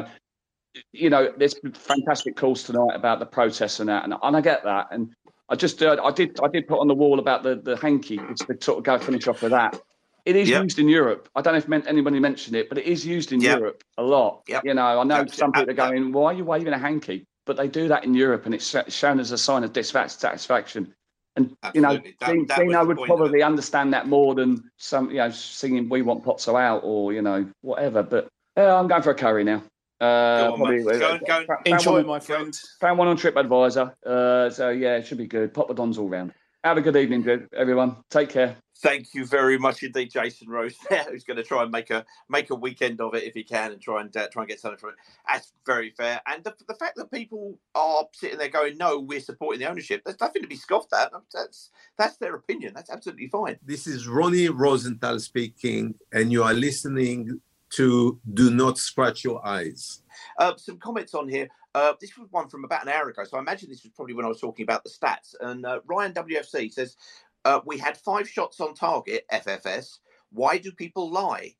You 0.92 1.10
know, 1.10 1.32
there's 1.36 1.54
fantastic 1.74 2.36
calls 2.36 2.62
tonight 2.62 2.94
about 2.94 3.18
the 3.18 3.26
protests 3.26 3.80
and 3.80 3.90
that, 3.90 4.04
and, 4.04 4.14
and 4.22 4.36
I 4.36 4.40
get 4.40 4.64
that. 4.64 4.86
And 4.90 5.12
I 5.50 5.56
just, 5.56 5.82
uh, 5.82 5.98
I 6.02 6.10
did, 6.12 6.38
I 6.42 6.48
did 6.48 6.66
put 6.66 6.78
on 6.78 6.88
the 6.88 6.94
wall 6.94 7.18
about 7.18 7.42
the 7.42 7.56
the 7.56 7.76
hanky, 7.76 8.16
just 8.16 8.46
to 8.46 8.56
sort 8.60 8.78
of 8.78 8.84
go 8.84 8.98
finish 8.98 9.26
off 9.28 9.42
with 9.42 9.50
that. 9.50 9.78
It 10.24 10.36
is 10.36 10.48
Yep. 10.48 10.62
used 10.62 10.78
in 10.78 10.88
Europe. 10.88 11.28
I 11.34 11.42
don't 11.42 11.54
know 11.54 11.58
if 11.58 11.68
meant 11.68 11.86
anybody 11.88 12.20
mentioned 12.20 12.54
it, 12.56 12.68
but 12.68 12.78
it 12.78 12.84
is 12.86 13.04
used 13.06 13.32
in 13.32 13.40
Yep. 13.40 13.58
Europe 13.58 13.84
a 13.98 14.02
lot. 14.02 14.42
Yep. 14.48 14.64
You 14.64 14.74
know, 14.74 15.00
I 15.00 15.04
know 15.04 15.16
Absolutely. 15.16 15.36
some 15.36 15.52
people 15.52 15.70
are 15.70 15.74
going, 15.90 16.12
"Why 16.12 16.26
are 16.32 16.34
you 16.34 16.44
waving 16.44 16.72
a 16.72 16.78
hanky?" 16.78 17.26
But 17.46 17.56
they 17.56 17.68
do 17.68 17.88
that 17.88 18.04
in 18.04 18.14
Europe, 18.14 18.46
and 18.46 18.54
it's 18.54 18.74
shown 18.94 19.18
as 19.18 19.32
a 19.32 19.38
sign 19.38 19.64
of 19.64 19.72
dissatisfaction. 19.72 20.94
And 21.40 21.74
you 21.74 21.80
know, 21.80 21.88
Absolutely. 21.90 22.16
That- 22.20 22.32
Dino 22.32 22.44
that 22.46 22.58
was 22.58 22.66
Dino 22.66 22.80
the 22.80 22.86
would 22.88 23.06
probably 23.06 23.42
understand 23.42 23.92
that 23.94 24.06
more 24.08 24.34
than 24.34 24.70
some, 24.76 25.10
you 25.10 25.18
know, 25.18 25.30
singing 25.30 25.88
"We 25.88 26.02
Want 26.02 26.24
Pozzo 26.24 26.60
Out" 26.60 26.82
or 26.84 27.12
you 27.12 27.22
know, 27.22 27.48
whatever. 27.62 28.02
But 28.02 28.28
uh, 28.56 28.76
I'm 28.76 28.88
going 28.88 29.02
for 29.02 29.10
a 29.10 29.14
curry 29.14 29.44
now. 29.44 29.62
Uh, 30.00 30.46
Go 30.48 30.52
on, 30.52 30.58
probably-. 30.58 30.98
Go- 30.98 31.18
go- 31.18 31.46
found 31.46 31.66
Enjoy, 31.66 31.92
one- 31.92 32.06
my 32.06 32.20
friend. 32.20 32.58
Found 32.80 32.98
one 32.98 33.08
on 33.08 33.16
TripAdvisor. 33.16 33.92
Uh, 34.06 34.50
so 34.50 34.70
yeah, 34.70 34.96
it 34.96 35.06
should 35.06 35.18
be 35.18 35.26
good. 35.26 35.52
Pop 35.52 35.68
the 35.68 35.74
dons 35.74 35.98
all 35.98 36.08
round. 36.08 36.32
Have 36.64 36.76
a 36.76 36.82
good 36.82 36.96
evening, 36.96 37.48
everyone. 37.56 37.96
Take 38.10 38.28
care. 38.28 38.56
Thank 38.82 39.12
you 39.12 39.26
very 39.26 39.58
much 39.58 39.82
indeed, 39.82 40.10
Jason 40.10 40.48
Rose, 40.48 40.74
there, 40.88 41.04
who's 41.10 41.24
going 41.24 41.36
to 41.36 41.42
try 41.42 41.62
and 41.62 41.70
make 41.70 41.90
a 41.90 42.04
make 42.30 42.48
a 42.48 42.54
weekend 42.54 43.00
of 43.02 43.14
it 43.14 43.24
if 43.24 43.34
he 43.34 43.44
can, 43.44 43.72
and 43.72 43.80
try 43.80 44.00
and 44.00 44.16
uh, 44.16 44.28
try 44.28 44.42
and 44.42 44.48
get 44.48 44.58
something 44.58 44.78
from 44.78 44.90
it. 44.90 44.96
That's 45.28 45.52
very 45.66 45.90
fair. 45.90 46.20
And 46.26 46.42
the, 46.44 46.54
the 46.66 46.74
fact 46.74 46.96
that 46.96 47.12
people 47.12 47.58
are 47.74 48.06
sitting 48.14 48.38
there 48.38 48.48
going, 48.48 48.78
"No, 48.78 48.98
we're 48.98 49.20
supporting 49.20 49.60
the 49.60 49.68
ownership," 49.68 50.02
there's 50.04 50.20
nothing 50.20 50.40
to 50.42 50.48
be 50.48 50.56
scoffed 50.56 50.94
at. 50.94 51.12
That's 51.34 51.70
that's 51.98 52.16
their 52.16 52.34
opinion. 52.34 52.72
That's 52.74 52.90
absolutely 52.90 53.28
fine. 53.28 53.58
This 53.62 53.86
is 53.86 54.08
Ronnie 54.08 54.48
Rosenthal 54.48 55.18
speaking, 55.18 55.94
and 56.12 56.32
you 56.32 56.42
are 56.42 56.54
listening 56.54 57.40
to 57.70 58.18
Do 58.32 58.50
Not 58.50 58.78
Scratch 58.78 59.24
Your 59.24 59.46
Eyes. 59.46 60.02
Uh, 60.38 60.56
some 60.56 60.78
comments 60.78 61.14
on 61.14 61.28
here. 61.28 61.48
Uh, 61.72 61.92
this 62.00 62.16
was 62.18 62.26
one 62.32 62.48
from 62.48 62.64
about 62.64 62.82
an 62.82 62.88
hour 62.88 63.08
ago, 63.10 63.22
so 63.24 63.36
I 63.36 63.40
imagine 63.40 63.70
this 63.70 63.84
was 63.84 63.92
probably 63.94 64.14
when 64.14 64.24
I 64.24 64.28
was 64.28 64.40
talking 64.40 64.64
about 64.64 64.82
the 64.82 64.90
stats. 64.90 65.36
And 65.40 65.64
uh, 65.64 65.80
Ryan 65.86 66.12
WFC 66.12 66.72
says 66.72 66.96
uh, 67.44 67.60
we 67.66 67.78
had 67.78 67.96
five 67.96 68.28
shots 68.28 68.60
on 68.60 68.74
target. 68.74 69.24
FFS. 69.32 69.98
Why 70.32 70.58
do 70.58 70.72
people 70.72 71.10
lie? 71.10 71.54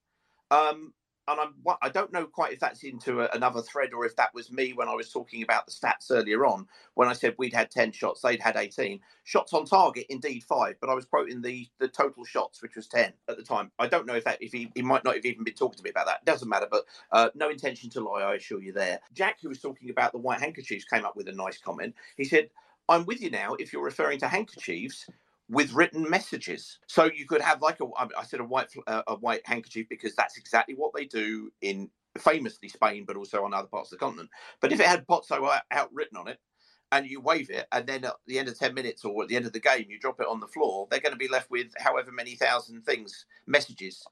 Um, 0.51 0.95
and 1.29 1.41
I'm, 1.41 1.55
I 1.83 1.91
don't 1.91 2.13
know 2.13 2.27
quite 2.27 2.55
if 2.55 2.61
that's 2.61 2.83
into 2.85 3.23
a, 3.23 3.29
another 3.35 3.63
thread 3.63 3.95
or 3.95 4.07
if 4.07 4.17
that 4.17 4.35
was 4.35 4.51
me 4.51 4.73
when 4.73 4.89
I 4.89 4.95
was 4.95 5.13
talking 5.13 5.45
about 5.45 5.67
the 5.67 5.73
stats 5.73 6.11
earlier 6.11 6.47
on 6.47 6.67
when 6.95 7.09
I 7.09 7.15
said 7.15 7.37
we'd 7.39 7.55
had 7.55 7.71
10 7.71 7.93
shots, 7.93 8.23
they'd 8.23 8.41
had 8.41 8.57
18. 8.57 9.01
Shots 9.25 9.53
on 9.53 9.67
target, 9.67 10.07
indeed 10.11 10.45
five, 10.45 10.77
but 10.81 10.91
I 10.91 10.95
was 10.95 11.05
quoting 11.05 11.43
the 11.43 11.69
the 11.79 11.89
total 11.89 12.25
shots, 12.25 12.63
which 12.63 12.77
was 12.77 12.89
10 12.89 13.13
at 13.29 13.37
the 13.37 13.45
time. 13.45 13.71
I 13.79 13.89
don't 13.89 14.07
know 14.07 14.17
if 14.17 14.25
that 14.25 14.43
if 14.43 14.53
he, 14.53 14.73
he 14.75 14.83
might 14.83 15.05
not 15.05 15.15
have 15.17 15.27
even 15.27 15.45
been 15.45 15.55
talking 15.55 15.79
to 15.79 15.85
me 15.85 15.91
about 15.91 16.07
that. 16.07 16.25
Doesn't 16.25 16.49
matter, 16.49 16.69
but 16.71 16.85
uh, 17.13 17.31
no 17.37 17.51
intention 17.51 17.91
to 17.91 18.01
lie, 18.01 18.23
I 18.23 18.35
assure 18.37 18.63
you 18.63 18.73
there. 18.73 19.01
Jack, 19.15 19.39
who 19.43 19.51
was 19.51 19.61
talking 19.61 19.91
about 19.91 20.13
the 20.13 20.19
white 20.19 20.41
handkerchiefs, 20.41 20.87
came 20.87 21.05
up 21.05 21.17
with 21.17 21.29
a 21.29 21.33
nice 21.33 21.59
comment. 21.59 21.95
He 22.17 22.25
said, 22.25 22.51
I'm 22.89 23.07
with 23.07 23.21
you 23.23 23.31
now 23.31 23.55
if 23.61 23.73
you're 23.73 23.85
referring 23.85 24.19
to 24.21 24.29
handkerchiefs 24.29 25.07
with 25.51 25.73
written 25.73 26.09
messages. 26.09 26.79
So 26.87 27.11
you 27.13 27.27
could 27.27 27.43
have 27.43 27.61
like 27.61 27.79
a 27.81 27.87
I 28.17 28.23
said 28.25 28.41
a 28.41 28.45
white 28.45 28.73
uh, 28.87 29.03
a 29.07 29.17
white 29.17 29.43
handkerchief 29.45 29.87
because 29.91 30.15
that's 30.15 30.39
exactly 30.39 30.75
what 30.75 30.93
they 30.95 31.05
do 31.05 31.51
in 31.61 31.91
famously 32.19 32.69
Spain, 32.69 33.05
but 33.07 33.17
also 33.17 33.45
on 33.45 33.53
other 33.53 33.69
parts 33.69 33.93
of 33.93 33.99
the 33.99 34.05
continent. 34.05 34.31
But 34.61 34.73
if 34.73 34.81
it 34.81 34.87
had 34.87 35.07
Pozzo 35.07 35.51
out, 35.53 35.63
out 35.71 35.91
written 35.93 36.17
on 36.17 36.29
it, 36.29 36.39
and 36.93 37.07
you 37.07 37.21
wave 37.21 37.51
it, 37.51 37.67
and 37.73 37.87
then 37.87 38.05
at 38.05 38.15
the 38.27 38.39
end 38.39 38.49
of 38.49 38.59
ten 38.59 38.75
minutes 38.75 39.05
or 39.05 39.23
at 39.23 39.29
the 39.29 39.37
end 39.37 39.47
of 39.47 39.53
the 39.53 39.61
game 39.61 39.87
you 39.89 39.99
drop 39.99 40.21
it 40.21 40.27
on 40.29 40.41
the 40.41 40.47
floor, 40.47 40.87
they're 40.91 41.01
going 41.01 41.13
to 41.13 41.19
be 41.19 41.29
left 41.29 41.51
with 41.51 41.69
however 41.79 42.13
many 42.13 42.37
thousand 42.37 42.83
things, 42.83 43.27
messages 43.47 44.05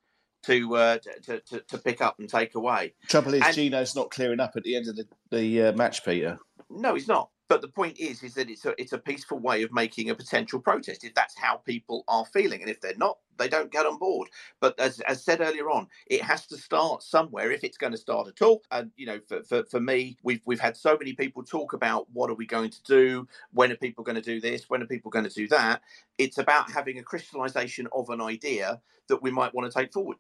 to 0.45 0.77
uh, 0.77 0.99
to, 1.23 1.41
to 1.41 1.61
to 1.61 1.79
pick 1.79 2.01
up 2.01 2.17
and 2.19 2.29
take 2.29 2.55
away. 2.57 2.95
Trouble 3.09 3.35
is, 3.35 3.43
And- 3.45 3.55
Gino's 3.55 3.95
not 3.95 4.11
clearing 4.11 4.41
up 4.41 4.53
at 4.57 4.65
the 4.65 4.77
end 4.77 4.89
of 4.89 4.97
the, 4.97 5.07
the 5.31 5.63
uh, 5.63 5.73
match, 5.73 6.05
Peter. 6.05 6.39
No, 6.71 6.95
he's 6.95 7.09
not. 7.09 7.31
But 7.49 7.63
the 7.63 7.69
point 7.69 7.99
is, 8.01 8.23
is 8.25 8.35
that 8.35 8.51
it's 8.51 8.67
a 8.67 8.75
it's 8.81 8.93
a 8.95 8.99
peaceful 8.99 9.39
way 9.41 9.63
of 9.63 9.73
making 9.73 10.11
a 10.11 10.17
potential 10.17 10.61
protest. 10.61 11.05
If 11.05 11.15
that's 11.15 11.39
how 11.39 11.59
people 11.59 12.05
are 12.09 12.27
feeling, 12.27 12.63
and 12.63 12.71
if 12.71 12.81
they're 12.81 12.97
not, 12.97 13.19
they 13.39 13.49
don't 13.49 13.71
get 13.71 13.87
on 13.87 13.99
board. 13.99 14.29
But 14.61 14.79
as 14.79 15.01
as 15.01 15.23
said 15.23 15.41
earlier 15.41 15.71
on, 15.71 15.89
it 16.07 16.23
has 16.23 16.47
to 16.49 16.57
start 16.57 17.03
somewhere 17.03 17.51
if 17.51 17.65
it's 17.65 17.79
going 17.79 17.93
to 17.93 17.99
start 17.99 18.29
at 18.29 18.43
all. 18.43 18.63
And 18.71 18.91
you 18.97 19.07
know, 19.07 19.21
for, 19.27 19.43
for 19.43 19.65
for 19.65 19.81
me, 19.81 20.17
we've 20.23 20.41
we've 20.45 20.61
had 20.61 20.77
so 20.77 20.97
many 20.99 21.13
people 21.13 21.43
talk 21.43 21.73
about 21.73 22.07
what 22.13 22.31
are 22.31 22.35
we 22.35 22.47
going 22.47 22.71
to 22.71 22.83
do, 22.83 23.29
when 23.53 23.73
are 23.73 23.77
people 23.77 24.05
going 24.05 24.17
to 24.17 24.23
do 24.23 24.41
this, 24.41 24.69
when 24.69 24.83
are 24.83 24.87
people 24.87 25.11
going 25.11 25.27
to 25.27 25.35
do 25.35 25.49
that. 25.49 25.83
It's 26.19 26.39
about 26.39 26.71
having 26.71 26.99
a 26.99 27.03
crystallization 27.03 27.89
of 27.93 28.11
an 28.11 28.21
idea 28.21 28.81
that 29.09 29.23
we 29.23 29.31
might 29.31 29.55
want 29.55 29.71
to 29.71 29.79
take 29.79 29.93
forward. 29.93 30.17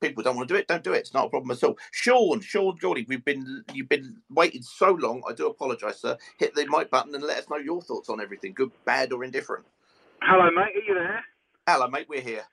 People 0.00 0.22
don't 0.22 0.36
want 0.36 0.48
to 0.48 0.54
do 0.54 0.58
it, 0.58 0.66
don't 0.66 0.82
do 0.82 0.92
it. 0.94 0.98
It's 0.98 1.14
not 1.14 1.26
a 1.26 1.28
problem 1.28 1.50
at 1.50 1.62
all. 1.62 1.76
Sean, 1.92 2.40
Sean 2.40 2.76
Geordie, 2.78 3.04
we've 3.08 3.24
been 3.24 3.64
you've 3.72 3.88
been 3.88 4.16
waiting 4.30 4.62
so 4.62 4.92
long. 4.92 5.22
I 5.28 5.32
do 5.34 5.46
apologise, 5.46 6.00
sir. 6.00 6.16
Hit 6.38 6.54
the 6.54 6.66
mic 6.66 6.90
button 6.90 7.14
and 7.14 7.22
let 7.22 7.38
us 7.38 7.50
know 7.50 7.58
your 7.58 7.82
thoughts 7.82 8.08
on 8.08 8.20
everything, 8.20 8.54
good, 8.54 8.70
bad, 8.84 9.12
or 9.12 9.24
indifferent. 9.24 9.66
Hello, 10.22 10.50
mate. 10.50 10.76
Are 10.76 10.86
you 10.86 10.94
there? 10.94 11.24
Hello, 11.66 11.88
mate. 11.88 12.06
We're 12.08 12.20
here. 12.20 12.44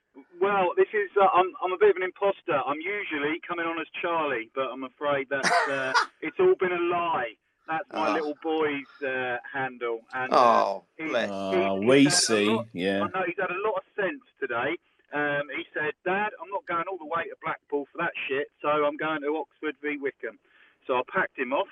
Well, 0.41 0.71
this 0.77 0.87
is. 0.93 1.09
Uh, 1.19 1.27
I'm. 1.33 1.51
I'm 1.63 1.73
a 1.73 1.77
bit 1.77 1.89
of 1.91 1.95
an 1.97 2.03
imposter. 2.03 2.53
I'm 2.65 2.79
usually 2.81 3.39
coming 3.47 3.65
on 3.65 3.79
as 3.79 3.87
Charlie, 4.01 4.49
but 4.55 4.67
I'm 4.71 4.83
afraid 4.83 5.27
that 5.29 5.45
uh, 5.69 5.93
it's 6.21 6.37
all 6.39 6.55
been 6.59 6.71
a 6.71 6.81
lie. 6.81 7.33
That's 7.67 7.85
my 7.91 8.07
Ah. 8.09 8.13
little 8.13 8.35
boy's 8.41 8.87
uh, 9.05 9.37
handle. 9.51 9.99
And, 10.13 10.31
Oh, 10.31 10.85
uh, 10.99 11.03
he- 11.03 11.09
bless. 11.09 11.29
Oh, 11.31 11.79
he- 11.81 11.85
we 11.85 11.97
he's 12.03 12.27
had 12.27 12.37
a 12.37 12.39
see, 12.39 12.45
lot- 12.49 12.67
yeah. 12.73 13.03
I 13.03 13.07
know 13.19 13.23
he's 13.27 13.35
had 13.39 13.51
a 13.51 13.59
lot 13.67 13.75
of 13.75 13.83
sense 13.95 14.23
today. 14.39 14.77
Um, 15.13 15.43
he 15.55 15.65
said, 15.73 15.91
"Dad, 16.05 16.31
I'm 16.41 16.49
not 16.49 16.65
going 16.65 16.83
all 16.89 16.97
the 16.97 17.05
way 17.05 17.23
to 17.25 17.35
Blackpool 17.43 17.85
for 17.91 17.97
that 17.99 18.13
shit, 18.27 18.47
so 18.61 18.69
I'm 18.69 18.97
going 18.97 19.21
to 19.21 19.35
Oxford 19.37 19.75
v 19.81 19.97
Wycombe." 19.97 20.39
So 20.85 20.95
I 20.95 21.01
packed 21.11 21.37
him 21.37 21.51
off, 21.53 21.67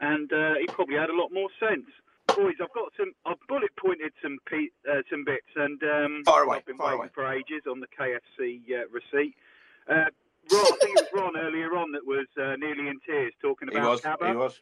and 0.00 0.32
uh, 0.32 0.54
he 0.60 0.66
probably 0.66 0.96
had 0.96 1.10
a 1.10 1.16
lot 1.16 1.32
more 1.32 1.48
sense. 1.58 1.86
Boys, 2.28 2.54
I've 2.60 2.72
got 2.72 2.92
some. 2.96 3.12
I've 3.26 3.38
bullet 3.48 3.70
pointed 3.76 4.12
some 4.22 4.38
pe- 4.46 4.72
uh, 4.90 5.02
some 5.10 5.24
bits, 5.24 5.50
and 5.56 5.80
um, 5.84 6.22
Fire 6.24 6.42
away, 6.44 6.56
I've 6.58 6.66
been 6.66 6.76
fire 6.78 6.96
waiting 6.96 7.12
for 7.14 7.32
ages 7.32 7.62
on 7.70 7.80
the 7.80 7.86
KFC 7.86 8.60
uh, 8.72 8.88
receipt. 8.90 9.34
Uh, 9.88 10.08
Ron, 10.50 10.64
I 10.64 10.76
think 10.80 10.98
it 10.98 11.06
was 11.12 11.12
Ron 11.14 11.36
earlier 11.36 11.76
on 11.76 11.92
that 11.92 12.04
was 12.06 12.26
uh, 12.40 12.56
nearly 12.56 12.88
in 12.88 12.98
tears 13.06 13.32
talking 13.40 13.68
He 13.70 13.76
about 13.76 13.90
was. 13.90 14.00
Cabba. 14.00 14.28
He 14.28 14.36
was. 14.36 14.60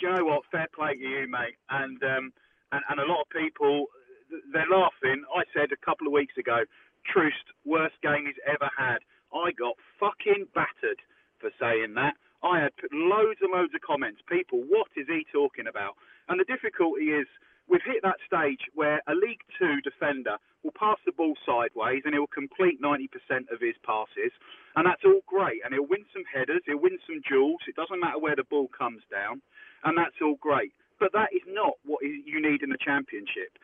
Do 0.00 0.06
you 0.08 0.14
know 0.14 0.24
what? 0.24 0.42
Fair 0.50 0.66
play 0.74 0.94
to 0.94 1.00
you, 1.00 1.26
mate. 1.28 1.56
And 1.70 2.02
um, 2.02 2.32
and, 2.72 2.82
and 2.90 3.00
a 3.00 3.06
lot 3.06 3.22
of 3.22 3.28
people, 3.30 3.86
they're 4.52 4.68
laughing. 4.68 5.24
I 5.34 5.44
said 5.54 5.70
a 5.72 5.84
couple 5.86 6.06
of 6.06 6.12
weeks 6.12 6.36
ago, 6.36 6.64
Troost, 7.06 7.44
worst 7.64 7.94
game 8.02 8.26
he's 8.26 8.42
ever 8.46 8.68
had. 8.76 8.98
I 9.32 9.52
got 9.52 9.76
fucking 9.98 10.48
battered 10.54 11.00
for 11.38 11.50
saying 11.60 11.94
that. 11.94 12.14
I 12.42 12.60
had 12.60 12.76
put 12.76 12.92
loads 12.92 13.40
and 13.40 13.52
loads 13.52 13.72
of 13.74 13.80
comments. 13.80 14.20
People, 14.28 14.60
what 14.68 14.88
is 14.96 15.06
he 15.08 15.24
talking 15.32 15.66
about? 15.66 15.94
And 16.28 16.38
the 16.40 16.44
difficulty 16.44 17.12
is, 17.12 17.26
we've 17.68 17.84
hit 17.84 18.02
that 18.02 18.16
stage 18.26 18.60
where 18.74 19.00
a 19.08 19.14
League 19.14 19.40
Two 19.58 19.80
defender 19.80 20.36
will 20.62 20.72
pass 20.76 20.96
the 21.06 21.12
ball 21.12 21.34
sideways 21.44 22.02
and 22.04 22.12
he'll 22.14 22.26
complete 22.28 22.80
90% 22.82 23.08
of 23.52 23.60
his 23.60 23.76
passes. 23.84 24.32
and 24.76 24.86
that's 24.86 25.04
all 25.04 25.20
great. 25.26 25.60
And 25.64 25.72
he'll 25.72 25.88
win 25.88 26.04
some 26.12 26.24
headers, 26.28 26.62
he'll 26.66 26.80
win 26.80 26.98
some 27.06 27.20
duels. 27.28 27.60
It 27.68 27.76
doesn't 27.76 28.00
matter 28.00 28.18
where 28.18 28.36
the 28.36 28.44
ball 28.44 28.68
comes 28.76 29.02
down, 29.10 29.40
and 29.84 29.96
that's 29.96 30.16
all 30.22 30.36
great. 30.40 30.72
But 31.00 31.12
that 31.12 31.32
is 31.34 31.42
not 31.48 31.74
what 31.84 32.04
you 32.04 32.40
need 32.40 32.62
in 32.62 32.70
the 32.70 32.78
championship. 32.80 33.56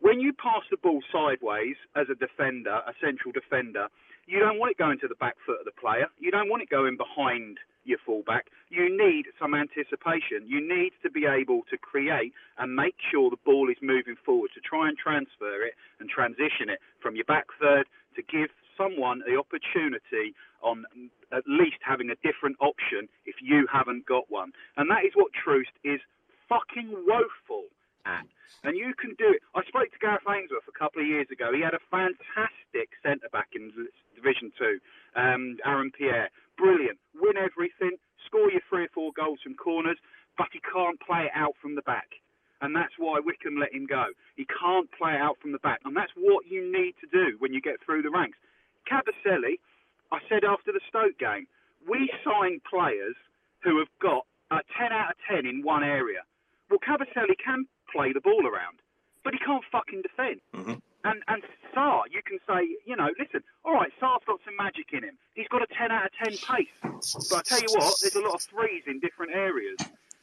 When 0.00 0.20
you 0.20 0.32
pass 0.32 0.62
the 0.70 0.76
ball 0.78 1.02
sideways 1.10 1.74
as 1.96 2.06
a 2.08 2.14
defender, 2.14 2.82
a 2.86 2.94
central 3.02 3.32
defender, 3.32 3.88
you 4.26 4.38
don't 4.38 4.58
want 4.58 4.70
it 4.72 4.78
going 4.78 4.98
to 5.00 5.08
the 5.08 5.16
back 5.18 5.34
foot 5.44 5.58
of 5.58 5.64
the 5.64 5.74
player. 5.74 6.06
You 6.20 6.30
don't 6.30 6.48
want 6.48 6.62
it 6.62 6.70
going 6.70 6.96
behind 6.96 7.58
your 7.84 7.98
fullback. 8.04 8.46
You 8.68 8.86
need 8.94 9.24
some 9.40 9.54
anticipation. 9.54 10.44
You 10.46 10.60
need 10.60 10.92
to 11.02 11.10
be 11.10 11.24
able 11.24 11.62
to 11.70 11.78
create 11.78 12.32
and 12.58 12.76
make 12.76 12.96
sure 13.10 13.30
the 13.30 13.40
ball 13.44 13.70
is 13.70 13.78
moving 13.80 14.16
forward 14.24 14.50
to 14.54 14.60
try 14.60 14.86
and 14.88 14.96
transfer 14.98 15.64
it 15.64 15.72
and 15.98 16.08
transition 16.10 16.68
it 16.68 16.78
from 17.00 17.16
your 17.16 17.24
back 17.24 17.46
third 17.58 17.86
to 18.16 18.22
give 18.22 18.50
someone 18.76 19.22
the 19.26 19.36
opportunity 19.40 20.34
on 20.62 20.84
at 21.32 21.42
least 21.48 21.80
having 21.80 22.10
a 22.10 22.16
different 22.22 22.56
option 22.60 23.08
if 23.26 23.36
you 23.42 23.66
haven't 23.72 24.04
got 24.06 24.30
one. 24.30 24.52
And 24.76 24.90
that 24.90 25.04
is 25.06 25.12
what 25.14 25.32
Troost 25.32 25.72
is 25.82 26.00
fucking 26.48 26.92
woeful 27.06 27.64
at. 28.06 28.26
And 28.64 28.76
you 28.76 28.92
can 28.98 29.14
do 29.18 29.28
it. 29.32 29.42
I 29.54 29.62
spoke 29.68 29.92
to 29.92 29.98
Gareth 30.00 30.24
Ainsworth 30.28 30.68
a 30.68 30.72
couple 30.98 31.06
of 31.06 31.14
years 31.14 31.30
ago. 31.30 31.54
He 31.54 31.62
had 31.62 31.74
a 31.74 31.84
fantastic 31.90 32.90
centre 33.06 33.30
back 33.30 33.54
in 33.54 33.70
Division 34.16 34.50
Two, 34.58 34.78
um, 35.14 35.56
Aaron 35.64 35.92
Pierre. 35.94 36.28
Brilliant. 36.56 36.98
Win 37.14 37.36
everything, 37.38 37.98
score 38.26 38.50
your 38.50 38.62
three 38.68 38.84
or 38.84 38.92
four 38.92 39.12
goals 39.14 39.38
from 39.42 39.54
corners, 39.54 39.98
but 40.36 40.48
he 40.52 40.58
can't 40.58 40.98
play 40.98 41.30
it 41.30 41.34
out 41.34 41.54
from 41.62 41.76
the 41.76 41.82
back. 41.82 42.18
And 42.60 42.74
that's 42.74 42.98
why 42.98 43.20
Wycombe 43.22 43.60
let 43.60 43.72
him 43.72 43.86
go. 43.86 44.06
He 44.34 44.44
can't 44.50 44.90
play 44.90 45.14
it 45.14 45.22
out 45.22 45.38
from 45.40 45.52
the 45.52 45.62
back. 45.62 45.78
And 45.84 45.96
that's 45.96 46.10
what 46.18 46.50
you 46.50 46.66
need 46.66 46.94
to 46.98 47.06
do 47.06 47.38
when 47.38 47.54
you 47.54 47.60
get 47.60 47.78
through 47.78 48.02
the 48.02 48.10
ranks. 48.10 48.38
Kabasele, 48.90 49.62
I 50.10 50.18
said 50.28 50.42
after 50.42 50.72
the 50.72 50.82
Stoke 50.88 51.16
game, 51.18 51.46
we 51.86 52.10
sign 52.26 52.58
players 52.66 53.14
who 53.62 53.78
have 53.78 53.92
got 54.02 54.26
a 54.50 54.58
10 54.74 54.90
out 54.90 55.14
of 55.14 55.16
10 55.30 55.46
in 55.46 55.62
one 55.62 55.84
area. 55.84 56.26
Well, 56.68 56.82
Kabasele 56.82 57.38
can 57.38 57.66
play 57.86 58.12
the 58.12 58.20
ball 58.20 58.42
around, 58.42 58.82
but 59.22 59.32
he 59.34 59.38
can't 59.38 59.62
fucking 59.70 60.02
defend. 60.02 60.40
Mm-hmm. 60.52 60.82
And 61.04 61.22
and 61.28 61.42
Sarr, 61.74 62.02
you 62.10 62.22
can 62.22 62.38
say, 62.46 62.76
you 62.84 62.96
know, 62.96 63.08
listen, 63.18 63.42
all 63.64 63.74
right, 63.74 63.90
Sarr's 64.00 64.22
got 64.26 64.40
some 64.44 64.56
magic 64.56 64.86
in 64.92 65.04
him. 65.04 65.16
He's 65.34 65.48
got 65.48 65.62
a 65.62 65.66
10 65.66 65.92
out 65.92 66.06
of 66.06 66.10
10 66.24 66.32
pace. 66.32 66.66
But 67.30 67.38
I 67.38 67.42
tell 67.42 67.60
you 67.60 67.68
what, 67.70 67.94
there's 68.02 68.16
a 68.16 68.20
lot 68.20 68.34
of 68.34 68.42
threes 68.42 68.82
in 68.86 68.98
different 69.00 69.32
areas. 69.32 69.76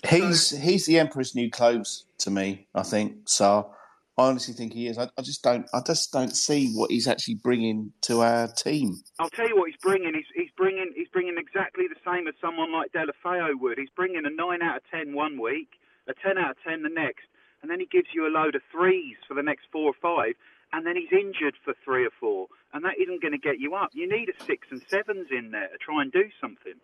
He's 0.07 0.49
he's 0.49 0.85
the 0.85 0.99
emperor's 0.99 1.35
new 1.35 1.49
clothes 1.49 2.05
to 2.19 2.29
me. 2.29 2.67
I 2.75 2.83
think 2.83 3.27
so. 3.27 3.71
I 4.17 4.27
honestly 4.27 4.53
think 4.53 4.73
he 4.73 4.87
is. 4.87 4.97
I, 4.97 5.09
I 5.17 5.21
just 5.21 5.43
don't. 5.43 5.67
I 5.73 5.81
just 5.85 6.11
don't 6.11 6.35
see 6.35 6.71
what 6.73 6.91
he's 6.91 7.07
actually 7.07 7.35
bringing 7.35 7.91
to 8.01 8.21
our 8.21 8.47
team. 8.47 9.01
I'll 9.19 9.29
tell 9.29 9.47
you 9.47 9.57
what 9.57 9.69
he's 9.69 9.79
bringing. 9.81 10.13
He's, 10.13 10.25
he's 10.33 10.51
bringing 10.55 10.91
he's 10.95 11.09
bringing 11.09 11.37
exactly 11.37 11.85
the 11.87 11.99
same 12.05 12.27
as 12.27 12.33
someone 12.39 12.71
like 12.71 12.91
Deulofeu 12.93 13.59
would. 13.59 13.77
He's 13.77 13.89
bringing 13.95 14.25
a 14.25 14.29
nine 14.29 14.61
out 14.61 14.77
of 14.77 14.83
ten 14.89 15.13
one 15.13 15.39
week, 15.39 15.69
a 16.07 16.13
ten 16.13 16.37
out 16.37 16.51
of 16.51 16.57
ten 16.65 16.83
the 16.83 16.89
next, 16.89 17.25
and 17.61 17.69
then 17.69 17.79
he 17.79 17.87
gives 17.87 18.07
you 18.13 18.25
a 18.25 18.31
load 18.31 18.55
of 18.55 18.61
threes 18.71 19.17
for 19.27 19.33
the 19.33 19.43
next 19.43 19.65
four 19.71 19.89
or 19.89 19.99
five, 20.01 20.35
and 20.75 20.85
then 20.85 20.95
he's 20.99 21.11
injured 21.11 21.55
for 21.63 21.73
three 21.85 22.05
or 22.05 22.11
four, 22.19 22.47
and 22.73 22.83
that 22.83 22.99
isn't 22.99 23.21
going 23.23 23.31
to 23.31 23.39
get 23.49 23.59
you 23.63 23.75
up. 23.75 23.91
You 23.93 24.07
need 24.11 24.27
a 24.27 24.35
six 24.43 24.67
and 24.69 24.81
sevens 24.91 25.27
in 25.31 25.51
there 25.51 25.69
to 25.71 25.77
try 25.79 26.01
and 26.03 26.11
do 26.11 26.25
something. 26.41 26.75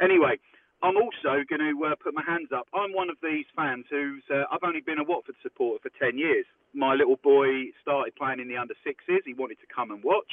Anyway, 0.00 0.38
I'm 0.82 0.96
also 0.96 1.42
going 1.50 1.60
to 1.60 1.74
uh, 1.84 1.94
put 2.02 2.14
my 2.14 2.22
hands 2.22 2.50
up. 2.54 2.66
I'm 2.72 2.92
one 2.94 3.10
of 3.10 3.16
these 3.22 3.44
fans 3.56 3.86
who's 3.90 4.22
uh, 4.30 4.44
I've 4.52 4.62
only 4.62 4.80
been 4.80 4.98
a 4.98 5.04
Watford 5.04 5.34
supporter 5.42 5.80
for 5.82 5.90
ten 5.98 6.16
years. 6.16 6.46
My 6.72 6.94
little 6.94 7.18
boy 7.22 7.74
started 7.82 8.14
playing 8.16 8.40
in 8.40 8.48
the 8.48 8.56
under 8.56 8.74
sixes. 8.84 9.22
He 9.26 9.34
wanted 9.34 9.58
to 9.60 9.66
come 9.74 9.90
and 9.90 10.02
watch, 10.04 10.32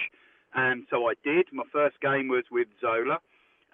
and 0.53 0.86
so 0.89 1.09
I 1.09 1.13
did. 1.24 1.47
My 1.51 1.65
first 1.74 1.99
game 1.99 2.28
was 2.30 2.45
with 2.51 2.68
Zola, 2.80 3.18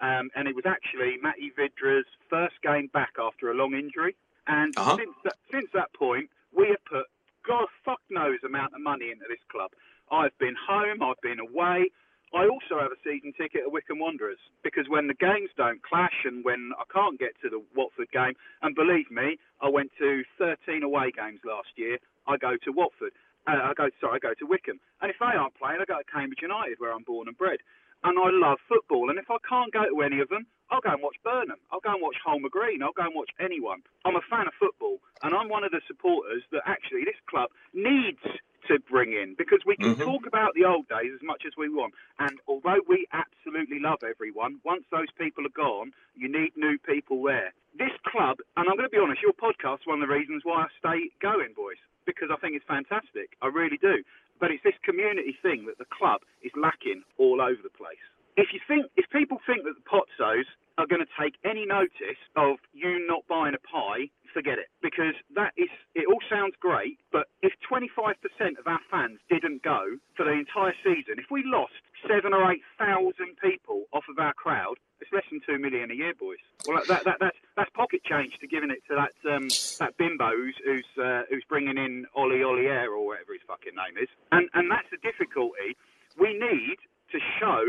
um, 0.00 0.30
and 0.34 0.48
it 0.48 0.56
was 0.56 0.64
actually 0.66 1.18
Matty 1.22 1.52
Vydra's 1.56 2.06
first 2.30 2.56
game 2.62 2.88
back 2.92 3.12
after 3.20 3.50
a 3.50 3.54
long 3.54 3.74
injury. 3.74 4.16
And 4.46 4.76
Uh-huh. 4.76 4.96
since 4.98 5.16
that, 5.24 5.36
since 5.52 5.68
that 5.74 5.92
point, 5.94 6.28
we 6.52 6.68
have 6.68 6.84
put 6.86 7.06
God 7.46 7.68
fuck 7.84 8.00
knows 8.10 8.40
amount 8.44 8.74
of 8.74 8.80
money 8.80 9.12
into 9.12 9.24
this 9.28 9.42
club. 9.52 9.70
I've 10.10 10.36
been 10.38 10.56
home, 10.56 11.02
I've 11.02 11.20
been 11.22 11.40
away. 11.40 11.92
I 12.34 12.50
also 12.50 12.82
have 12.82 12.90
a 12.90 12.98
season 13.06 13.32
ticket 13.38 13.62
at 13.62 13.70
Wycombe 13.70 14.00
Wanderers 14.00 14.42
because 14.64 14.88
when 14.88 15.06
the 15.06 15.14
games 15.14 15.54
don't 15.56 15.80
clash 15.86 16.26
and 16.26 16.44
when 16.44 16.72
I 16.74 16.82
can't 16.90 17.18
get 17.18 17.38
to 17.42 17.48
the 17.48 17.62
Watford 17.76 18.10
game, 18.10 18.34
and 18.62 18.74
believe 18.74 19.06
me, 19.10 19.38
I 19.62 19.68
went 19.68 19.92
to 20.02 20.24
13 20.38 20.82
away 20.82 21.12
games 21.14 21.40
last 21.46 21.70
year. 21.76 21.98
I 22.26 22.36
go 22.36 22.56
to 22.64 22.72
Watford. 22.72 23.12
Uh, 23.46 23.70
I 23.70 23.72
go 23.76 23.86
sorry, 24.00 24.18
I 24.18 24.18
go 24.18 24.34
to 24.34 24.46
Wycombe. 24.46 24.80
And 25.00 25.10
if 25.12 25.16
they 25.20 25.36
aren't 25.36 25.54
playing, 25.54 25.78
I 25.78 25.84
go 25.86 26.02
to 26.02 26.10
Cambridge 26.10 26.42
United, 26.42 26.80
where 26.80 26.92
I'm 26.92 27.04
born 27.04 27.28
and 27.28 27.38
bred. 27.38 27.60
And 28.02 28.18
I 28.18 28.28
love 28.32 28.58
football. 28.68 29.10
And 29.10 29.18
if 29.18 29.30
I 29.30 29.36
can't 29.48 29.72
go 29.72 29.84
to 29.86 30.02
any 30.02 30.20
of 30.20 30.28
them, 30.28 30.46
I'll 30.70 30.80
go 30.80 30.90
and 30.90 31.02
watch 31.02 31.16
Burnham. 31.22 31.58
I'll 31.70 31.80
go 31.80 31.92
and 31.92 32.02
watch 32.02 32.16
Holmer 32.24 32.48
Green. 32.48 32.82
I'll 32.82 32.96
go 32.96 33.04
and 33.04 33.14
watch 33.14 33.30
anyone. 33.38 33.82
I'm 34.04 34.16
a 34.16 34.24
fan 34.30 34.46
of 34.46 34.54
football, 34.58 34.98
and 35.22 35.34
I'm 35.34 35.48
one 35.48 35.64
of 35.64 35.70
the 35.70 35.80
supporters 35.86 36.42
that 36.52 36.62
actually 36.66 37.04
this 37.04 37.18
club 37.28 37.50
needs 37.72 38.20
to 38.68 38.78
bring 38.88 39.12
in 39.12 39.34
because 39.36 39.60
we 39.66 39.76
can 39.76 39.94
Mhm. 39.94 40.04
talk 40.04 40.26
about 40.26 40.54
the 40.54 40.64
old 40.64 40.88
days 40.88 41.12
as 41.12 41.22
much 41.22 41.44
as 41.44 41.54
we 41.56 41.68
want. 41.68 41.94
And 42.18 42.40
although 42.48 42.80
we 42.88 43.06
absolutely 43.12 43.78
love 43.78 44.02
everyone, 44.02 44.60
once 44.64 44.86
those 44.88 45.10
people 45.12 45.44
are 45.44 45.50
gone, 45.50 45.92
you 46.14 46.28
need 46.28 46.56
new 46.56 46.78
people 46.78 47.22
there. 47.22 47.52
This 47.74 47.92
club, 48.04 48.40
and 48.56 48.68
I'm 48.68 48.76
going 48.76 48.88
to 48.88 48.96
be 48.96 48.98
honest, 48.98 49.20
your 49.20 49.34
podcast's 49.34 49.86
one 49.86 50.02
of 50.02 50.08
the 50.08 50.14
reasons 50.14 50.44
why 50.44 50.62
I 50.62 50.68
stay 50.78 51.10
going, 51.20 51.52
boys, 51.52 51.76
because 52.06 52.30
I 52.30 52.36
think 52.36 52.56
it's 52.56 52.64
fantastic. 52.64 53.36
I 53.42 53.48
really 53.48 53.76
do. 53.76 54.02
But 54.38 54.50
it's 54.50 54.62
this 54.62 54.78
community 54.82 55.32
thing 55.42 55.66
that 55.66 55.76
the 55.78 55.84
club 55.84 56.22
is 56.42 56.52
lacking 56.56 57.04
all 57.18 57.42
over 57.42 57.60
the 57.62 57.70
place. 57.70 57.98
If 58.36 58.52
you 58.52 58.60
think, 58.66 58.86
if 58.96 59.06
people 59.10 59.38
think 59.46 59.64
that 59.64 59.74
the 59.78 59.86
Pozzos 59.86 60.46
are 60.76 60.86
going 60.86 61.02
to 61.02 61.12
take 61.20 61.34
any 61.44 61.66
notice 61.66 62.18
of 62.36 62.58
you 62.72 63.06
not 63.06 63.22
buying 63.28 63.54
a 63.54 63.62
pie, 63.62 64.10
forget 64.34 64.58
it. 64.58 64.66
Because 64.82 65.14
that 65.34 65.54
is, 65.56 65.70
it 65.94 66.06
all 66.10 66.18
sounds 66.28 66.54
great, 66.58 66.98
but 67.12 67.30
if 67.42 67.52
25% 67.70 68.18
of 68.58 68.66
our 68.66 68.80
fans 68.90 69.20
didn't 69.30 69.62
go 69.62 69.96
for 70.16 70.24
the 70.24 70.32
entire 70.32 70.74
season, 70.82 71.22
if 71.22 71.30
we 71.30 71.44
lost 71.46 71.78
seven 72.10 72.34
or 72.34 72.50
eight 72.50 72.62
thousand 72.76 73.38
people 73.40 73.84
off 73.92 74.04
of 74.10 74.18
our 74.18 74.34
crowd, 74.34 74.74
it's 75.00 75.12
less 75.12 75.24
than 75.30 75.40
two 75.46 75.58
million 75.58 75.90
a 75.90 75.94
year, 75.94 76.12
boys. 76.18 76.42
Well, 76.66 76.82
that, 76.88 77.04
that, 77.04 77.16
that's 77.20 77.36
that's 77.56 77.70
pocket 77.70 78.02
change 78.04 78.34
to 78.40 78.46
giving 78.46 78.70
it 78.70 78.82
to 78.88 78.94
that 78.96 79.14
um, 79.30 79.48
that 79.78 79.96
bimbo 79.96 80.30
who's 80.30 80.56
who's, 80.64 80.90
uh, 81.02 81.22
who's 81.30 81.44
bringing 81.48 81.78
in 81.78 82.06
Ollie 82.14 82.42
Ollier 82.42 82.88
or 82.90 83.06
whatever 83.06 83.32
his 83.32 83.42
fucking 83.46 83.74
name 83.74 84.02
is, 84.02 84.08
and 84.32 84.48
and 84.54 84.70
that's 84.70 84.88
the 84.90 84.98
difficulty. 84.98 85.76
We 86.18 86.34
need 86.34 86.76
to 87.12 87.18
show 87.40 87.62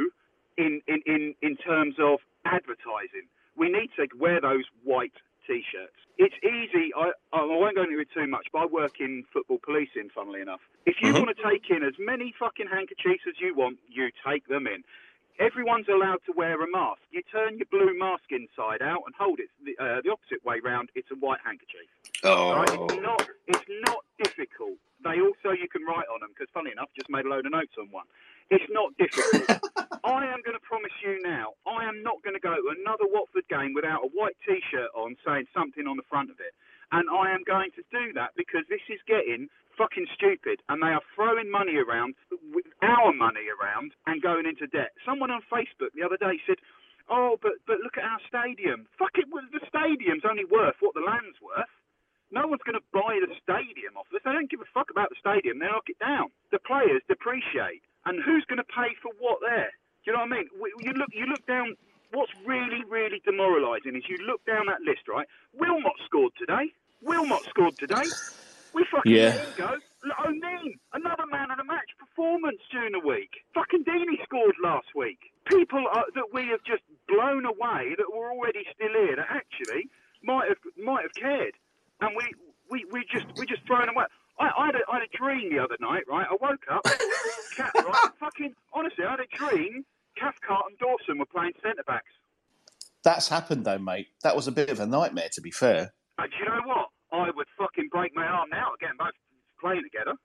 in 0.58 0.82
in 0.88 1.02
in, 1.06 1.36
in 1.42 1.58
terms 1.58 1.96
of 2.00 2.20
advertising. 2.46 3.28
We 3.58 3.70
need 3.70 3.90
to 3.98 4.08
wear 4.18 4.42
those 4.42 4.66
white 4.84 5.14
t-shirts. 5.48 5.96
It's 6.18 6.36
easy. 6.44 6.92
I, 6.96 7.12
I 7.34 7.44
won't 7.46 7.76
go 7.76 7.84
into 7.84 8.00
it 8.00 8.08
too 8.14 8.28
much, 8.28 8.48
but 8.52 8.60
I 8.60 8.66
work 8.66 9.00
in 9.00 9.24
football 9.32 9.60
policing, 9.64 10.10
funnily 10.14 10.42
enough. 10.42 10.62
If 10.86 10.96
you 11.02 11.14
Mhm. 11.14 11.20
want 11.26 11.38
to 11.38 11.44
take 11.44 11.70
in 11.70 11.84
as 11.84 11.94
many 12.00 12.34
fucking 12.40 12.68
handkerchiefs 12.68 13.24
as 13.28 13.40
you 13.40 13.54
want, 13.56 13.80
you 13.90 14.12
take 14.28 14.46
them 14.48 14.68
in. 14.68 14.84
Everyone's 15.40 15.88
allowed 15.90 16.24
to 16.26 16.32
wear 16.34 16.62
a 16.62 16.68
mask. 16.72 17.02
You 17.12 17.22
turn 17.32 17.58
your 17.58 17.68
blue 17.72 17.98
mask 17.98 18.32
inside 18.32 18.82
out 18.82 19.04
and 19.06 19.16
hold 19.16 19.40
it 19.40 19.50
the, 19.64 19.78
uh, 19.78 20.02
the 20.02 20.12
opposite 20.12 20.44
way 20.46 20.60
round. 20.64 20.90
It's 20.96 21.12
a 21.12 21.16
white 21.16 21.40
handkerchief. 21.46 21.88
All 22.24 22.56
right? 22.56 22.70
It's 22.70 23.02
not. 23.02 23.28
It's 23.48 23.70
not 23.90 24.04
difficult. 24.24 24.78
They 25.04 25.20
also 25.22 25.52
you 25.52 25.68
can 25.70 25.84
write 25.84 26.08
on 26.14 26.22
them 26.22 26.30
because, 26.30 26.50
funny 26.54 26.72
enough, 26.72 26.90
just 26.96 27.10
made 27.10 27.26
a 27.26 27.30
load 27.30 27.46
of 27.46 27.52
notes 27.52 27.74
on 27.78 27.92
one. 27.92 28.06
It's 28.50 28.66
not 28.72 28.96
difficult. 28.98 29.62
I 30.04 30.26
am 30.30 30.42
going 30.42 30.58
to 30.58 30.66
promise 30.66 30.94
you 31.04 31.22
now. 31.24 31.54
I 31.66 31.86
am 31.86 32.02
not 32.02 32.22
going 32.24 32.36
to 32.36 32.44
go 32.44 32.56
to 32.56 32.74
another 32.74 33.06
Watford 33.06 33.48
game 33.50 33.74
without 33.74 34.06
a 34.06 34.12
white 34.14 34.38
T-shirt 34.48 34.90
on 34.96 35.16
saying 35.26 35.48
something 35.54 35.88
on 35.88 35.98
the 35.98 36.08
front 36.10 36.30
of 36.30 36.40
it. 36.40 36.54
And 36.92 37.10
I 37.10 37.34
am 37.34 37.44
going 37.46 37.72
to 37.76 37.84
do 37.90 38.14
that 38.14 38.38
because 38.38 38.64
this 38.70 38.84
is 38.90 39.02
getting 39.10 39.50
fucking 39.78 40.08
stupid, 40.16 40.62
and 40.70 40.82
they 40.82 40.94
are 40.94 41.04
throwing 41.16 41.52
money 41.52 41.76
around, 41.76 42.16
our 42.82 43.12
money 43.12 43.52
around, 43.52 43.92
and 44.08 44.22
going 44.22 44.46
into 44.46 44.68
debt. 44.68 44.96
Someone 45.04 45.32
on 45.32 45.42
Facebook 45.52 45.92
the 45.94 46.06
other 46.06 46.18
day 46.18 46.40
said, 46.48 46.58
"Oh, 47.10 47.38
but 47.42 47.60
but 47.68 47.82
look 47.82 47.98
at 47.98 48.08
our 48.08 48.22
stadium. 48.28 48.88
Fuck 48.98 49.18
it, 49.18 49.28
the 49.28 49.66
stadium's 49.68 50.24
only 50.24 50.46
worth 50.46 50.76
what 50.80 50.94
the 50.94 51.04
land's 51.04 51.42
worth." 51.42 51.70
No 52.32 52.48
one's 52.48 52.64
going 52.66 52.80
to 52.80 52.92
buy 52.92 53.20
the 53.22 53.32
stadium 53.44 53.98
off 53.98 54.08
us. 54.14 54.22
They 54.24 54.34
don't 54.34 54.50
give 54.50 54.62
a 54.62 54.70
fuck 54.74 54.90
about 54.90 55.10
the 55.10 55.20
stadium. 55.20 55.60
They 55.60 55.68
knock 55.68 55.90
it 55.90 56.00
down. 56.00 56.32
The 56.52 56.60
players 56.60 57.02
depreciate, 57.08 57.84
and 58.06 58.22
who's 58.24 58.46
going 58.46 58.58
to 58.58 58.70
pay 58.76 58.94
for 59.02 59.12
what 59.20 59.40
there? 59.42 59.72
Do 60.04 60.12
you 60.12 60.14
know 60.14 60.24
what 60.24 60.34
I 60.34 60.36
mean? 60.38 60.50
You 60.82 60.94
look, 60.94 61.10
you 61.14 61.26
look 61.26 61.46
down. 61.48 61.76
What's 62.12 62.32
really, 62.46 62.84
really 62.88 63.22
demoralising 63.26 63.96
is 63.96 64.04
you 64.08 64.18
look 64.26 64.46
down 64.46 64.68
that 64.68 64.82
list, 64.82 65.08
right? 65.10 65.28
Wilmot 65.54 65.94
scored 66.06 66.32
today. 66.38 66.72
Wilmot 67.02 67.42
scored 67.50 67.78
today. 67.78 68.06
We 68.74 68.86
fucking 68.92 69.12
Yeah. 69.12 69.30
let 69.36 69.48
him 69.48 69.54
go. 69.58 69.72
L- 70.06 70.28
O'Neill, 70.28 70.74
another 70.94 71.26
man 71.32 71.50
of 71.52 71.58
the 71.58 71.64
match 71.64 71.90
performance 71.98 72.62
during 72.72 72.92
the 72.94 73.00
week. 73.00 73.32
Fucking 73.54 73.84
Deeney 73.84 74.22
scored 74.24 74.56
last 74.64 74.88
week. 74.96 75.18
People 75.46 75.84
are, 75.92 76.06
that 76.14 76.28
we 76.32 76.48
have 76.48 76.64
just 76.64 76.84
blown 77.10 77.46
away 77.46 77.96
that 77.98 78.06
were 78.16 78.32
already 78.32 78.64
still 78.74 78.94
here 78.94 79.16
that 79.16 79.28
actually 79.30 79.90
might 80.24 80.48
have 80.50 80.58
might 80.78 81.04
have 81.04 81.14
cared, 81.14 81.54
and 82.02 82.16
we 82.16 82.24
we, 82.70 82.86
we 82.92 83.06
just 83.12 83.26
we 83.38 83.46
just 83.46 83.66
thrown 83.68 83.90
away. 83.90 84.06
I, 84.40 84.50
I, 84.58 84.66
had 84.68 84.76
a, 84.76 84.80
I 84.92 84.94
had 85.00 85.04
a 85.04 85.18
dream 85.18 85.50
the 85.54 85.60
other 85.64 85.78
night, 85.80 86.04
right? 86.10 86.26
I 86.30 86.36
woke 86.42 86.66
up, 86.70 86.86
cat, 87.56 87.72
right? 87.76 88.10
Fucking 88.20 88.54
honestly, 88.74 89.06
I 89.06 89.12
had 89.12 89.20
a 89.20 89.36
dream 89.36 89.86
Cathcart 90.18 90.66
and 90.70 90.78
Dawson 90.80 91.20
were 91.20 91.26
playing 91.26 91.54
centre 91.62 91.84
backs. 91.86 92.12
That's 93.04 93.28
happened 93.28 93.66
though, 93.66 93.78
mate. 93.78 94.08
That 94.24 94.36
was 94.36 94.48
a 94.48 94.52
bit 94.52 94.70
of 94.70 94.80
a 94.80 94.86
nightmare, 94.86 95.30
to 95.34 95.42
be 95.42 95.52
fair. 95.52 95.94
And 96.18 96.32
do 96.32 96.38
you 96.40 96.46
know 96.46 96.62
what? 96.66 96.88
I 97.12 97.30
would 97.36 97.48
fucking 97.58 97.90
break 97.92 98.16
my 98.16 98.26
arm 98.26 98.50
now 98.50 98.74
again 98.74 98.96
both 98.98 99.14
playing 99.62 99.84
together. 99.84 100.16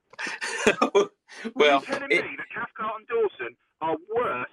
well, 1.55 1.79
Are 1.79 1.81
you 1.81 1.87
telling 1.87 2.09
me 2.09 2.17
that 2.17 2.51
Cathcart 2.55 2.95
and 2.99 3.07
Dawson 3.07 3.57
are 3.81 3.97
worse 4.15 4.49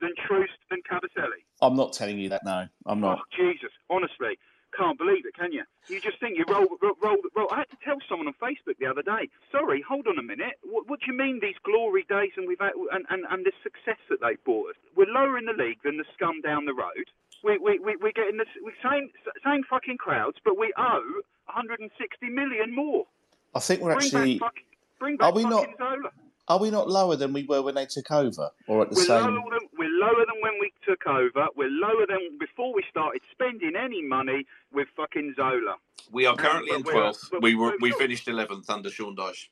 than 0.00 0.10
Troost 0.26 0.58
and 0.70 0.82
Kabasele? 0.84 1.40
I'm 1.62 1.76
not 1.76 1.92
telling 1.92 2.18
you 2.18 2.28
that. 2.30 2.44
No, 2.44 2.66
I'm 2.86 3.00
not. 3.00 3.18
Oh, 3.18 3.36
Jesus, 3.36 3.70
honestly, 3.90 4.38
can't 4.76 4.98
believe 4.98 5.24
it, 5.26 5.34
can 5.34 5.52
you? 5.52 5.62
You 5.88 6.00
just 6.00 6.20
think 6.20 6.36
you 6.36 6.44
roll, 6.48 6.66
roll, 6.82 6.94
roll, 7.02 7.16
roll. 7.34 7.48
I 7.50 7.58
had 7.58 7.70
to 7.70 7.76
tell 7.84 7.98
someone 8.08 8.28
on 8.28 8.34
Facebook 8.34 8.78
the 8.78 8.86
other 8.86 9.02
day. 9.02 9.28
Sorry, 9.50 9.82
hold 9.86 10.06
on 10.06 10.18
a 10.18 10.22
minute. 10.22 10.58
What, 10.62 10.88
what 10.88 11.00
do 11.00 11.06
you 11.10 11.16
mean 11.16 11.40
these 11.40 11.56
glory 11.64 12.04
days 12.08 12.32
and 12.36 12.46
we've 12.46 12.60
had, 12.60 12.72
and, 12.92 13.06
and, 13.10 13.24
and 13.30 13.44
this 13.44 13.54
success 13.62 13.98
that 14.10 14.20
they've 14.20 14.42
brought 14.44 14.70
us? 14.70 14.76
We're 14.96 15.10
lower 15.10 15.38
in 15.38 15.46
the 15.46 15.52
league 15.52 15.78
than 15.84 15.96
the 15.96 16.04
scum 16.14 16.40
down 16.42 16.64
the 16.66 16.74
road. 16.74 17.08
We 17.44 17.56
we 17.58 17.78
we 17.78 17.94
we're 17.96 18.12
getting 18.12 18.36
the 18.36 18.46
we 18.64 18.72
same 18.82 19.10
same 19.44 19.62
fucking 19.70 19.98
crowds, 19.98 20.38
but 20.44 20.58
we 20.58 20.72
owe 20.76 21.22
160 21.46 22.28
million 22.30 22.74
more. 22.74 23.06
I 23.54 23.60
think 23.60 23.80
we're 23.80 23.94
bring 23.94 24.06
actually. 24.06 24.38
back 24.38 24.48
fucking, 24.50 24.64
bring 24.98 25.16
back 25.18 25.28
Are 25.28 25.32
we 25.32 25.44
not? 25.44 25.68
Zola. 25.78 26.10
Are 26.48 26.58
we 26.58 26.70
not 26.70 26.88
lower 26.88 27.14
than 27.14 27.32
we 27.34 27.44
were 27.44 27.60
when 27.60 27.74
they 27.74 27.84
took 27.86 28.10
over, 28.10 28.50
or 28.66 28.82
at 28.82 28.90
the 28.90 28.96
We're 28.96 29.04
same? 29.04 29.34
lower, 29.34 29.50
than, 29.50 29.68
we're 29.78 29.90
lower 29.90 30.24
than 30.26 30.40
when 30.40 30.54
we 30.60 30.72
took 30.86 31.06
over. 31.06 31.46
We're 31.56 31.68
lower 31.68 32.06
than 32.08 32.38
before 32.40 32.74
we 32.74 32.82
started 32.90 33.20
spending 33.32 33.74
any 33.76 34.02
money 34.02 34.46
with 34.72 34.88
fucking 34.96 35.34
Zola. 35.36 35.76
We 36.10 36.24
are 36.24 36.34
currently 36.36 36.74
in 36.74 36.82
12th. 36.82 37.42
We 37.42 37.54
were 37.54 37.66
we're 37.72 37.76
we 37.82 37.90
not. 37.90 37.98
finished 37.98 38.26
11th 38.26 38.70
under 38.70 38.90
Sean 38.90 39.14
Dyche. 39.14 39.48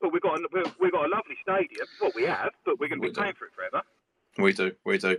But 0.00 0.12
we've 0.12 0.22
got 0.22 0.38
a, 0.38 0.72
we've 0.80 0.92
got 0.92 1.06
a 1.06 1.08
lovely 1.08 1.36
stadium. 1.42 1.86
Well, 2.00 2.12
we 2.14 2.22
have, 2.24 2.52
but 2.64 2.78
we're 2.78 2.88
going 2.88 3.00
to 3.02 3.08
be 3.08 3.14
paying 3.14 3.34
for 3.34 3.46
it 3.46 3.52
forever. 3.54 3.82
We 4.38 4.52
do, 4.52 4.72
we 4.84 4.98
do. 4.98 5.16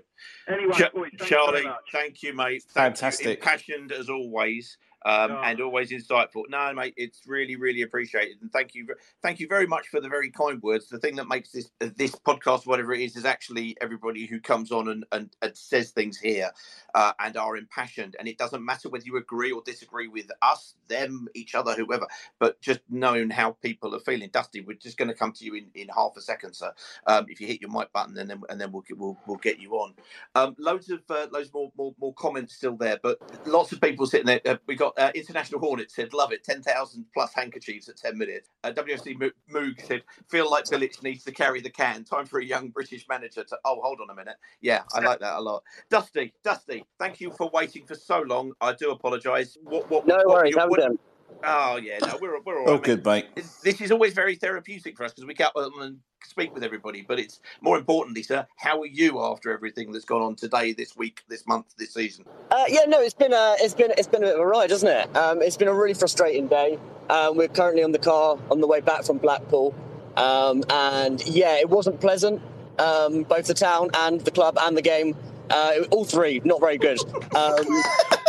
Anyway, 0.48 0.74
Ch- 0.74 0.94
boys, 0.94 1.10
thank 1.18 1.20
you 1.20 1.26
Charlie, 1.26 1.52
very 1.54 1.66
much. 1.66 1.78
thank 1.92 2.24
you, 2.24 2.34
mate. 2.36 2.64
Thank 2.64 2.64
you. 2.64 2.72
Fantastic. 2.74 3.40
Impassioned 3.40 3.92
as 3.92 4.10
always. 4.10 4.78
Um, 5.06 5.32
Oh. 5.32 5.42
and 5.44 5.62
always 5.62 5.92
insightful. 5.92 6.44
No, 6.50 6.74
mate, 6.74 6.96
it's 6.98 7.22
really, 7.28 7.56
really 7.56 7.84
appreciated, 7.84 8.38
and 8.42 8.52
thank 8.52 8.74
you, 8.74 8.88
thank 9.22 9.40
you 9.40 9.48
very 9.48 9.68
much 9.68 9.88
for 9.90 10.02
the 10.02 10.10
very 10.10 10.32
kind 10.32 10.62
words. 10.62 10.88
The 10.90 10.98
thing 11.00 11.16
that 11.18 11.28
makes 11.28 11.52
this 11.52 11.70
uh, 11.82 11.90
this 11.96 12.16
podcast, 12.16 12.66
whatever 12.66 12.94
it 12.94 13.02
is, 13.02 13.16
is 13.16 13.24
actually 13.24 13.78
everybody 13.80 14.26
who 14.26 14.40
comes 14.40 14.72
on 14.72 14.88
and, 14.90 15.06
and, 15.12 15.30
and 15.42 15.56
says 15.56 15.92
things 15.92 16.18
here 16.18 16.52
uh, 16.96 17.14
and 17.20 17.38
are 17.38 17.58
impassioned. 17.58 18.16
And 18.18 18.28
it 18.28 18.38
doesn't 18.38 18.66
matter 18.66 18.90
whether 18.90 19.06
you 19.06 19.18
agree 19.18 19.52
or 19.52 19.62
disagree 19.64 20.08
with 20.08 20.32
us, 20.42 20.74
them, 20.88 21.28
each 21.36 21.54
other, 21.54 21.74
whoever, 21.76 22.08
but 22.40 22.60
just 22.62 22.80
knowing 22.90 23.30
how 23.30 23.52
people 23.62 23.96
are 23.96 24.00
feeling. 24.00 24.30
Dusty, 24.34 24.62
we're 24.62 24.74
just 24.78 24.98
going 24.98 25.10
to 25.10 25.14
come 25.14 25.32
to 25.34 25.46
you 25.46 25.54
in, 25.54 25.68
in 25.76 25.90
half 25.90 26.18
a 26.18 26.22
second, 26.22 26.54
sir. 26.54 26.74
Um, 27.06 27.28
if 27.30 27.40
you 27.40 27.48
hit 27.48 27.62
your 27.62 27.72
mic 27.72 27.94
button, 27.94 28.18
and 28.18 28.30
then 28.30 28.42
and 28.50 28.60
then 28.60 28.72
we'll 28.72 28.82
get, 28.82 28.98
we'll, 28.98 29.18
we'll 29.28 29.38
get 29.38 29.60
you 29.60 29.74
on. 29.76 29.94
Um, 30.36 30.56
loads 30.58 30.90
of 30.90 31.02
uh, 31.10 31.28
loads 31.32 31.54
more, 31.54 31.72
more 31.78 31.94
more 32.00 32.14
comments 32.16 32.56
still 32.56 32.76
there, 32.76 33.00
but 33.02 33.20
lots 33.46 33.72
of 33.72 33.80
people 33.80 34.06
sitting 34.08 34.26
there. 34.26 34.42
Uh, 34.46 34.58
we 34.66 34.76
got 34.76 34.87
uh, 34.98 35.12
International 35.16 35.60
Hornet 35.60 35.92
said, 35.92 36.14
"Love 36.14 36.32
it, 36.32 36.44
ten 36.44 36.62
thousand 36.62 37.06
plus 37.14 37.34
handkerchiefs 37.34 37.90
at 37.90 37.98
ten 37.98 38.18
minutes." 38.18 38.50
Uh, 38.64 38.72
WFC 38.72 39.18
Mo- 39.20 39.32
Moog 39.52 39.86
said, 39.86 40.04
"Feel 40.30 40.50
like 40.50 40.66
Bilic 40.66 41.02
needs 41.04 41.24
to 41.26 41.32
carry 41.32 41.62
the 41.62 41.70
can. 41.70 42.04
Time 42.04 42.26
for 42.26 42.40
a 42.40 42.46
young 42.46 42.70
British 42.70 43.06
manager 43.10 43.44
to." 43.44 43.58
Oh, 43.66 43.80
hold 43.82 44.00
on 44.02 44.10
a 44.10 44.16
minute. 44.16 44.36
Yeah, 44.62 44.84
I 44.94 45.00
like 45.02 45.20
that 45.20 45.38
a 45.38 45.42
lot. 45.42 45.64
Dusty, 45.90 46.34
Dusty, 46.44 46.86
thank 47.00 47.20
you 47.20 47.32
for 47.32 47.50
waiting 47.54 47.86
for 47.86 47.96
so 47.96 48.22
long. 48.22 48.54
I 48.62 48.74
do 48.74 48.92
apologise. 48.92 49.58
What, 49.64 49.90
what, 49.90 50.08
No 50.08 50.18
what- 50.26 50.28
worries, 50.28 50.56
what-? 50.56 50.92
Oh 51.44 51.78
yeah, 51.78 51.98
no, 52.02 52.18
we're 52.22 52.40
we're 52.42 52.60
all 52.62 52.70
Oh, 52.70 52.74
right, 52.74 52.82
mate 52.82 52.84
good, 52.84 53.06
mate. 53.06 53.26
this 53.64 53.82
is 53.82 53.92
always 53.92 54.14
very 54.14 54.36
therapeutic 54.36 54.98
for 54.98 55.04
us 55.04 55.12
because 55.14 55.26
we 55.28 55.34
get 55.34 55.52
on 55.56 55.72
and 55.84 56.00
speak 56.26 56.54
with 56.54 56.64
everybody. 56.64 57.04
But 57.08 57.20
it's 57.20 57.40
more 57.62 57.78
importantly, 57.78 58.24
sir, 58.24 58.46
how 58.58 58.82
are 58.82 58.86
you 58.88 59.22
after 59.22 59.52
everything 59.54 59.92
that's 59.92 60.06
gone 60.06 60.22
on 60.22 60.36
today, 60.36 60.74
this 60.74 60.96
week, 60.98 61.22
this 61.30 61.46
month, 61.48 61.68
this 61.78 61.94
season? 61.94 62.26
Uh, 62.52 62.64
yeah, 62.68 62.86
no, 62.88 63.00
it's 63.02 63.14
been 63.14 63.34
a, 63.34 63.56
it's 63.60 63.74
been 63.74 63.92
it's 63.98 64.08
been 64.08 64.24
a 64.24 64.28
bit 64.28 64.36
of 64.36 64.42
a 64.42 64.46
ride, 64.46 64.72
hasn't 64.72 64.92
it? 64.92 65.16
Um, 65.16 65.42
it's 65.42 65.58
been 65.58 65.68
a 65.68 65.74
really 65.74 65.94
frustrating 65.94 66.48
day. 66.48 66.80
Um, 67.10 67.38
we're 67.38 67.48
currently 67.48 67.84
on 67.84 67.92
the 67.92 68.00
car 68.00 68.38
on 68.52 68.60
the 68.62 68.68
way 68.68 68.82
back 68.82 69.04
from 69.04 69.18
Blackpool, 69.18 69.76
um, 70.18 70.64
and 70.70 71.26
yeah, 71.28 71.56
it 71.58 71.70
wasn't 71.70 72.02
pleasant. 72.02 72.42
Um, 72.80 73.24
both 73.24 73.48
the 73.48 73.54
town 73.56 73.90
and 73.96 74.22
the 74.22 74.30
club 74.32 74.58
and 74.62 74.78
the 74.78 74.82
game, 74.84 75.16
uh, 75.50 75.74
all 75.92 76.06
three 76.06 76.42
not 76.44 76.60
very 76.60 76.78
good. 76.78 77.00
Um, 77.36 77.66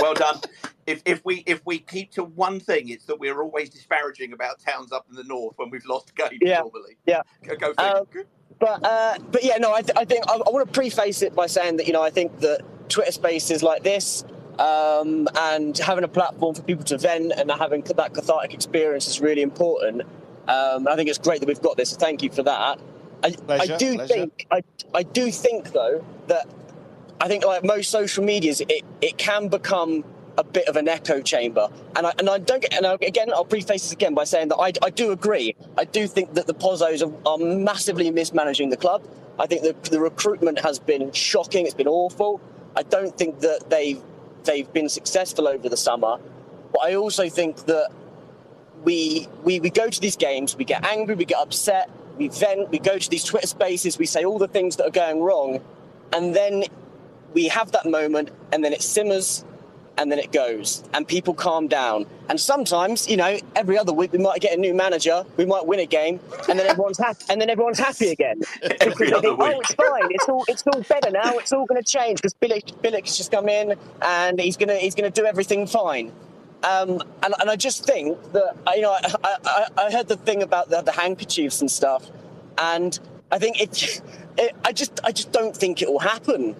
well 0.02 0.12
done. 0.14 0.40
If, 0.88 1.02
if 1.04 1.22
we 1.24 1.42
if 1.46 1.60
we 1.66 1.78
keep 1.80 2.12
to 2.12 2.24
one 2.24 2.58
thing, 2.60 2.88
it's 2.88 3.04
that 3.04 3.20
we're 3.20 3.42
always 3.42 3.68
disparaging 3.68 4.32
about 4.32 4.58
towns 4.58 4.90
up 4.90 5.06
in 5.10 5.16
the 5.16 5.24
north 5.24 5.54
when 5.58 5.68
we've 5.68 5.84
lost 5.84 6.14
games 6.16 6.38
Yeah. 6.40 6.60
normally. 6.60 6.96
Yeah. 7.06 7.22
Go, 7.46 7.56
go 7.56 7.74
Um, 7.76 8.06
figure. 8.06 8.24
but 8.58 8.82
uh, 8.84 9.18
but 9.30 9.44
yeah, 9.44 9.58
no, 9.58 9.74
I, 9.74 9.82
th- 9.82 9.96
I 9.96 10.04
think 10.06 10.24
I, 10.28 10.34
I 10.34 10.50
want 10.50 10.66
to 10.66 10.72
preface 10.72 11.20
it 11.20 11.34
by 11.34 11.46
saying 11.46 11.76
that 11.76 11.86
you 11.86 11.92
know 11.92 12.02
I 12.02 12.08
think 12.10 12.38
that 12.40 12.62
Twitter 12.88 13.12
Spaces 13.12 13.62
like 13.62 13.82
this 13.82 14.24
um, 14.58 15.28
and 15.36 15.76
having 15.76 16.04
a 16.04 16.08
platform 16.08 16.54
for 16.54 16.62
people 16.62 16.84
to 16.86 16.96
vent 16.96 17.32
and 17.36 17.50
having 17.50 17.82
that 17.82 18.14
cathartic 18.14 18.54
experience 18.54 19.06
is 19.06 19.20
really 19.20 19.42
important. 19.42 20.02
Um, 20.48 20.86
and 20.86 20.88
I 20.88 20.96
think 20.96 21.10
it's 21.10 21.18
great 21.18 21.40
that 21.40 21.46
we've 21.46 21.60
got 21.60 21.76
this. 21.76 21.90
So 21.90 21.96
thank 21.98 22.22
you 22.22 22.30
for 22.30 22.42
that. 22.44 22.80
I, 23.22 23.30
Pleasure, 23.32 23.74
I 23.74 23.76
do 23.76 23.94
pleasure. 23.96 24.14
think 24.14 24.46
I, 24.50 24.62
I 24.94 25.02
do 25.02 25.30
think 25.30 25.72
though 25.72 26.02
that 26.28 26.46
I 27.20 27.28
think 27.28 27.44
like 27.44 27.62
most 27.64 27.90
social 27.90 28.24
medias, 28.24 28.62
it, 28.62 28.82
it 29.02 29.18
can 29.18 29.48
become 29.48 30.04
a 30.38 30.44
bit 30.44 30.68
of 30.68 30.76
an 30.76 30.88
echo 30.88 31.20
chamber. 31.20 31.68
And 31.96 32.06
I, 32.06 32.12
and 32.18 32.30
I 32.30 32.38
don't 32.38 32.62
get, 32.62 32.72
and 32.72 32.86
I, 32.86 32.94
again, 33.02 33.30
I'll 33.34 33.44
preface 33.44 33.82
this 33.82 33.92
again 33.92 34.14
by 34.14 34.24
saying 34.24 34.48
that 34.48 34.56
I, 34.56 34.72
I 34.82 34.90
do 34.90 35.10
agree. 35.10 35.56
I 35.76 35.84
do 35.84 36.06
think 36.06 36.34
that 36.34 36.46
the 36.46 36.54
Pozzos 36.54 37.02
are, 37.06 37.28
are 37.28 37.38
massively 37.38 38.10
mismanaging 38.10 38.70
the 38.70 38.76
club. 38.76 39.02
I 39.38 39.46
think 39.46 39.62
the, 39.62 39.90
the 39.90 40.00
recruitment 40.00 40.60
has 40.60 40.78
been 40.78 41.12
shocking. 41.12 41.66
It's 41.66 41.74
been 41.74 41.88
awful. 41.88 42.40
I 42.76 42.84
don't 42.84 43.16
think 43.18 43.40
that 43.40 43.68
they've, 43.68 44.00
they've 44.44 44.72
been 44.72 44.88
successful 44.88 45.48
over 45.48 45.68
the 45.68 45.76
summer. 45.76 46.18
But 46.72 46.82
I 46.82 46.94
also 46.94 47.28
think 47.28 47.66
that 47.66 47.90
we, 48.84 49.26
we, 49.42 49.58
we 49.58 49.70
go 49.70 49.88
to 49.88 50.00
these 50.00 50.16
games, 50.16 50.56
we 50.56 50.64
get 50.64 50.84
angry, 50.84 51.16
we 51.16 51.24
get 51.24 51.38
upset, 51.38 51.90
we 52.16 52.28
vent, 52.28 52.70
we 52.70 52.78
go 52.78 52.96
to 52.96 53.10
these 53.10 53.24
Twitter 53.24 53.46
spaces, 53.48 53.98
we 53.98 54.06
say 54.06 54.24
all 54.24 54.38
the 54.38 54.48
things 54.48 54.76
that 54.76 54.86
are 54.86 54.90
going 54.90 55.20
wrong, 55.20 55.60
and 56.12 56.34
then 56.34 56.64
we 57.32 57.48
have 57.48 57.72
that 57.72 57.86
moment, 57.86 58.30
and 58.52 58.64
then 58.64 58.72
it 58.72 58.82
simmers, 58.82 59.44
and 59.98 60.10
then 60.10 60.18
it 60.18 60.32
goes, 60.32 60.82
and 60.94 61.06
people 61.06 61.34
calm 61.34 61.68
down. 61.68 62.06
And 62.30 62.40
sometimes, 62.40 63.08
you 63.08 63.16
know, 63.16 63.38
every 63.56 63.76
other 63.76 63.92
week 63.92 64.12
we 64.12 64.18
might 64.18 64.40
get 64.40 64.56
a 64.56 64.60
new 64.60 64.72
manager, 64.72 65.24
we 65.36 65.44
might 65.44 65.66
win 65.66 65.80
a 65.80 65.86
game, 65.86 66.20
and 66.48 66.58
then 66.58 66.66
everyone's 66.68 66.98
happy, 66.98 67.24
and 67.28 67.40
then 67.40 67.50
everyone's 67.50 67.78
happy 67.78 68.08
again. 68.10 68.40
Because 68.62 69.12
other 69.12 69.20
think, 69.22 69.40
oh, 69.40 69.60
it's 69.60 69.74
fine, 69.74 70.08
it's 70.10 70.28
all 70.28 70.44
it's 70.48 70.64
all 70.66 70.80
better 70.82 71.10
now, 71.10 71.36
it's 71.38 71.52
all 71.52 71.66
going 71.66 71.82
to 71.82 71.86
change 71.88 72.18
because 72.22 72.34
Bilic 72.34 72.72
Bilic's 72.82 73.16
just 73.16 73.30
come 73.32 73.48
in 73.48 73.74
and 74.02 74.40
he's 74.40 74.56
gonna 74.56 74.76
he's 74.76 74.94
gonna 74.94 75.10
do 75.10 75.26
everything 75.26 75.66
fine. 75.66 76.12
Um, 76.62 77.02
and, 77.22 77.34
and 77.40 77.50
I 77.50 77.56
just 77.56 77.84
think 77.84 78.18
that 78.32 78.56
you 78.74 78.82
know 78.82 78.92
I, 78.92 79.00
I, 79.24 79.36
I- 79.44 79.86
I 79.86 79.92
heard 79.92 80.08
the 80.08 80.16
thing 80.16 80.42
about 80.42 80.70
the, 80.70 80.80
the 80.82 80.92
handkerchiefs 80.92 81.60
and 81.60 81.70
stuff, 81.70 82.10
and 82.58 82.98
I 83.30 83.38
think 83.38 83.60
it, 83.60 84.00
it 84.38 84.54
I 84.64 84.72
just 84.72 85.00
I 85.04 85.12
just 85.12 85.32
don't 85.32 85.56
think 85.56 85.82
it 85.82 85.88
will 85.90 85.98
happen. 86.00 86.56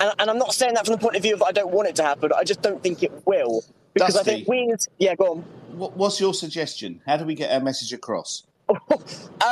And, 0.00 0.12
and 0.18 0.30
I'm 0.30 0.38
not 0.38 0.54
saying 0.54 0.74
that 0.74 0.86
from 0.86 0.92
the 0.92 1.00
point 1.00 1.16
of 1.16 1.22
view 1.22 1.34
of 1.34 1.42
I 1.42 1.52
don't 1.52 1.70
want 1.70 1.88
it 1.88 1.96
to 1.96 2.02
happen. 2.02 2.30
I 2.36 2.44
just 2.44 2.62
don't 2.62 2.82
think 2.82 3.02
it 3.02 3.12
will 3.26 3.64
because 3.94 4.16
I 4.16 4.22
think 4.22 4.46
Dusty. 4.46 4.68
we 4.68 4.74
yeah 4.98 5.14
go 5.14 5.32
on. 5.32 5.38
What, 5.76 5.96
what's 5.96 6.20
your 6.20 6.34
suggestion? 6.34 7.00
How 7.06 7.16
do 7.16 7.24
we 7.24 7.34
get 7.34 7.50
our 7.52 7.60
message 7.60 7.92
across? 7.92 8.44